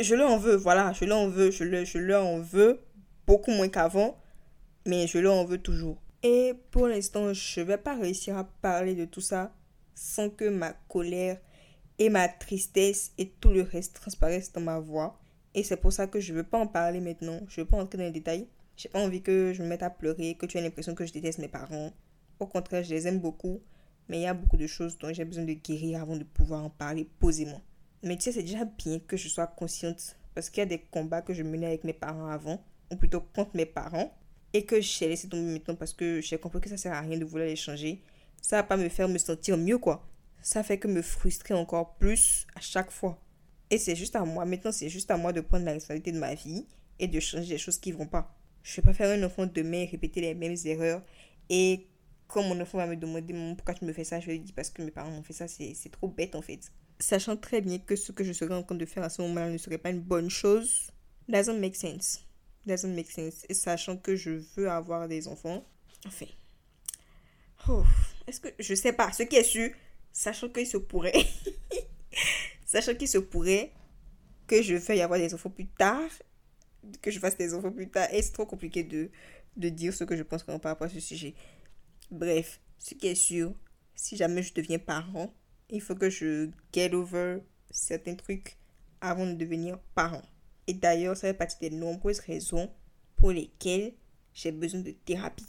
je 0.00 0.14
leur 0.14 0.30
en 0.30 0.38
veux, 0.38 0.56
voilà, 0.56 0.92
je 0.92 1.04
leur 1.04 1.18
en 1.18 1.28
veux, 1.28 1.50
je, 1.50 1.64
le, 1.64 1.84
je 1.84 1.98
leur 1.98 2.26
en 2.26 2.38
veux 2.40 2.80
beaucoup 3.26 3.50
moins 3.52 3.68
qu'avant. 3.68 4.18
mais 4.86 5.06
je 5.06 5.18
leur 5.18 5.34
en 5.34 5.44
veux 5.44 5.58
toujours. 5.58 5.98
Et 6.22 6.54
pour 6.70 6.88
l'instant, 6.88 7.32
je 7.32 7.60
vais 7.60 7.78
pas 7.78 7.94
réussir 7.96 8.36
à 8.36 8.44
parler 8.44 8.94
de 8.94 9.04
tout 9.04 9.20
ça 9.20 9.54
sans 9.94 10.30
que 10.30 10.48
ma 10.48 10.72
colère 10.88 11.38
et 11.98 12.10
ma 12.10 12.28
tristesse 12.28 13.12
et 13.18 13.28
tout 13.28 13.50
le 13.50 13.62
reste 13.62 13.94
transparaissent 13.94 14.52
dans 14.52 14.60
ma 14.60 14.78
voix. 14.78 15.18
Et 15.54 15.62
c'est 15.62 15.76
pour 15.76 15.92
ça 15.92 16.06
que 16.06 16.20
je 16.20 16.32
veux 16.32 16.42
pas 16.42 16.58
en 16.58 16.66
parler 16.66 17.00
maintenant. 17.00 17.40
Je 17.48 17.60
veux 17.60 17.66
pas 17.66 17.76
entrer 17.76 17.98
dans 17.98 18.04
les 18.04 18.10
détails. 18.10 18.48
J'ai 18.76 18.88
pas 18.88 18.98
envie 18.98 19.22
que 19.22 19.52
je 19.54 19.62
me 19.62 19.68
mette 19.68 19.82
à 19.84 19.90
pleurer, 19.90 20.34
que 20.34 20.46
tu 20.46 20.58
aies 20.58 20.62
l'impression 20.62 20.94
que 20.94 21.06
je 21.06 21.12
déteste 21.12 21.38
mes 21.38 21.48
parents. 21.48 21.92
Au 22.40 22.46
contraire, 22.46 22.82
je 22.82 22.94
les 22.94 23.06
aime 23.06 23.20
beaucoup. 23.20 23.62
Mais 24.08 24.18
il 24.18 24.22
y 24.22 24.26
a 24.26 24.34
beaucoup 24.34 24.56
de 24.56 24.66
choses 24.66 24.98
dont 24.98 25.12
j'ai 25.12 25.24
besoin 25.24 25.44
de 25.44 25.52
guérir 25.52 26.02
avant 26.02 26.16
de 26.16 26.24
pouvoir 26.24 26.64
en 26.64 26.70
parler 26.70 27.08
posément. 27.20 27.62
Mais 28.02 28.16
tu 28.16 28.24
sais, 28.24 28.32
c'est 28.32 28.42
déjà 28.42 28.64
bien 28.64 28.98
que 28.98 29.16
je 29.16 29.28
sois 29.28 29.46
consciente 29.46 30.16
parce 30.34 30.50
qu'il 30.50 30.58
y 30.58 30.62
a 30.62 30.66
des 30.66 30.80
combats 30.80 31.22
que 31.22 31.32
je 31.32 31.42
menais 31.42 31.66
avec 31.66 31.84
mes 31.84 31.92
parents 31.92 32.26
avant, 32.26 32.62
ou 32.90 32.96
plutôt 32.96 33.20
contre 33.20 33.52
mes 33.54 33.66
parents, 33.66 34.12
et 34.52 34.64
que 34.64 34.80
j'ai 34.80 35.08
laissé 35.08 35.28
tomber 35.28 35.52
maintenant 35.52 35.76
parce 35.76 35.92
que 35.92 36.20
j'ai 36.20 36.38
compris 36.38 36.60
que 36.60 36.68
ça 36.68 36.76
sert 36.76 36.92
à 36.92 37.00
rien 37.00 37.18
de 37.18 37.24
vouloir 37.24 37.48
les 37.48 37.56
changer. 37.56 38.02
Ça 38.42 38.56
va 38.56 38.62
pas 38.62 38.76
me 38.76 38.88
faire 38.88 39.08
me 39.08 39.16
sentir 39.16 39.56
mieux, 39.56 39.78
quoi. 39.78 40.06
Ça 40.44 40.62
fait 40.62 40.78
que 40.78 40.86
me 40.86 41.02
frustrer 41.02 41.54
encore 41.54 41.96
plus 41.96 42.46
à 42.54 42.60
chaque 42.60 42.90
fois. 42.90 43.18
Et 43.70 43.78
c'est 43.78 43.96
juste 43.96 44.14
à 44.14 44.24
moi, 44.24 44.44
maintenant 44.44 44.70
c'est 44.70 44.88
juste 44.88 45.10
à 45.10 45.16
moi 45.16 45.32
de 45.32 45.40
prendre 45.40 45.64
la 45.64 45.72
responsabilité 45.72 46.12
de 46.12 46.18
ma 46.18 46.34
vie 46.34 46.66
et 46.98 47.08
de 47.08 47.18
changer 47.18 47.54
les 47.54 47.58
choses 47.58 47.78
qui 47.78 47.90
vont 47.90 48.06
pas. 48.06 48.38
Je 48.62 48.76
vais 48.76 48.82
pas 48.82 48.92
faire 48.92 49.10
un 49.10 49.22
enfant 49.24 49.46
demain 49.46 49.78
et 49.78 49.86
répéter 49.86 50.20
les 50.20 50.34
mêmes 50.34 50.56
erreurs. 50.64 51.02
Et 51.48 51.88
quand 52.28 52.42
mon 52.42 52.60
enfant 52.60 52.78
va 52.78 52.86
me 52.86 52.96
demander 52.96 53.34
pourquoi 53.56 53.74
tu 53.74 53.84
me 53.84 53.92
fais 53.92 54.04
ça, 54.04 54.20
je 54.20 54.30
lui 54.30 54.38
dis 54.38 54.52
parce 54.52 54.70
que 54.70 54.82
mes 54.82 54.90
parents 54.92 55.10
m'ont 55.10 55.22
fait 55.22 55.32
ça, 55.32 55.48
c'est 55.48 55.90
trop 55.90 56.08
bête 56.08 56.36
en 56.36 56.42
fait 56.42 56.60
sachant 56.98 57.36
très 57.36 57.60
bien 57.60 57.78
que 57.78 57.96
ce 57.96 58.12
que 58.12 58.24
je 58.24 58.32
serais 58.32 58.54
en 58.54 58.62
train 58.62 58.74
de 58.74 58.86
faire 58.86 59.02
à 59.02 59.08
ce 59.08 59.22
moment-là 59.22 59.50
ne 59.50 59.58
serait 59.58 59.78
pas 59.78 59.90
une 59.90 60.00
bonne 60.00 60.30
chose, 60.30 60.90
doesn't 61.28 61.58
make 61.58 61.76
sense. 61.76 62.24
Doesn't 62.66 62.94
make 62.94 63.10
sense. 63.10 63.44
Et 63.48 63.54
sachant 63.54 63.96
que 63.96 64.16
je 64.16 64.42
veux 64.56 64.70
avoir 64.70 65.06
des 65.06 65.28
enfants, 65.28 65.64
enfin, 66.06 66.26
est-ce 68.26 68.40
que, 68.40 68.48
je 68.58 68.74
sais 68.74 68.92
pas, 68.92 69.12
ce 69.12 69.22
qui 69.24 69.36
est 69.36 69.44
sûr, 69.44 69.70
sachant 70.14 70.48
qu'il 70.48 70.66
se 70.66 70.78
pourrait, 70.78 71.12
sachant 72.64 72.94
qu'il 72.94 73.08
se 73.08 73.18
pourrait 73.18 73.72
que 74.46 74.62
je 74.62 74.76
veuille 74.76 75.02
avoir 75.02 75.18
des 75.18 75.34
enfants 75.34 75.50
plus 75.50 75.66
tard, 75.66 76.08
que 77.02 77.10
je 77.10 77.18
fasse 77.18 77.36
des 77.36 77.52
enfants 77.52 77.72
plus 77.72 77.90
tard, 77.90 78.08
et 78.12 78.22
c'est 78.22 78.32
trop 78.32 78.46
compliqué 78.46 78.84
de, 78.84 79.10
de 79.56 79.68
dire 79.68 79.92
ce 79.92 80.04
que 80.04 80.16
je 80.16 80.22
pense 80.22 80.44
par 80.44 80.60
rapport 80.62 80.86
à 80.86 80.88
ce 80.88 81.00
sujet? 81.00 81.34
Bref, 82.10 82.60
ce 82.78 82.94
qui 82.94 83.08
est 83.08 83.14
sûr, 83.14 83.52
si 83.94 84.16
jamais 84.16 84.42
je 84.42 84.54
deviens 84.54 84.78
parent, 84.78 85.34
il 85.68 85.82
faut 85.82 85.96
que 85.96 86.08
je 86.08 86.48
get 86.72 86.94
over 86.94 87.38
certains 87.70 88.14
trucs 88.14 88.56
avant 89.00 89.26
de 89.26 89.34
devenir 89.34 89.78
parent. 89.94 90.22
Et 90.66 90.74
d'ailleurs, 90.74 91.16
ça 91.16 91.28
fait 91.28 91.34
partie 91.34 91.58
des 91.60 91.70
nombreuses 91.70 92.20
raisons 92.20 92.70
pour 93.16 93.32
lesquelles 93.32 93.94
j'ai 94.32 94.52
besoin 94.52 94.80
de 94.80 94.92
thérapie. 94.92 95.44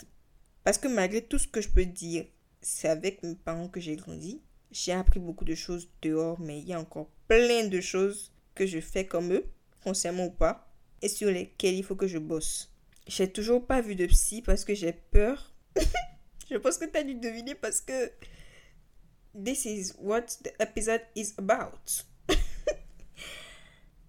Parce 0.63 0.79
que 0.79 0.87
malgré 0.87 1.21
tout 1.21 1.37
ce 1.37 1.47
que 1.47 1.61
je 1.61 1.69
peux 1.69 1.85
dire, 1.85 2.25
c'est 2.61 2.89
avec 2.89 3.21
mes 3.21 3.35
parents 3.35 3.69
que 3.69 3.79
j'ai 3.79 3.95
grandi. 3.95 4.41
J'ai 4.71 4.91
appris 4.91 5.19
beaucoup 5.19 5.45
de 5.45 5.55
choses 5.55 5.89
dehors, 6.01 6.39
mais 6.39 6.59
il 6.59 6.67
y 6.67 6.73
a 6.73 6.79
encore 6.79 7.09
plein 7.27 7.67
de 7.67 7.81
choses 7.81 8.33
que 8.53 8.65
je 8.65 8.79
fais 8.79 9.05
comme 9.05 9.33
eux, 9.33 9.45
consciemment 9.83 10.25
ou 10.25 10.31
pas, 10.31 10.71
et 11.01 11.09
sur 11.09 11.29
lesquelles 11.29 11.75
il 11.75 11.83
faut 11.83 11.95
que 11.95 12.07
je 12.07 12.17
bosse. 12.17 12.71
J'ai 13.07 13.31
toujours 13.31 13.65
pas 13.65 13.81
vu 13.81 13.95
de 13.95 14.05
psy 14.07 14.41
parce 14.41 14.65
que 14.65 14.73
j'ai 14.73 14.93
peur. 14.93 15.53
je 16.49 16.57
pense 16.57 16.77
que 16.77 16.85
tu 16.85 16.97
as 16.97 17.03
dû 17.03 17.15
deviner 17.15 17.55
parce 17.55 17.81
que 17.81 18.11
this 19.33 19.65
is 19.65 19.93
what 19.99 20.25
the 20.43 20.53
episode 20.59 21.01
is 21.15 21.33
about. 21.37 22.03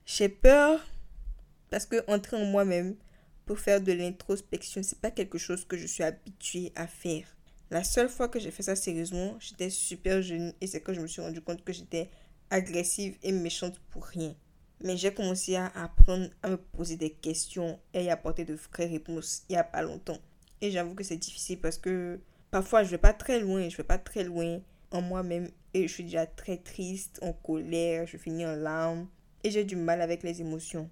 J'ai 0.07 0.29
peur 0.29 0.81
parce 1.69 1.85
que 1.85 2.05
entrer 2.09 2.37
en 2.37 2.47
moi-même 2.47 2.97
pour 3.45 3.59
faire 3.59 3.81
de 3.81 3.93
l'introspection, 3.93 4.83
c'est 4.83 5.01
pas 5.01 5.11
quelque 5.11 5.39
chose 5.39 5.65
que 5.65 5.77
je 5.77 5.87
suis 5.87 6.03
habituée 6.03 6.73
à 6.75 6.87
faire. 6.87 7.36
La 7.71 7.83
seule 7.83 8.09
fois 8.09 8.29
que 8.29 8.39
j'ai 8.39 8.53
fait 8.53 8.63
ça 8.63 8.77
sérieusement, 8.77 9.37
j'étais 9.41 9.71
super 9.71 10.23
jeune 10.23 10.53
et 10.61 10.69
c'est 10.69 10.81
quand 10.81 10.93
je 10.93 11.01
me 11.01 11.09
suis 11.09 11.21
rendu 11.21 11.41
compte 11.41 11.65
que 11.65 11.73
j'étais 11.73 12.11
agressive 12.49 13.17
et 13.25 13.33
méchante 13.33 13.81
pour 13.91 14.05
rien. 14.05 14.37
Mais 14.85 14.97
j'ai 14.97 15.13
commencé 15.13 15.57
à 15.57 15.67
apprendre 15.75 16.29
à 16.43 16.51
me 16.51 16.57
poser 16.57 16.97
des 16.97 17.11
questions 17.11 17.81
et 17.93 18.09
à 18.09 18.13
apporter 18.13 18.45
de 18.45 18.55
vraies 18.55 18.87
réponses 18.87 19.43
il 19.49 19.55
y 19.55 19.57
a 19.57 19.65
pas 19.65 19.83
longtemps. 19.83 20.19
Et 20.61 20.71
j'avoue 20.71 20.95
que 20.95 21.03
c'est 21.03 21.17
difficile 21.17 21.59
parce 21.61 21.77
que 21.77 22.21
parfois 22.53 22.85
je 22.85 22.91
vais 22.91 22.99
pas 22.99 23.13
très 23.13 23.41
loin, 23.41 23.69
je 23.69 23.77
vais 23.77 23.83
pas 23.83 23.99
très 23.99 24.23
loin 24.23 24.61
en 24.93 25.03
moi-même 25.03 25.51
et 25.75 25.89
je 25.89 25.93
suis 25.93 26.05
déjà 26.05 26.25
très 26.25 26.59
triste, 26.59 27.19
en 27.21 27.33
colère, 27.33 28.07
je 28.07 28.17
finis 28.17 28.47
en 28.47 28.55
larmes 28.55 29.09
et 29.43 29.51
j'ai 29.51 29.65
du 29.65 29.75
mal 29.77 30.01
avec 30.03 30.23
les 30.23 30.41
émotions. 30.41 30.89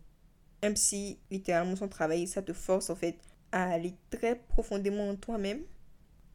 Même 0.62 0.76
si 0.76 1.20
littéralement 1.30 1.76
son 1.76 1.88
travail, 1.88 2.26
ça 2.26 2.42
te 2.42 2.52
force 2.52 2.90
en 2.90 2.96
fait 2.96 3.16
à 3.52 3.70
aller 3.70 3.94
très 4.10 4.34
profondément 4.34 5.08
en 5.08 5.14
toi-même. 5.14 5.60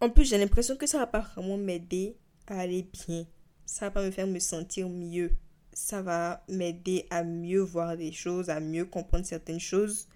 En 0.02 0.10
plus, 0.10 0.26
j'ai 0.26 0.38
l'impression 0.38 0.78
que 0.78 0.88
ça 0.88 1.00
va 1.00 1.08
pas 1.08 1.20
vraiment 1.20 1.58
m'aider 1.58 2.16
à 2.48 2.60
aller 2.60 2.84
bien. 2.84 3.26
Ça 3.66 3.86
va 3.86 3.92
pas 3.92 4.04
me 4.04 4.12
faire 4.12 4.28
me 4.28 4.40
sentir 4.40 4.88
mieux. 4.88 5.32
Ça 5.74 6.02
va 6.02 6.44
m'aider 6.48 7.06
à 7.10 7.24
mieux 7.24 7.60
voir 7.60 7.98
des 7.98 8.12
choses, 8.12 8.50
à 8.50 8.60
mieux 8.60 8.86
comprendre 8.86 9.26
certaines 9.26 9.60
choses. 9.60 10.08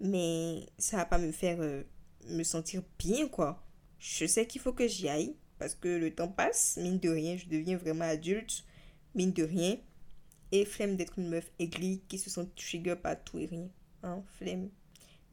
Mais 0.00 0.66
ça 0.78 0.98
va 0.98 1.04
pas 1.04 1.18
me 1.18 1.32
faire 1.32 1.58
euh, 1.60 1.82
me 2.28 2.42
sentir 2.42 2.82
bien, 2.98 3.28
quoi. 3.28 3.62
Je 3.98 4.26
sais 4.26 4.46
qu'il 4.46 4.60
faut 4.60 4.72
que 4.72 4.86
j'y 4.86 5.08
aille 5.08 5.34
parce 5.58 5.74
que 5.74 5.88
le 5.88 6.14
temps 6.14 6.28
passe, 6.28 6.76
mine 6.76 6.98
de 6.98 7.08
rien, 7.08 7.36
je 7.36 7.46
deviens 7.46 7.76
vraiment 7.76 8.04
adulte, 8.04 8.64
mine 9.14 9.32
de 9.32 9.44
rien. 9.44 9.76
Et 10.52 10.64
flemme 10.64 10.96
d'être 10.96 11.18
une 11.18 11.28
meuf 11.28 11.50
aigrie 11.58 12.02
qui 12.08 12.18
se 12.18 12.30
sent 12.30 12.48
trigger 12.54 12.96
par 12.96 13.22
tout 13.22 13.38
et 13.38 13.46
rien. 13.46 13.68
Hein, 14.04 14.22
flemme. 14.38 14.68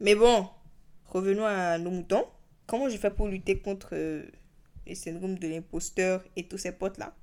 Mais 0.00 0.14
bon, 0.16 0.48
revenons 1.06 1.44
à 1.44 1.78
nos 1.78 1.90
moutons. 1.90 2.26
Comment 2.72 2.88
je 2.88 2.96
fais 2.96 3.10
pour 3.10 3.28
lutter 3.28 3.58
contre 3.58 3.90
euh, 3.92 4.24
le 4.86 4.94
syndrome 4.94 5.38
de 5.38 5.46
l'imposteur 5.46 6.24
et 6.36 6.48
tous 6.48 6.56
ces 6.56 6.72
potes-là? 6.72 7.14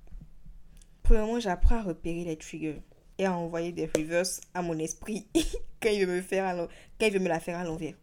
Premièrement, 1.02 1.40
j'apprends 1.40 1.78
à 1.78 1.82
repérer 1.82 2.24
les 2.24 2.38
triggers 2.38 2.84
et 3.18 3.26
à 3.26 3.36
envoyer 3.36 3.72
des 3.72 3.88
reverse 3.88 4.42
à 4.54 4.62
mon 4.62 4.78
esprit 4.78 5.26
quand 5.82 5.90
il 5.90 6.06
veut 6.06 6.18
me 6.18 6.22
faire 6.22 6.68
quand 7.00 7.08
il 7.08 7.14
veut 7.14 7.20
me 7.20 7.30
la 7.30 7.40
faire 7.40 7.58
à 7.58 7.64
l'envers. 7.64 7.96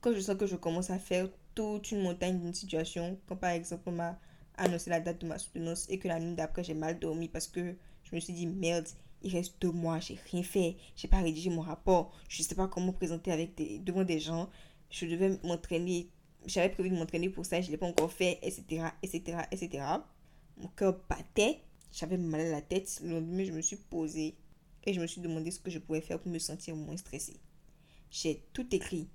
Quand 0.00 0.14
je 0.14 0.20
sens 0.20 0.38
que 0.38 0.46
je 0.46 0.56
commence 0.56 0.88
à 0.88 0.98
faire 0.98 1.28
toute 1.54 1.92
une 1.92 2.00
montagne 2.00 2.40
d'une 2.40 2.54
situation, 2.54 3.18
comme 3.26 3.38
par 3.38 3.50
exemple 3.50 3.82
on 3.84 3.92
m'a 3.92 4.18
annoncé 4.56 4.88
la 4.88 5.00
date 5.00 5.20
de 5.20 5.26
ma 5.26 5.36
soutenance 5.36 5.84
et 5.90 5.98
que 5.98 6.08
la 6.08 6.18
nuit 6.18 6.34
d'après 6.34 6.64
j'ai 6.64 6.72
mal 6.72 6.98
dormi 6.98 7.28
parce 7.28 7.46
que 7.46 7.74
je 8.04 8.14
me 8.14 8.20
suis 8.20 8.32
dit 8.32 8.46
merde, 8.46 8.88
il 9.20 9.36
reste 9.36 9.60
deux 9.60 9.70
mois, 9.70 10.00
j'ai 10.00 10.18
rien 10.30 10.42
fait, 10.42 10.78
j'ai 10.96 11.08
pas 11.08 11.20
rédigé 11.20 11.50
mon 11.50 11.60
rapport, 11.60 12.18
je 12.30 12.42
sais 12.42 12.54
pas 12.54 12.68
comment 12.68 12.94
présenter 12.94 13.52
devant 13.84 14.04
des 14.04 14.18
gens, 14.18 14.48
je 14.88 15.04
devais 15.04 15.38
m'entraîner, 15.44 16.08
j'avais 16.46 16.70
prévu 16.70 16.90
de 16.90 16.96
m'entraîner 16.96 17.28
pour 17.28 17.44
ça, 17.44 17.60
je 17.60 17.70
l'ai 17.70 17.76
pas 17.76 17.86
encore 17.86 18.12
fait, 18.12 18.38
etc., 18.42 18.88
etc., 19.02 19.38
etc. 19.50 19.84
Mon 20.56 20.68
cœur 20.68 21.00
battait, 21.08 21.60
j'avais 21.92 22.16
mal 22.16 22.40
à 22.40 22.50
la 22.50 22.62
tête, 22.62 23.00
le 23.02 23.10
lendemain 23.14 23.44
je 23.44 23.52
me 23.52 23.60
suis 23.60 23.76
posée 23.76 24.36
et 24.84 24.92
je 24.92 25.00
me 25.00 25.06
suis 25.06 25.20
demandé 25.20 25.50
ce 25.50 25.60
que 25.60 25.70
je 25.70 25.78
pouvais 25.78 26.00
faire 26.00 26.18
pour 26.18 26.30
me 26.30 26.38
sentir 26.38 26.76
moins 26.76 26.96
stressée. 26.96 27.40
J'ai 28.10 28.44
tout 28.52 28.66
écrit. 28.74 29.08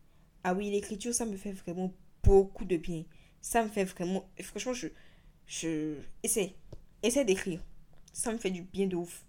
Ah 0.43 0.53
oui, 0.53 0.69
l'écriture, 0.69 1.13
ça 1.13 1.25
me 1.25 1.35
fait 1.37 1.51
vraiment 1.51 1.91
beaucoup 2.23 2.65
de 2.65 2.77
bien. 2.77 3.03
Ça 3.41 3.63
me 3.63 3.69
fait 3.69 3.83
vraiment. 3.83 4.29
Franchement, 4.41 4.73
je. 4.73 4.87
Je. 5.45 5.97
Essaie. 6.23 6.55
Essaie 7.03 7.25
d'écrire. 7.25 7.61
Ça 8.13 8.31
me 8.31 8.37
fait 8.37 8.51
du 8.51 8.61
bien 8.61 8.87
de 8.87 8.95
ouf. 8.95 9.25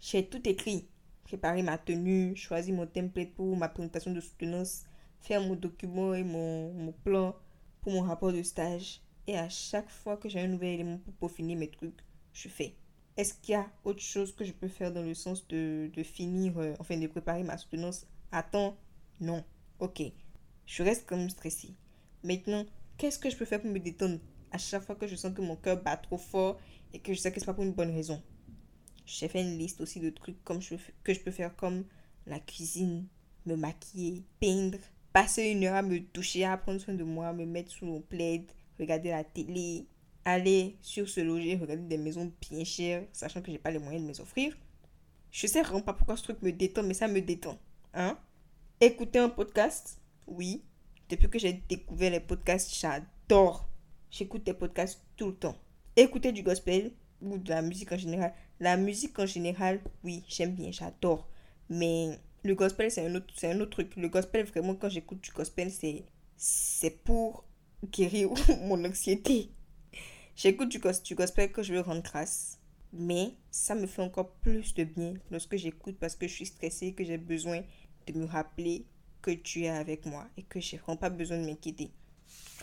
J'ai 0.00 0.26
tout 0.26 0.46
écrit. 0.48 0.88
Préparer 1.24 1.62
ma 1.62 1.78
tenue, 1.78 2.36
choisir 2.36 2.74
mon 2.74 2.86
template 2.86 3.34
pour 3.34 3.56
ma 3.56 3.68
présentation 3.68 4.12
de 4.12 4.20
soutenance, 4.20 4.84
faire 5.20 5.40
mon 5.40 5.54
document 5.56 6.14
et 6.14 6.24
mon, 6.24 6.72
mon 6.72 6.92
plan 6.92 7.36
pour 7.80 7.92
mon 7.92 8.02
rapport 8.02 8.32
de 8.32 8.42
stage. 8.42 9.00
Et 9.26 9.36
à 9.36 9.48
chaque 9.48 9.90
fois 9.90 10.16
que 10.16 10.28
j'ai 10.28 10.40
un 10.40 10.48
nouvel 10.48 10.74
élément 10.74 10.98
pour 10.98 11.14
peaufiner 11.14 11.54
mes 11.56 11.70
trucs, 11.70 11.98
je 12.32 12.48
fais. 12.48 12.76
Est-ce 13.16 13.34
qu'il 13.34 13.52
y 13.52 13.54
a 13.56 13.66
autre 13.84 14.02
chose 14.02 14.34
que 14.34 14.44
je 14.44 14.52
peux 14.52 14.68
faire 14.68 14.92
dans 14.92 15.02
le 15.02 15.14
sens 15.14 15.46
de, 15.48 15.90
de 15.92 16.02
finir, 16.02 16.58
euh, 16.58 16.74
enfin 16.78 16.98
de 16.98 17.06
préparer 17.06 17.42
ma 17.42 17.56
soutenance 17.56 18.06
Attends, 18.30 18.76
non. 19.20 19.42
Ok. 19.78 20.02
Je 20.66 20.82
reste 20.82 21.06
comme 21.06 21.28
stressée. 21.30 21.74
Maintenant, 22.22 22.64
qu'est-ce 22.98 23.18
que 23.18 23.30
je 23.30 23.36
peux 23.36 23.44
faire 23.44 23.60
pour 23.60 23.70
me 23.70 23.78
détendre? 23.80 24.18
À 24.52 24.58
chaque 24.58 24.82
fois 24.82 24.96
que 24.96 25.06
je 25.06 25.16
sens 25.16 25.34
que 25.34 25.40
mon 25.42 25.56
cœur 25.56 25.82
bat 25.82 25.96
trop 25.96 26.18
fort 26.18 26.58
et 26.92 26.98
que 27.00 27.12
je 27.14 27.18
sais 27.20 27.32
que 27.32 27.40
c'est 27.40 27.46
pas 27.46 27.54
pour 27.54 27.64
une 27.64 27.72
bonne 27.72 27.90
raison 27.92 28.22
J'ai 29.06 29.28
fait 29.28 29.42
une 29.42 29.58
liste 29.58 29.80
aussi 29.80 30.00
de 30.00 30.10
trucs 30.10 30.42
comme 30.44 30.60
que 31.04 31.14
je 31.14 31.20
peux 31.20 31.30
faire 31.30 31.54
comme 31.56 31.84
la 32.26 32.40
cuisine, 32.40 33.06
me 33.46 33.56
maquiller, 33.56 34.24
peindre, 34.40 34.78
passer 35.16 35.44
une 35.44 35.64
heure 35.64 35.76
à 35.76 35.80
me 35.80 35.98
toucher, 35.98 36.44
à 36.44 36.58
prendre 36.58 36.78
soin 36.78 36.92
de 36.92 37.02
moi, 37.02 37.32
me 37.32 37.46
mettre 37.46 37.70
sous 37.70 37.86
mon 37.86 38.02
plaid, 38.02 38.42
regarder 38.78 39.08
la 39.08 39.24
télé, 39.24 39.86
aller 40.26 40.76
sur 40.82 41.08
se 41.08 41.20
loger, 41.20 41.56
regarder 41.56 41.84
des 41.84 41.96
maisons 41.96 42.30
bien 42.38 42.64
chères, 42.64 43.02
sachant 43.14 43.40
que 43.40 43.50
j'ai 43.50 43.56
pas 43.56 43.70
les 43.70 43.78
moyens 43.78 44.02
de 44.02 44.08
me 44.08 44.12
les 44.12 44.20
offrir. 44.20 44.54
Je 45.30 45.46
sais 45.46 45.62
vraiment 45.62 45.80
pas 45.80 45.94
pourquoi 45.94 46.18
ce 46.18 46.24
truc 46.24 46.42
me 46.42 46.52
détend, 46.52 46.82
mais 46.82 46.92
ça 46.92 47.08
me 47.08 47.22
détend. 47.22 47.58
Hein? 47.94 48.18
Écouter 48.78 49.18
un 49.18 49.30
podcast, 49.30 49.98
oui, 50.26 50.62
depuis 51.08 51.30
que 51.30 51.38
j'ai 51.38 51.62
découvert 51.66 52.10
les 52.10 52.20
podcasts, 52.20 52.78
j'adore. 52.78 53.70
J'écoute 54.10 54.44
des 54.44 54.52
podcasts 54.52 55.02
tout 55.16 55.28
le 55.28 55.36
temps. 55.36 55.56
Écouter 55.96 56.30
du 56.30 56.42
gospel 56.42 56.92
ou 57.22 57.38
de 57.38 57.48
la 57.48 57.62
musique 57.62 57.90
en 57.90 57.96
général. 57.96 58.34
La 58.60 58.76
musique 58.76 59.18
en 59.18 59.24
général, 59.24 59.80
oui, 60.04 60.24
j'aime 60.28 60.54
bien, 60.54 60.72
j'adore. 60.72 61.26
Mais 61.70 62.18
le 62.46 62.54
gospel, 62.54 62.90
c'est 62.90 63.06
un, 63.06 63.14
autre, 63.14 63.34
un 63.44 63.60
autre 63.60 63.70
truc. 63.72 63.96
Le 63.96 64.08
gospel, 64.08 64.46
vraiment, 64.46 64.74
quand 64.74 64.88
j'écoute 64.88 65.20
du 65.22 65.30
gospel, 65.32 65.70
c'est 66.36 66.90
pour 67.04 67.44
guérir 67.92 68.30
mon 68.62 68.84
anxiété. 68.84 69.50
J'écoute 70.36 70.68
du, 70.70 70.78
gos- 70.78 71.02
du 71.04 71.14
gospel 71.14 71.52
que 71.52 71.62
je 71.62 71.74
veux 71.74 71.80
rendre 71.80 72.02
grâce. 72.02 72.58
Mais 72.92 73.32
ça 73.50 73.74
me 73.74 73.86
fait 73.86 74.02
encore 74.02 74.32
plus 74.36 74.74
de 74.74 74.84
bien 74.84 75.14
lorsque 75.30 75.56
j'écoute 75.56 75.96
parce 76.00 76.16
que 76.16 76.28
je 76.28 76.32
suis 76.34 76.46
stressée, 76.46 76.92
que 76.94 77.04
j'ai 77.04 77.18
besoin 77.18 77.62
de 78.06 78.12
me 78.18 78.26
rappeler 78.26 78.86
que 79.22 79.32
tu 79.32 79.64
es 79.64 79.68
avec 79.68 80.06
moi 80.06 80.26
et 80.38 80.42
que 80.44 80.60
j'ai 80.60 80.78
vraiment 80.78 80.96
pas 80.96 81.10
besoin 81.10 81.38
de 81.38 81.46
m'inquiéter. 81.46 81.90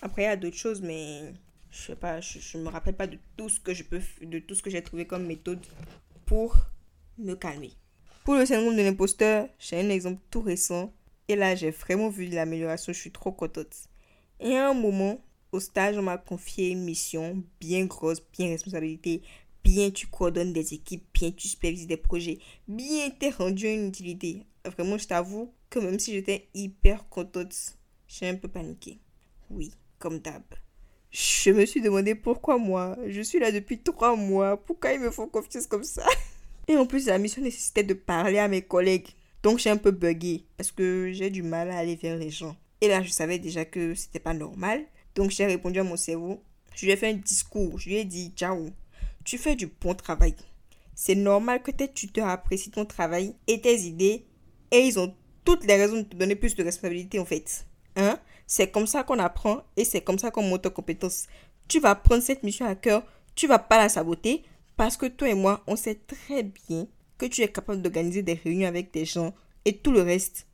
Après, 0.02 0.24
il 0.24 0.26
y 0.26 0.30
a 0.30 0.38
d'autres 0.38 0.58
choses, 0.58 0.82
mais 0.82 1.34
je 1.72 1.78
sais 1.82 1.96
pas, 1.96 2.22
je, 2.22 2.40
je 2.40 2.58
me 2.58 2.70
rappelle 2.70 2.96
pas 2.96 3.08
de 3.08 3.18
tout 3.38 3.50
ce 3.50 3.60
que 3.60 3.74
je 3.74 3.84
peux, 3.84 4.02
de 4.22 4.40
tout 4.40 4.56
ce 4.56 4.64
que 4.64 4.70
j'ai 4.70 4.84
trouvé 4.84 5.06
comme 5.08 5.26
méthode 5.26 5.60
pour 6.26 6.58
me 7.18 7.36
calmer. 7.36 7.74
Pour 8.24 8.36
le 8.36 8.46
syndrome 8.46 8.78
de 8.78 8.82
l'imposteur, 8.82 9.50
j'ai 9.60 9.82
un 9.82 9.90
exemple 9.90 10.22
tout 10.32 10.42
récent 10.42 10.94
et 11.28 11.36
là 11.36 11.56
j'ai 11.56 11.72
vraiment 11.72 12.08
vu 12.08 12.28
l'amélioration, 12.28 12.94
je 12.94 13.00
suis 13.00 13.12
trop 13.12 13.34
contente. 13.34 13.90
Et 14.40 14.56
à 14.56 14.70
un 14.70 14.74
moment, 14.74 15.22
au 15.52 15.60
stage, 15.60 15.98
on 15.98 16.04
m'a 16.04 16.18
confié 16.18 16.70
une 16.70 16.86
mission 16.86 17.44
bien 17.60 17.86
grosse, 17.86 18.22
bien 18.38 18.48
responsabilité, 18.48 19.24
bien 19.62 19.92
tu 19.92 20.08
coordonnes 20.08 20.54
des 20.54 20.74
équipes, 20.74 21.06
bien 21.14 21.32
tu 21.32 21.50
supervises 21.50 21.86
des 21.86 21.98
projets, 21.98 22.40
bien 22.66 23.10
t'es 23.10 23.30
rendu 23.30 23.68
une 23.68 23.90
utilité. 23.90 24.46
Vraiment, 24.64 24.98
je 24.98 25.08
t'avoue 25.08 25.54
que 25.70 25.80
même 25.80 26.00
si 26.00 26.14
j'étais 26.14 26.48
hyper 26.54 27.10
contente, 27.10 27.54
j'ai 28.08 28.30
un 28.30 28.36
peu 28.36 28.48
paniqué. 28.48 29.00
Oui, 29.50 29.74
comme 30.00 30.20
d'hab. 30.20 30.44
Je 31.12 31.52
me 31.52 31.66
suis 31.66 31.82
demandé 31.82 32.16
pourquoi 32.16 32.58
moi? 32.58 32.98
Je 33.06 33.22
suis 33.22 33.40
là 33.40 33.52
depuis 33.52 33.80
trois 33.80 34.16
mois. 34.16 34.56
Pourquoi 34.56 34.94
ils 34.94 35.02
me 35.02 35.12
font 35.12 35.28
confiance 35.28 35.68
comme 35.68 35.84
ça? 35.84 36.06
Et 36.68 36.78
en 36.78 36.86
plus, 36.86 37.08
la 37.08 37.18
mission 37.18 37.42
nécessitait 37.42 37.84
de 37.84 37.94
parler 37.94 38.40
à 38.40 38.48
mes 38.48 38.62
collègues. 38.62 39.10
Donc 39.42 39.60
j'ai 39.60 39.70
un 39.70 39.78
peu 39.78 39.92
bugué 39.92 40.46
parce 40.56 40.72
que 40.72 41.12
j'ai 41.12 41.30
du 41.30 41.44
mal 41.44 41.70
à 41.70 41.78
aller 41.78 41.98
vers 41.98 42.18
les 42.18 42.30
gens. 42.30 42.56
Et 42.80 42.88
là, 42.88 43.04
je 43.04 43.10
savais 43.10 43.40
déjà 43.40 43.66
que 43.66 43.94
c'était 43.94 44.20
pas 44.20 44.34
normal. 44.34 44.86
Donc 45.16 45.32
j'ai 45.32 45.46
répondu 45.46 45.80
à 45.80 45.84
mon 45.84 45.98
cerveau. 45.98 46.42
Je 46.76 46.86
lui 46.86 46.94
ai 46.94 46.96
fait 46.96 47.10
un 47.10 47.14
discours. 47.14 47.78
Je 47.78 47.90
lui 47.90 47.98
ai 47.98 48.06
dit 48.06 48.32
Ciao, 48.36 48.70
tu 49.24 49.38
fais 49.38 49.56
du 49.56 49.68
bon 49.68 49.94
travail. 49.94 50.36
C'est 50.96 51.16
normal 51.16 51.62
que 51.62 51.72
tes 51.72 51.92
tuteurs 51.92 52.28
apprécient 52.28 52.72
ton 52.72 52.86
travail 52.86 53.36
et 53.48 53.60
tes 53.60 53.82
idées. 53.82 54.26
Et 54.72 54.80
ils 54.80 54.98
ont 55.00 55.14
toutes 55.44 55.66
les 55.66 55.76
raisons 55.76 55.98
de 55.98 56.04
te 56.04 56.16
donner 56.16 56.36
plus 56.36 56.56
de 56.56 56.64
responsabilité 56.64 57.20
en 57.20 57.26
fait. 57.26 57.66
Hein? 57.96 58.18
C'est 58.48 58.72
comme 58.72 58.88
ça 58.88 59.04
qu'on 59.04 59.20
apprend 59.20 59.64
et 59.76 59.86
c'est 59.86 60.02
comme 60.02 60.20
ça 60.20 60.32
qu'on 60.32 60.44
monte 60.44 60.66
en 60.66 60.70
compétence. 60.70 61.28
Tu 61.68 61.80
vas 61.80 61.96
prendre 61.96 62.24
cette 62.24 62.44
mission 62.44 62.66
à 62.66 62.76
cœur, 62.76 63.04
tu 63.36 63.48
vas 63.48 63.60
pas 63.60 63.78
la 63.78 63.90
saboter 63.90 64.44
parce 64.76 64.98
que 64.98 65.06
toi 65.06 65.30
et 65.30 65.34
moi, 65.34 65.64
on 65.68 65.76
sait 65.76 65.96
très 65.96 66.44
bien 66.44 66.88
que 67.18 67.26
tu 67.26 67.42
es 67.42 67.48
capable 67.48 67.82
d'organiser 67.82 68.24
des 68.24 68.34
réunions 68.34 68.68
avec 68.68 68.92
des 68.94 69.06
gens 69.06 69.34
et 69.66 69.78
tout 69.78 69.92
le 69.92 70.02
reste. 70.02 70.48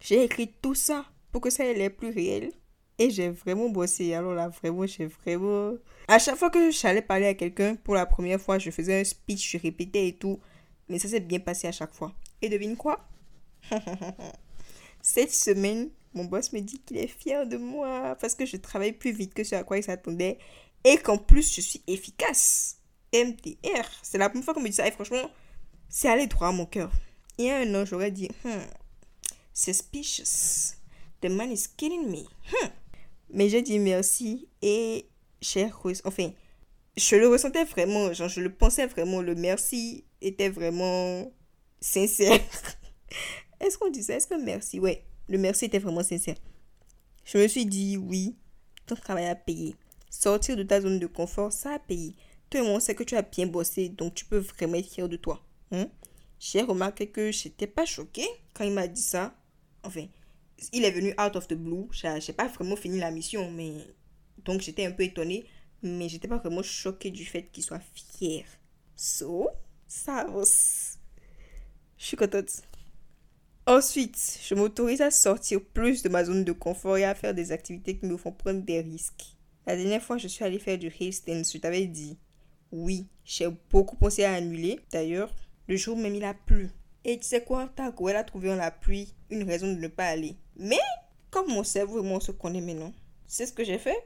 J'ai 0.00 0.22
écrit 0.24 0.52
tout 0.60 0.74
ça 0.74 1.06
pour 1.32 1.40
que 1.40 1.50
ça 1.50 1.64
ait 1.64 1.74
l'air 1.74 1.94
plus 1.94 2.10
réel. 2.10 2.52
Et 2.98 3.10
j'ai 3.10 3.30
vraiment 3.30 3.68
bossé. 3.68 4.14
Alors 4.14 4.34
là, 4.34 4.48
vraiment, 4.48 4.86
j'ai 4.86 5.06
vraiment... 5.06 5.72
À 6.06 6.18
chaque 6.18 6.36
fois 6.36 6.50
que 6.50 6.70
j'allais 6.70 7.02
parler 7.02 7.26
à 7.26 7.34
quelqu'un, 7.34 7.74
pour 7.74 7.94
la 7.94 8.06
première 8.06 8.40
fois, 8.40 8.58
je 8.58 8.70
faisais 8.70 9.00
un 9.00 9.04
speech, 9.04 9.50
je 9.50 9.58
répétais 9.58 10.08
et 10.08 10.16
tout. 10.16 10.38
Mais 10.88 10.98
ça 10.98 11.08
s'est 11.08 11.20
bien 11.20 11.40
passé 11.40 11.66
à 11.66 11.72
chaque 11.72 11.94
fois. 11.94 12.12
Et 12.40 12.48
devine 12.48 12.76
quoi? 12.76 13.08
Cette 15.02 15.32
semaine, 15.32 15.90
mon 16.12 16.24
boss 16.24 16.52
me 16.52 16.60
dit 16.60 16.78
qu'il 16.78 16.98
est 16.98 17.08
fier 17.08 17.46
de 17.46 17.56
moi 17.56 18.16
parce 18.20 18.34
que 18.34 18.46
je 18.46 18.56
travaille 18.56 18.92
plus 18.92 19.12
vite 19.12 19.34
que 19.34 19.42
ce 19.42 19.56
à 19.56 19.64
quoi 19.64 19.78
il 19.78 19.82
s'attendait 19.82 20.38
et 20.84 20.96
qu'en 20.98 21.18
plus 21.18 21.54
je 21.54 21.60
suis 21.60 21.82
efficace. 21.86 22.78
MDR. 23.14 23.86
C'est 24.02 24.18
la 24.18 24.28
première 24.28 24.44
fois 24.44 24.54
qu'on 24.54 24.60
me 24.60 24.68
dit 24.68 24.74
ça 24.74 24.86
et 24.86 24.90
franchement, 24.90 25.30
c'est 25.88 26.08
allé 26.08 26.26
droit 26.26 26.48
à 26.48 26.52
mon 26.52 26.66
cœur. 26.66 26.90
Il 27.38 27.46
y 27.46 27.50
a 27.50 27.58
un 27.58 27.74
an, 27.74 27.84
j'aurais 27.84 28.10
dit, 28.10 28.28
hmm, 28.44 28.50
suspicious. 29.52 30.74
The 31.20 31.26
man 31.30 31.50
is 31.52 31.66
killing 31.76 32.10
me. 32.10 32.22
Hmm. 32.22 32.68
Mais 33.30 33.48
j'ai 33.48 33.62
dit 33.62 33.78
merci 33.78 34.48
et 34.62 35.08
reçu- 35.42 36.02
Enfin, 36.04 36.30
je 36.96 37.16
le 37.16 37.28
ressentais 37.28 37.64
vraiment, 37.64 38.12
genre 38.12 38.28
je 38.28 38.40
le 38.40 38.52
pensais 38.52 38.86
vraiment. 38.86 39.20
Le 39.22 39.34
merci 39.34 40.04
était 40.20 40.48
vraiment 40.50 41.32
sincère. 41.80 42.38
Est-ce 43.60 43.78
qu'on 43.78 43.90
dit 43.90 44.02
ça 44.02 44.14
Est-ce 44.14 44.26
que 44.26 44.40
merci? 44.40 44.78
Ouais, 44.78 45.04
le 45.28 45.38
merci 45.38 45.66
était 45.66 45.78
vraiment 45.78 46.02
sincère. 46.02 46.36
Je 47.24 47.38
me 47.38 47.48
suis 47.48 47.66
dit 47.66 47.96
oui, 47.96 48.36
ton 48.86 48.94
travail 48.96 49.26
a 49.26 49.34
payé. 49.34 49.74
Sortir 50.10 50.56
de 50.56 50.62
ta 50.62 50.80
zone 50.80 50.98
de 50.98 51.06
confort, 51.06 51.52
ça 51.52 51.74
a 51.74 51.78
payé. 51.78 52.14
Et 52.54 52.60
moi, 52.60 52.72
on 52.72 52.80
sait 52.80 52.94
que 52.94 53.02
tu 53.02 53.16
as 53.16 53.22
bien 53.22 53.46
bossé, 53.46 53.88
donc 53.88 54.14
tu 54.14 54.24
peux 54.24 54.38
vraiment 54.38 54.74
être 54.74 54.88
fier 54.88 55.08
de 55.08 55.16
toi. 55.16 55.44
Hein? 55.72 55.88
J'ai 56.38 56.62
remarqué 56.62 57.08
que 57.08 57.32
j'étais 57.32 57.66
pas 57.66 57.84
choquée 57.84 58.28
quand 58.52 58.64
il 58.64 58.72
m'a 58.72 58.86
dit 58.86 59.02
ça. 59.02 59.34
Enfin, 59.82 60.06
il 60.72 60.84
est 60.84 60.90
venu 60.90 61.12
out 61.18 61.36
of 61.36 61.48
the 61.48 61.54
blue. 61.54 61.86
J'ai 61.90 62.20
j'ai 62.20 62.32
pas 62.32 62.48
vraiment 62.48 62.76
fini 62.76 62.98
la 62.98 63.10
mission, 63.10 63.50
mais. 63.50 63.72
Donc 64.44 64.60
j'étais 64.60 64.84
un 64.86 64.92
peu 64.92 65.02
étonnée, 65.02 65.46
mais 65.82 66.08
j'étais 66.08 66.28
pas 66.28 66.36
vraiment 66.36 66.62
choquée 66.62 67.10
du 67.10 67.24
fait 67.24 67.44
qu'il 67.50 67.64
soit 67.64 67.80
fier. 67.94 68.44
So, 68.94 69.48
ça 69.86 70.16
avance. 70.18 70.98
Je 71.96 72.06
suis 72.06 72.16
contente. 72.16 72.62
Ensuite, 73.66 74.40
je 74.46 74.54
m'autorise 74.54 75.00
à 75.00 75.10
sortir 75.10 75.60
plus 75.64 76.02
de 76.02 76.10
ma 76.10 76.24
zone 76.24 76.44
de 76.44 76.52
confort 76.52 76.98
et 76.98 77.04
à 77.04 77.14
faire 77.14 77.32
des 77.32 77.50
activités 77.50 77.96
qui 77.96 78.04
me 78.04 78.18
font 78.18 78.32
prendre 78.32 78.60
des 78.60 78.82
risques. 78.82 79.36
La 79.66 79.74
dernière 79.76 80.02
fois, 80.02 80.18
je 80.18 80.28
suis 80.28 80.44
allée 80.44 80.58
faire 80.58 80.78
du 80.78 80.88
handstand, 80.88 81.42
je 81.50 81.58
t'avais 81.58 81.86
dit. 81.86 82.18
Oui, 82.72 83.06
j'ai 83.24 83.48
beaucoup 83.70 83.96
pensé 83.96 84.24
à 84.24 84.34
annuler. 84.34 84.80
D'ailleurs, 84.90 85.34
le 85.68 85.76
jour 85.76 85.96
même, 85.96 86.14
il 86.14 86.24
a 86.24 86.34
plu. 86.34 86.70
Et 87.04 87.18
tu 87.18 87.24
sais 87.24 87.44
quoi, 87.44 87.68
Taco, 87.76 88.08
elle 88.08 88.16
a 88.16 88.24
trouvé 88.24 88.50
en 88.50 88.56
la 88.56 88.70
pluie 88.70 89.14
une 89.30 89.42
raison 89.44 89.66
de 89.66 89.78
ne 89.78 89.88
pas 89.88 90.06
aller. 90.06 90.36
Mais, 90.56 90.78
comme 91.30 91.48
mon 91.48 91.62
cerveau 91.62 92.00
et 92.00 92.06
moi 92.06 92.16
on 92.16 92.20
se 92.20 92.32
connaît 92.32 92.60
maintenant, 92.62 92.94
c'est 93.26 93.46
ce 93.46 93.52
que 93.52 93.64
j'ai 93.64 93.78
fait. 93.78 93.96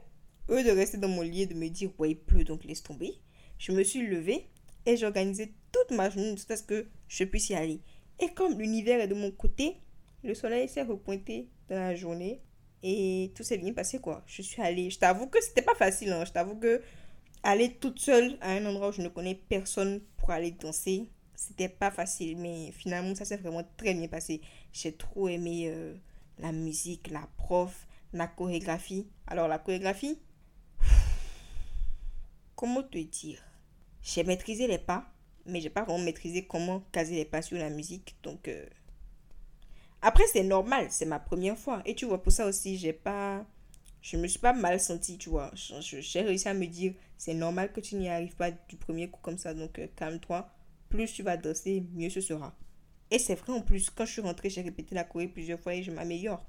Lieu 0.49 0.63
de 0.63 0.71
rester 0.71 0.97
dans 0.97 1.07
mon 1.07 1.21
lit 1.21 1.43
et 1.43 1.45
de 1.45 1.53
me 1.53 1.69
dire, 1.69 1.91
ouais, 1.97 2.11
il 2.11 2.17
pleut, 2.17 2.43
donc 2.43 2.63
laisse 2.65 2.83
tomber, 2.83 3.13
je 3.57 3.71
me 3.71 3.83
suis 3.83 4.05
levée 4.05 4.47
et 4.85 4.97
j'ai 4.97 5.05
organisé 5.05 5.53
toute 5.71 5.95
ma 5.95 6.09
journée 6.09 6.31
jusqu'à 6.31 6.57
ce 6.57 6.63
que 6.63 6.87
je 7.07 7.23
puisse 7.23 7.49
y 7.49 7.55
aller. 7.55 7.81
Et 8.19 8.29
comme 8.29 8.57
l'univers 8.57 8.99
est 8.99 9.07
de 9.07 9.13
mon 9.13 9.31
côté, 9.31 9.77
le 10.23 10.33
soleil 10.33 10.67
s'est 10.67 10.81
repointé 10.81 11.47
dans 11.69 11.75
la 11.75 11.95
journée 11.95 12.41
et 12.83 13.31
tout 13.35 13.43
s'est 13.43 13.57
bien 13.57 13.73
passé 13.73 13.99
quoi. 13.99 14.23
Je 14.25 14.41
suis 14.41 14.61
allée, 14.61 14.89
je 14.89 14.99
t'avoue 14.99 15.27
que 15.27 15.41
c'était 15.41 15.61
pas 15.61 15.75
facile, 15.75 16.11
hein. 16.11 16.25
je 16.25 16.31
t'avoue 16.31 16.55
que 16.55 16.81
aller 17.43 17.75
toute 17.75 17.99
seule 17.99 18.37
à 18.41 18.51
un 18.51 18.65
endroit 18.65 18.89
où 18.89 18.91
je 18.91 19.01
ne 19.01 19.07
connais 19.09 19.35
personne 19.35 20.01
pour 20.17 20.31
aller 20.31 20.51
danser, 20.51 21.09
c'était 21.35 21.69
pas 21.69 21.91
facile, 21.91 22.37
mais 22.37 22.71
finalement 22.71 23.15
ça 23.15 23.25
s'est 23.25 23.37
vraiment 23.37 23.63
très 23.77 23.93
bien 23.93 24.07
passé. 24.07 24.41
J'ai 24.73 24.93
trop 24.93 25.27
aimé 25.27 25.65
euh, 25.67 25.95
la 26.37 26.51
musique, 26.51 27.09
la 27.09 27.27
prof, 27.37 27.87
la 28.13 28.27
chorégraphie. 28.27 29.07
Alors 29.27 29.47
la 29.47 29.59
chorégraphie, 29.59 30.19
comment 32.55 32.83
te 32.83 32.97
dire? 32.97 33.41
J'ai 34.01 34.23
maîtrisé 34.23 34.67
les 34.67 34.77
pas, 34.77 35.11
mais 35.45 35.61
j'ai 35.61 35.69
pas 35.69 35.83
vraiment 35.83 36.03
maîtrisé 36.03 36.45
comment 36.45 36.81
caser 36.91 37.15
les 37.15 37.25
pas 37.25 37.41
sur 37.41 37.57
la 37.57 37.69
musique, 37.69 38.17
donc 38.23 38.47
euh, 38.47 38.65
après 40.01 40.25
c'est 40.31 40.43
normal, 40.43 40.87
c'est 40.89 41.05
ma 41.05 41.19
première 41.19 41.57
fois 41.57 41.81
et 41.85 41.95
tu 41.95 42.05
vois 42.05 42.21
pour 42.21 42.31
ça 42.31 42.45
aussi 42.45 42.77
j'ai 42.77 42.93
pas 42.93 43.45
je 44.01 44.17
me 44.17 44.27
suis 44.27 44.39
pas 44.39 44.53
mal 44.53 44.79
sentie, 44.79 45.17
tu 45.17 45.29
vois. 45.29 45.51
J'ai 45.55 46.21
réussi 46.21 46.47
à 46.47 46.53
me 46.53 46.65
dire, 46.67 46.93
c'est 47.17 47.33
normal 47.33 47.71
que 47.71 47.81
tu 47.81 47.95
n'y 47.95 48.09
arrives 48.09 48.35
pas 48.35 48.51
du 48.51 48.77
premier 48.77 49.09
coup 49.09 49.19
comme 49.21 49.37
ça, 49.37 49.53
donc 49.53 49.77
euh, 49.79 49.87
calme-toi. 49.95 50.49
Plus 50.89 51.11
tu 51.13 51.23
vas 51.23 51.37
danser, 51.37 51.83
mieux 51.93 52.09
ce 52.09 52.21
sera. 52.21 52.55
Et 53.11 53.19
c'est 53.19 53.35
vrai 53.35 53.53
en 53.53 53.61
plus, 53.61 53.89
quand 53.89 54.05
je 54.05 54.13
suis 54.13 54.21
rentrée, 54.21 54.49
j'ai 54.49 54.61
répété 54.61 54.95
la 54.95 55.03
choré 55.03 55.27
plusieurs 55.27 55.59
fois 55.59 55.73
et 55.75 55.83
je 55.83 55.91
m'améliore. 55.91 56.45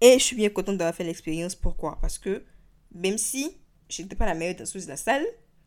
Et 0.00 0.18
je 0.18 0.24
suis 0.24 0.36
bien 0.36 0.48
contente 0.48 0.78
d'avoir 0.78 0.94
fait 0.94 1.04
l'expérience. 1.04 1.54
Pourquoi? 1.54 1.98
Parce 2.00 2.18
que 2.18 2.44
même 2.94 3.18
si 3.18 3.56
je 3.88 4.02
n'étais 4.02 4.16
pas 4.16 4.26
la 4.26 4.34
meilleure 4.34 4.56
danseuse 4.56 4.84
de 4.84 4.90
la 4.90 4.96
salle, 4.96 5.24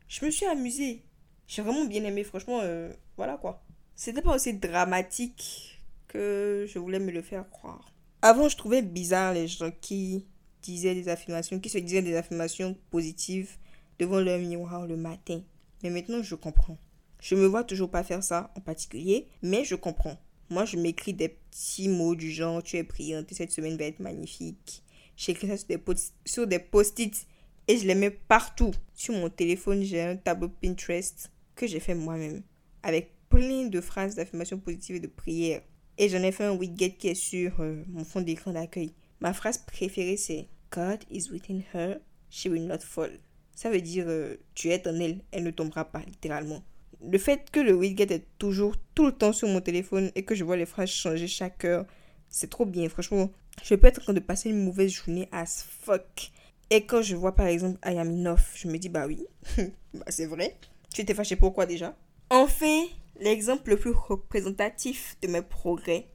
je 0.08 0.26
me 0.26 0.32
suis 0.32 0.46
amusée. 0.46 1.04
J'ai 1.48 1.62
vraiment 1.62 1.86
bien 1.86 2.04
aimé, 2.04 2.24
franchement, 2.24 2.60
euh, 2.64 2.92
voilà 3.18 3.38
quoi. 3.38 3.64
C'était 3.96 4.22
pas 4.22 4.36
aussi 4.36 4.54
dramatique 4.54 5.80
que 6.08 6.66
je 6.68 6.80
voulais 6.80 7.00
me 7.00 7.12
le 7.12 7.22
faire 7.22 7.50
croire. 7.50 7.94
Avant, 8.22 8.50
je 8.50 8.58
trouvais 8.58 8.82
bizarre 8.82 9.34
les 9.34 9.48
gens 9.48 9.72
qui 9.80 10.26
disaient 10.72 10.96
des 10.96 11.10
affirmations, 11.10 11.60
qui 11.60 11.70
se 11.70 11.78
disaient 11.78 12.02
des 12.02 12.16
affirmations 12.16 12.78
positives 12.92 13.58
devant 14.00 14.20
leur 14.20 14.40
miroir 14.40 14.86
le 14.88 14.98
matin. 14.98 15.42
Mais 15.84 15.90
maintenant, 15.90 16.22
je 16.22 16.36
comprends. 16.36 16.78
Je 17.20 17.36
me 17.36 17.46
vois 17.46 17.64
toujours 17.64 17.90
pas 17.90 18.04
faire 18.04 18.24
ça 18.24 18.52
en 18.56 18.62
particulier, 18.62 19.28
mais 19.42 19.64
je 19.64 19.76
comprends. 19.76 20.18
Moi, 20.50 20.66
je 20.66 20.78
m'écris 20.78 21.14
des 21.14 21.30
petits 21.30 21.90
mots 21.90 22.16
du 22.16 22.30
genre 22.32 22.62
tu 22.62 22.78
es 22.78 22.84
brillante 22.84 23.32
et 23.32 23.36
cette 23.36 23.52
semaine 23.52 23.78
va 23.78 23.86
être 23.86 24.00
magnifique. 24.00 24.84
J'écris 25.18 25.48
ça 25.48 25.56
sur 26.26 26.46
des 26.46 26.60
post-it 26.60 27.28
et 27.68 27.78
je 27.78 27.88
les 27.88 27.96
mets 27.96 28.12
partout. 28.12 28.72
Sur 28.94 29.16
mon 29.16 29.30
téléphone, 29.30 29.82
j'ai 29.84 30.02
un 30.02 30.18
tableau 30.18 30.50
Pinterest 30.50 31.32
que 31.56 31.68
j'ai 31.68 31.80
fait 31.80 31.96
moi-même 31.96 32.44
avec 32.84 33.12
plein 33.30 33.66
de 33.68 33.82
phrases 33.82 34.16
d'affirmation 34.16 34.60
positive 34.60 34.98
et 34.98 35.00
de 35.00 35.08
prières. 35.08 35.62
Et 35.98 36.10
j'en 36.10 36.22
ai 36.22 36.32
fait 36.32 36.44
un 36.44 36.52
widget 36.52 36.92
qui 36.92 37.08
est 37.08 37.16
sur 37.16 37.60
euh, 37.62 37.84
mon 37.88 38.04
fond 38.04 38.22
d'écran 38.22 38.52
d'accueil. 38.52 38.94
Ma 39.22 39.34
phrase 39.34 39.58
préférée 39.58 40.18
c'est 40.18 40.48
God 40.76 41.06
is 41.10 41.32
within 41.32 41.64
her, 41.74 42.00
she 42.30 42.48
will 42.48 42.68
not 42.68 42.80
fall. 42.80 43.10
Ça 43.56 43.70
veut 43.70 43.82
dire 43.82 44.06
euh, 44.10 44.36
tu 44.54 44.70
es 44.70 44.86
en 44.88 45.00
elle, 45.00 45.22
elle 45.32 45.44
ne 45.44 45.52
tombera 45.52 45.86
pas 45.86 46.02
littéralement. 46.06 46.62
Le 47.02 47.18
fait 47.18 47.50
que 47.50 47.62
le 47.62 47.74
widget 47.74 48.14
est 48.14 48.26
toujours 48.38 48.76
tout 48.94 49.06
le 49.06 49.14
temps 49.14 49.32
sur 49.32 49.48
mon 49.48 49.62
téléphone 49.62 50.12
et 50.16 50.24
que 50.26 50.36
je 50.36 50.44
vois 50.44 50.58
les 50.58 50.66
phrases 50.66 50.90
changer 50.90 51.28
chaque 51.28 51.64
heure, 51.64 51.86
c'est 52.28 52.50
trop 52.50 52.66
bien. 52.66 52.90
Franchement, 52.90 53.32
Je 53.64 53.76
peux 53.76 53.88
être 53.88 54.00
en 54.00 54.04
train 54.04 54.14
de 54.14 54.20
passer 54.20 54.50
une 54.50 54.66
mauvaise 54.66 54.92
journée 54.92 55.30
as 55.32 55.64
fuck. 55.64 56.32
Et 56.70 56.86
quand 56.86 57.02
je 57.02 57.16
vois 57.16 57.34
par 57.36 57.48
exemple 57.48 57.80
I 57.86 57.98
am 57.98 58.10
enough, 58.10 58.56
je 58.56 58.68
me 58.68 58.78
dis 58.78 58.90
bah 58.90 59.08
oui, 59.08 59.26
bah 59.94 60.06
c'est 60.10 60.26
vrai. 60.26 60.58
Tu 60.94 61.02
étais 61.02 61.14
fâché 61.14 61.38
pourquoi 61.38 61.66
déjà? 61.66 61.96
Enfin, 62.30 62.84
l'exemple 63.22 63.70
le 63.70 63.78
plus 63.78 63.92
représentatif 63.92 65.16
de 65.22 65.28
mes 65.30 65.42
progrès, 65.42 66.08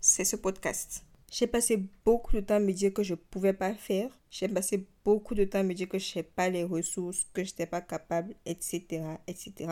c'est 0.00 0.24
ce 0.24 0.36
podcast. 0.36 1.04
J'ai 1.34 1.46
passé 1.46 1.82
beaucoup 2.04 2.36
de 2.36 2.42
temps 2.42 2.56
à 2.56 2.60
me 2.60 2.74
dire 2.74 2.92
que 2.92 3.02
je 3.02 3.14
ne 3.14 3.18
pouvais 3.18 3.54
pas 3.54 3.72
faire. 3.72 4.10
J'ai 4.30 4.48
passé 4.48 4.86
beaucoup 5.02 5.34
de 5.34 5.44
temps 5.44 5.60
à 5.60 5.62
me 5.62 5.72
dire 5.72 5.88
que 5.88 5.98
je 5.98 6.10
n'avais 6.10 6.28
pas 6.28 6.50
les 6.50 6.62
ressources, 6.62 7.24
que 7.32 7.42
je 7.42 7.48
n'étais 7.52 7.64
pas 7.64 7.80
capable, 7.80 8.34
etc., 8.44 9.02
etc. 9.26 9.70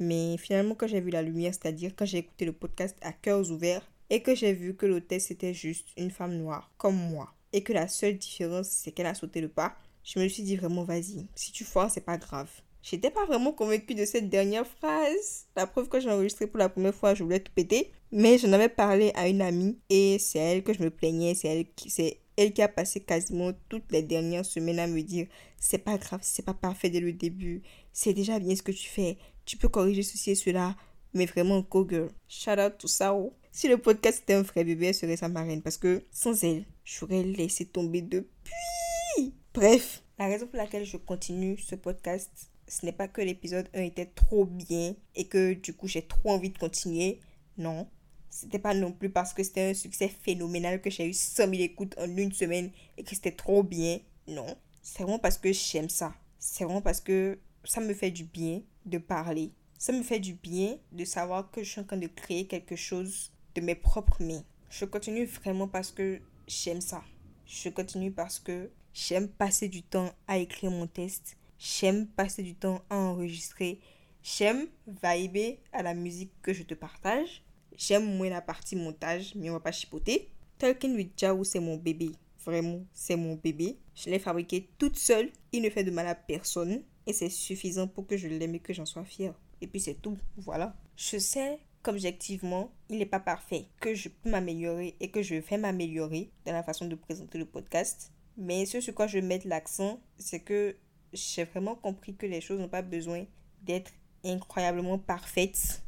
Mais 0.00 0.36
finalement, 0.36 0.74
quand 0.74 0.88
j'ai 0.88 1.00
vu 1.00 1.10
la 1.10 1.22
lumière, 1.22 1.54
c'est-à-dire 1.54 1.92
quand 1.94 2.06
j'ai 2.06 2.18
écouté 2.18 2.44
le 2.44 2.52
podcast 2.52 2.98
à 3.02 3.12
cœurs 3.12 3.52
ouverts 3.52 3.88
et 4.10 4.20
que 4.20 4.34
j'ai 4.34 4.52
vu 4.52 4.74
que 4.74 4.84
l'hôtesse 4.84 5.30
était 5.30 5.54
juste 5.54 5.90
une 5.96 6.10
femme 6.10 6.36
noire, 6.36 6.72
comme 6.76 6.96
moi, 6.96 7.32
et 7.52 7.62
que 7.62 7.72
la 7.72 7.86
seule 7.86 8.18
différence, 8.18 8.68
c'est 8.68 8.90
qu'elle 8.90 9.06
a 9.06 9.14
sauté 9.14 9.40
le 9.40 9.48
pas, 9.48 9.76
je 10.02 10.18
me 10.18 10.26
suis 10.26 10.42
dit 10.42 10.56
vraiment, 10.56 10.82
vas-y, 10.82 11.28
si 11.36 11.52
tu 11.52 11.62
foires, 11.62 11.88
c'est 11.88 12.00
pas 12.00 12.18
grave. 12.18 12.50
J'étais 12.82 13.10
pas 13.10 13.24
vraiment 13.24 13.52
convaincue 13.52 13.94
de 13.94 14.04
cette 14.04 14.28
dernière 14.28 14.66
phrase. 14.66 15.46
La 15.56 15.66
preuve 15.66 15.88
que 15.88 15.98
j'ai 15.98 16.10
enregistré 16.10 16.46
pour 16.46 16.58
la 16.58 16.68
première 16.68 16.94
fois, 16.94 17.14
je 17.14 17.24
voulais 17.24 17.40
tout 17.40 17.52
péter. 17.52 17.90
Mais 18.12 18.38
j'en 18.38 18.52
avais 18.52 18.68
parlé 18.68 19.12
à 19.14 19.28
une 19.28 19.42
amie 19.42 19.78
et 19.90 20.18
c'est 20.18 20.38
elle 20.38 20.62
que 20.62 20.72
je 20.72 20.82
me 20.82 20.90
plaignais. 20.90 21.34
C'est 21.34 21.48
elle 21.48 21.66
qui, 21.74 21.90
c'est 21.90 22.20
elle 22.36 22.52
qui 22.52 22.62
a 22.62 22.68
passé 22.68 23.00
quasiment 23.00 23.52
toutes 23.68 23.90
les 23.90 24.02
dernières 24.02 24.44
semaines 24.44 24.78
à 24.78 24.86
me 24.86 25.02
dire 25.02 25.26
c'est 25.58 25.78
pas 25.78 25.98
grave, 25.98 26.20
c'est 26.22 26.44
pas 26.44 26.54
parfait 26.54 26.90
dès 26.90 27.00
le 27.00 27.12
début. 27.12 27.62
C'est 27.92 28.12
déjà 28.12 28.38
bien 28.38 28.54
ce 28.54 28.62
que 28.62 28.72
tu 28.72 28.88
fais. 28.88 29.18
Tu 29.44 29.56
peux 29.56 29.68
corriger 29.68 30.02
ceci 30.02 30.30
et 30.30 30.34
cela. 30.34 30.76
Mais 31.14 31.26
vraiment, 31.26 31.60
go 31.60 31.86
girl. 31.88 32.10
Shout 32.28 32.60
out 32.60 32.78
to 32.78 32.88
Sao. 32.88 33.32
Si 33.50 33.68
le 33.68 33.78
podcast 33.78 34.22
était 34.22 34.34
un 34.34 34.42
vrai 34.42 34.64
bébé, 34.64 34.88
elle 34.88 34.94
serait 34.94 35.16
sa 35.16 35.28
marraine. 35.28 35.62
Parce 35.62 35.78
que 35.78 36.04
sans 36.10 36.44
elle, 36.44 36.66
j'aurais 36.84 37.22
laissé 37.22 37.64
tomber 37.64 38.02
depuis. 38.02 39.34
Bref, 39.54 40.02
la 40.18 40.26
raison 40.26 40.46
pour 40.46 40.58
laquelle 40.58 40.84
je 40.84 40.98
continue 40.98 41.56
ce 41.56 41.74
podcast, 41.74 42.50
ce 42.68 42.84
n'est 42.84 42.92
pas 42.92 43.08
que 43.08 43.20
l'épisode 43.20 43.68
1 43.74 43.82
était 43.82 44.06
trop 44.06 44.44
bien 44.44 44.94
et 45.14 45.26
que 45.26 45.54
du 45.54 45.74
coup 45.74 45.86
j'ai 45.86 46.02
trop 46.02 46.30
envie 46.30 46.50
de 46.50 46.58
continuer. 46.58 47.20
Non. 47.58 47.88
C'était 48.28 48.58
pas 48.58 48.74
non 48.74 48.92
plus 48.92 49.08
parce 49.08 49.32
que 49.32 49.42
c'était 49.42 49.70
un 49.70 49.74
succès 49.74 50.08
phénoménal 50.08 50.82
que 50.82 50.90
j'ai 50.90 51.06
eu 51.06 51.14
100 51.14 51.48
000 51.48 51.52
écoutes 51.62 51.96
en 51.98 52.16
une 52.16 52.32
semaine 52.32 52.70
et 52.98 53.04
que 53.04 53.14
c'était 53.14 53.32
trop 53.32 53.62
bien. 53.62 54.00
Non. 54.26 54.56
C'est 54.82 55.02
vraiment 55.02 55.18
parce 55.18 55.38
que 55.38 55.52
j'aime 55.52 55.88
ça. 55.88 56.14
C'est 56.38 56.64
vraiment 56.64 56.82
parce 56.82 57.00
que 57.00 57.38
ça 57.64 57.80
me 57.80 57.94
fait 57.94 58.10
du 58.10 58.24
bien 58.24 58.62
de 58.84 58.98
parler. 58.98 59.52
Ça 59.78 59.92
me 59.92 60.02
fait 60.02 60.20
du 60.20 60.34
bien 60.34 60.76
de 60.92 61.04
savoir 61.04 61.50
que 61.50 61.62
je 61.62 61.70
suis 61.70 61.80
en 61.80 61.84
train 61.84 61.96
de 61.96 62.06
créer 62.06 62.46
quelque 62.46 62.76
chose 62.76 63.32
de 63.54 63.60
mes 63.60 63.74
propres 63.74 64.22
mains. 64.22 64.44
Je 64.70 64.84
continue 64.84 65.26
vraiment 65.26 65.68
parce 65.68 65.90
que 65.90 66.20
j'aime 66.46 66.80
ça. 66.80 67.02
Je 67.46 67.68
continue 67.68 68.10
parce 68.10 68.38
que 68.38 68.70
j'aime 68.92 69.28
passer 69.28 69.68
du 69.68 69.82
temps 69.82 70.10
à 70.26 70.38
écrire 70.38 70.70
mon 70.70 70.86
test 70.86 71.36
J'aime 71.58 72.06
passer 72.06 72.42
du 72.42 72.54
temps 72.54 72.82
à 72.90 72.96
enregistrer. 72.96 73.80
J'aime 74.22 74.66
vibrer 75.02 75.60
à 75.72 75.82
la 75.82 75.94
musique 75.94 76.32
que 76.42 76.52
je 76.52 76.62
te 76.62 76.74
partage. 76.74 77.42
J'aime 77.76 78.16
moins 78.16 78.30
la 78.30 78.40
partie 78.40 78.76
montage, 78.76 79.34
mais 79.34 79.50
on 79.50 79.54
va 79.54 79.60
pas 79.60 79.72
chipoter. 79.72 80.28
Talking 80.58 80.96
with 80.96 81.12
Jao, 81.16 81.44
c'est 81.44 81.60
mon 81.60 81.76
bébé. 81.76 82.12
Vraiment, 82.44 82.84
c'est 82.92 83.16
mon 83.16 83.34
bébé. 83.34 83.78
Je 83.94 84.10
l'ai 84.10 84.18
fabriqué 84.18 84.68
toute 84.78 84.96
seule. 84.96 85.30
Il 85.52 85.62
ne 85.62 85.70
fait 85.70 85.84
de 85.84 85.90
mal 85.90 86.06
à 86.06 86.14
personne. 86.14 86.82
Et 87.06 87.12
c'est 87.12 87.28
suffisant 87.28 87.86
pour 87.86 88.06
que 88.06 88.16
je 88.16 88.28
l'aime 88.28 88.54
et 88.54 88.60
que 88.60 88.72
j'en 88.72 88.86
sois 88.86 89.04
fière. 89.04 89.34
Et 89.60 89.66
puis 89.66 89.80
c'est 89.80 90.00
tout. 90.00 90.16
Voilà. 90.36 90.76
Je 90.96 91.18
sais 91.18 91.58
qu'objectivement, 91.82 92.72
il 92.88 92.98
n'est 92.98 93.06
pas 93.06 93.20
parfait. 93.20 93.66
Que 93.80 93.94
je 93.94 94.08
peux 94.08 94.30
m'améliorer 94.30 94.96
et 95.00 95.10
que 95.10 95.22
je 95.22 95.36
vais 95.36 95.58
m'améliorer 95.58 96.30
dans 96.44 96.52
la 96.52 96.62
façon 96.62 96.86
de 96.86 96.94
présenter 96.94 97.38
le 97.38 97.44
podcast. 97.44 98.12
Mais 98.36 98.66
ce 98.66 98.80
sur 98.80 98.94
quoi 98.94 99.06
je 99.06 99.18
vais 99.18 99.26
mettre 99.26 99.46
l'accent, 99.46 100.00
c'est 100.18 100.40
que 100.40 100.76
j'ai 101.12 101.44
vraiment 101.44 101.74
compris 101.74 102.14
que 102.14 102.26
les 102.26 102.40
choses 102.40 102.60
n'ont 102.60 102.68
pas 102.68 102.82
besoin 102.82 103.24
d'être 103.62 103.92
incroyablement 104.24 104.98
parfaites 104.98 105.82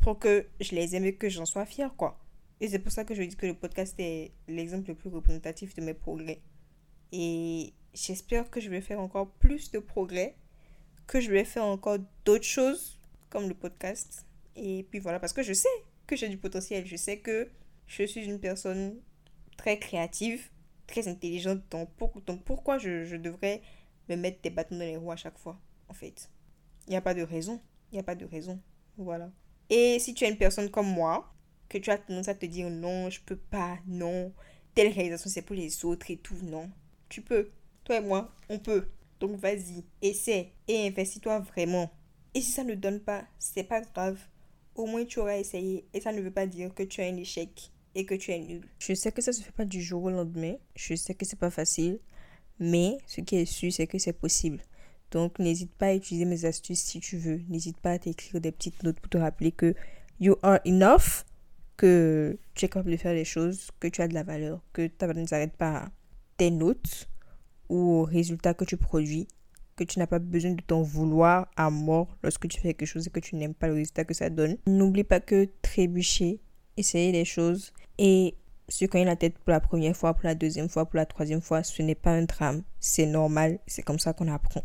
pour 0.00 0.18
que 0.18 0.46
je 0.60 0.74
les 0.74 0.94
aime 0.94 1.04
et 1.04 1.14
que 1.14 1.28
j'en 1.28 1.46
sois 1.46 1.66
fière, 1.66 1.94
quoi. 1.96 2.18
Et 2.60 2.68
c'est 2.68 2.78
pour 2.78 2.92
ça 2.92 3.04
que 3.04 3.14
je 3.14 3.22
dis 3.22 3.36
que 3.36 3.46
le 3.46 3.54
podcast 3.54 3.94
est 3.98 4.32
l'exemple 4.48 4.88
le 4.88 4.94
plus 4.94 5.10
représentatif 5.10 5.74
de 5.74 5.82
mes 5.82 5.94
progrès. 5.94 6.40
Et 7.12 7.74
j'espère 7.92 8.50
que 8.50 8.60
je 8.60 8.70
vais 8.70 8.80
faire 8.80 9.00
encore 9.00 9.30
plus 9.32 9.70
de 9.70 9.78
progrès, 9.78 10.36
que 11.06 11.20
je 11.20 11.30
vais 11.30 11.44
faire 11.44 11.64
encore 11.64 11.98
d'autres 12.24 12.44
choses 12.44 12.98
comme 13.28 13.48
le 13.48 13.54
podcast. 13.54 14.26
Et 14.54 14.86
puis 14.90 14.98
voilà, 14.98 15.20
parce 15.20 15.32
que 15.32 15.42
je 15.42 15.52
sais 15.52 15.68
que 16.06 16.16
j'ai 16.16 16.28
du 16.28 16.38
potentiel. 16.38 16.86
Je 16.86 16.96
sais 16.96 17.18
que 17.18 17.50
je 17.86 18.04
suis 18.04 18.24
une 18.24 18.40
personne 18.40 18.96
très 19.56 19.78
créative, 19.78 20.48
très 20.86 21.08
intelligente. 21.08 21.60
Donc, 21.70 21.90
pourquoi 22.44 22.78
je, 22.78 23.04
je 23.04 23.16
devrais 23.16 23.60
me 24.08 24.16
mettre 24.16 24.40
des 24.42 24.50
bâtons 24.50 24.76
dans 24.76 24.84
les 24.84 24.96
roues 24.96 25.12
à 25.12 25.16
chaque 25.16 25.38
fois, 25.38 25.60
en 25.88 25.94
fait. 25.94 26.30
Il 26.86 26.90
n'y 26.90 26.96
a 26.96 27.00
pas 27.00 27.14
de 27.14 27.22
raison. 27.22 27.60
Il 27.90 27.96
n'y 27.96 28.00
a 28.00 28.04
pas 28.04 28.14
de 28.14 28.24
raison. 28.24 28.60
Voilà. 28.96 29.30
Et 29.70 29.98
si 29.98 30.14
tu 30.14 30.24
es 30.24 30.30
une 30.30 30.38
personne 30.38 30.70
comme 30.70 30.88
moi, 30.88 31.32
que 31.68 31.78
tu 31.78 31.90
as 31.90 31.98
tendance 31.98 32.28
à 32.28 32.34
te 32.34 32.46
dire 32.46 32.70
non, 32.70 33.10
je 33.10 33.20
peux 33.20 33.36
pas, 33.36 33.78
non, 33.86 34.32
telle 34.74 34.92
réalisation 34.92 35.30
c'est 35.30 35.42
pour 35.42 35.56
les 35.56 35.84
autres 35.84 36.10
et 36.10 36.16
tout, 36.16 36.36
non. 36.42 36.70
Tu 37.08 37.22
peux. 37.22 37.50
Toi 37.84 37.96
et 37.96 38.00
moi, 38.00 38.32
on 38.48 38.58
peut. 38.58 38.88
Donc 39.20 39.38
vas-y, 39.38 39.84
essaie 40.02 40.52
et 40.68 40.86
investis-toi 40.86 41.40
vraiment. 41.40 41.90
Et 42.34 42.40
si 42.40 42.50
ça 42.50 42.64
ne 42.64 42.74
donne 42.74 43.00
pas, 43.00 43.24
c'est 43.38 43.64
pas 43.64 43.80
grave. 43.80 44.20
Au 44.74 44.86
moins 44.86 45.04
tu 45.04 45.18
auras 45.18 45.38
essayé 45.38 45.88
et 45.94 46.00
ça 46.00 46.12
ne 46.12 46.20
veut 46.20 46.30
pas 46.30 46.46
dire 46.46 46.74
que 46.74 46.82
tu 46.82 47.00
as 47.00 47.06
un 47.06 47.16
échec 47.16 47.72
et 47.94 48.04
que 48.04 48.14
tu 48.14 48.30
es 48.30 48.38
nul. 48.38 48.68
Je 48.78 48.92
sais 48.92 49.10
que 49.10 49.22
ça 49.22 49.32
se 49.32 49.42
fait 49.42 49.52
pas 49.52 49.64
du 49.64 49.80
jour 49.80 50.02
au 50.04 50.10
lendemain. 50.10 50.56
Je 50.74 50.94
sais 50.94 51.14
que 51.14 51.24
c'est 51.24 51.38
pas 51.38 51.50
facile. 51.50 51.98
Mais 52.58 52.98
ce 53.06 53.20
qui 53.20 53.36
est 53.36 53.44
sûr, 53.44 53.72
c'est 53.72 53.86
que 53.86 53.98
c'est 53.98 54.12
possible. 54.12 54.60
Donc, 55.10 55.38
n'hésite 55.38 55.72
pas 55.74 55.86
à 55.86 55.94
utiliser 55.94 56.24
mes 56.24 56.44
astuces 56.44 56.80
si 56.80 57.00
tu 57.00 57.16
veux. 57.16 57.40
N'hésite 57.48 57.78
pas 57.78 57.92
à 57.92 57.98
t'écrire 57.98 58.40
des 58.40 58.52
petites 58.52 58.82
notes 58.82 58.98
pour 59.00 59.08
te 59.08 59.18
rappeler 59.18 59.52
que 59.52 59.74
you 60.20 60.36
are 60.42 60.58
enough, 60.66 61.24
que 61.76 62.38
tu 62.54 62.64
es 62.64 62.68
capable 62.68 62.90
de 62.90 62.96
faire 62.96 63.14
les 63.14 63.24
choses, 63.24 63.70
que 63.78 63.88
tu 63.88 64.00
as 64.02 64.08
de 64.08 64.14
la 64.14 64.22
valeur, 64.22 64.60
que 64.72 64.86
ta 64.86 65.06
valeur 65.06 65.22
ne 65.22 65.28
s'arrête 65.28 65.56
pas 65.56 65.76
à 65.76 65.88
tes 66.36 66.50
notes 66.50 67.08
ou 67.68 67.76
aux 67.76 68.04
résultats 68.04 68.54
que 68.54 68.64
tu 68.64 68.76
produis, 68.76 69.28
que 69.76 69.84
tu 69.84 69.98
n'as 69.98 70.06
pas 70.06 70.18
besoin 70.18 70.52
de 70.52 70.62
t'en 70.62 70.82
vouloir 70.82 71.48
à 71.56 71.70
mort 71.70 72.16
lorsque 72.22 72.48
tu 72.48 72.60
fais 72.60 72.74
quelque 72.74 72.86
chose 72.86 73.06
et 73.06 73.10
que 73.10 73.20
tu 73.20 73.36
n'aimes 73.36 73.54
pas 73.54 73.68
le 73.68 73.74
résultat 73.74 74.04
que 74.04 74.14
ça 74.14 74.30
donne. 74.30 74.56
N'oublie 74.66 75.04
pas 75.04 75.20
que 75.20 75.48
trébucher, 75.62 76.40
essayer 76.76 77.12
les 77.12 77.24
choses 77.24 77.72
et 77.98 78.34
se 78.68 78.84
cogner 78.84 79.04
la 79.04 79.16
tête 79.16 79.38
pour 79.38 79.50
la 79.50 79.60
première 79.60 79.96
fois, 79.96 80.14
pour 80.14 80.24
la 80.24 80.34
deuxième 80.34 80.68
fois, 80.68 80.86
pour 80.86 80.96
la 80.96 81.06
troisième 81.06 81.40
fois, 81.40 81.62
ce 81.62 81.82
n'est 81.82 81.94
pas 81.94 82.10
un 82.10 82.22
drame. 82.22 82.62
C'est 82.80 83.06
normal, 83.06 83.58
c'est 83.66 83.82
comme 83.82 83.98
ça 83.98 84.12
qu'on 84.12 84.28
apprend. 84.28 84.64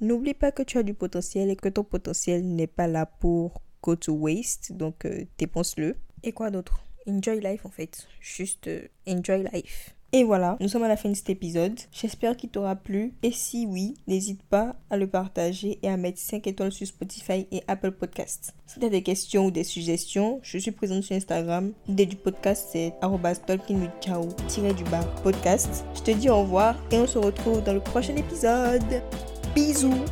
N'oublie 0.00 0.34
pas 0.34 0.52
que 0.52 0.62
tu 0.62 0.78
as 0.78 0.82
du 0.82 0.94
potentiel 0.94 1.50
et 1.50 1.56
que 1.56 1.68
ton 1.68 1.84
potentiel 1.84 2.44
n'est 2.44 2.66
pas 2.66 2.88
là 2.88 3.06
pour 3.06 3.62
go 3.82 3.96
to 3.96 4.12
waste, 4.12 4.72
donc 4.72 5.04
euh, 5.04 5.24
dépense-le. 5.38 5.96
Et 6.22 6.32
quoi 6.32 6.50
d'autre? 6.50 6.84
Enjoy 7.06 7.40
life 7.40 7.66
en 7.66 7.70
fait. 7.70 8.06
Juste 8.20 8.68
euh, 8.68 8.88
enjoy 9.08 9.44
life. 9.52 9.94
Et 10.14 10.24
voilà, 10.24 10.58
nous 10.60 10.68
sommes 10.68 10.82
à 10.82 10.88
la 10.88 10.98
fin 10.98 11.08
de 11.08 11.14
cet 11.14 11.30
épisode. 11.30 11.80
J'espère 11.90 12.36
qu'il 12.36 12.50
t'aura 12.50 12.76
plu. 12.76 13.14
Et 13.22 13.32
si 13.32 13.66
oui, 13.66 13.94
n'hésite 14.06 14.42
pas 14.42 14.76
à 14.90 14.98
le 14.98 15.06
partager 15.06 15.78
et 15.82 15.88
à 15.88 15.96
mettre 15.96 16.18
5 16.18 16.46
étoiles 16.46 16.70
sur 16.70 16.86
Spotify 16.86 17.46
et 17.50 17.62
Apple 17.66 17.92
Podcasts. 17.92 18.52
Si 18.66 18.78
tu 18.78 18.84
as 18.84 18.90
des 18.90 19.02
questions 19.02 19.46
ou 19.46 19.50
des 19.50 19.64
suggestions, 19.64 20.38
je 20.42 20.58
suis 20.58 20.70
présente 20.70 21.02
sur 21.02 21.16
Instagram. 21.16 21.72
L'idée 21.88 22.04
du 22.04 22.16
podcast, 22.16 22.68
c'est 22.70 22.92
talkingwithchao-podcast. 23.00 25.86
Je 25.94 26.02
te 26.02 26.10
dis 26.10 26.28
au 26.28 26.40
revoir 26.40 26.76
et 26.90 26.98
on 26.98 27.06
se 27.06 27.16
retrouve 27.16 27.64
dans 27.64 27.72
le 27.72 27.80
prochain 27.80 28.16
épisode. 28.16 29.02
Bisous 29.54 30.04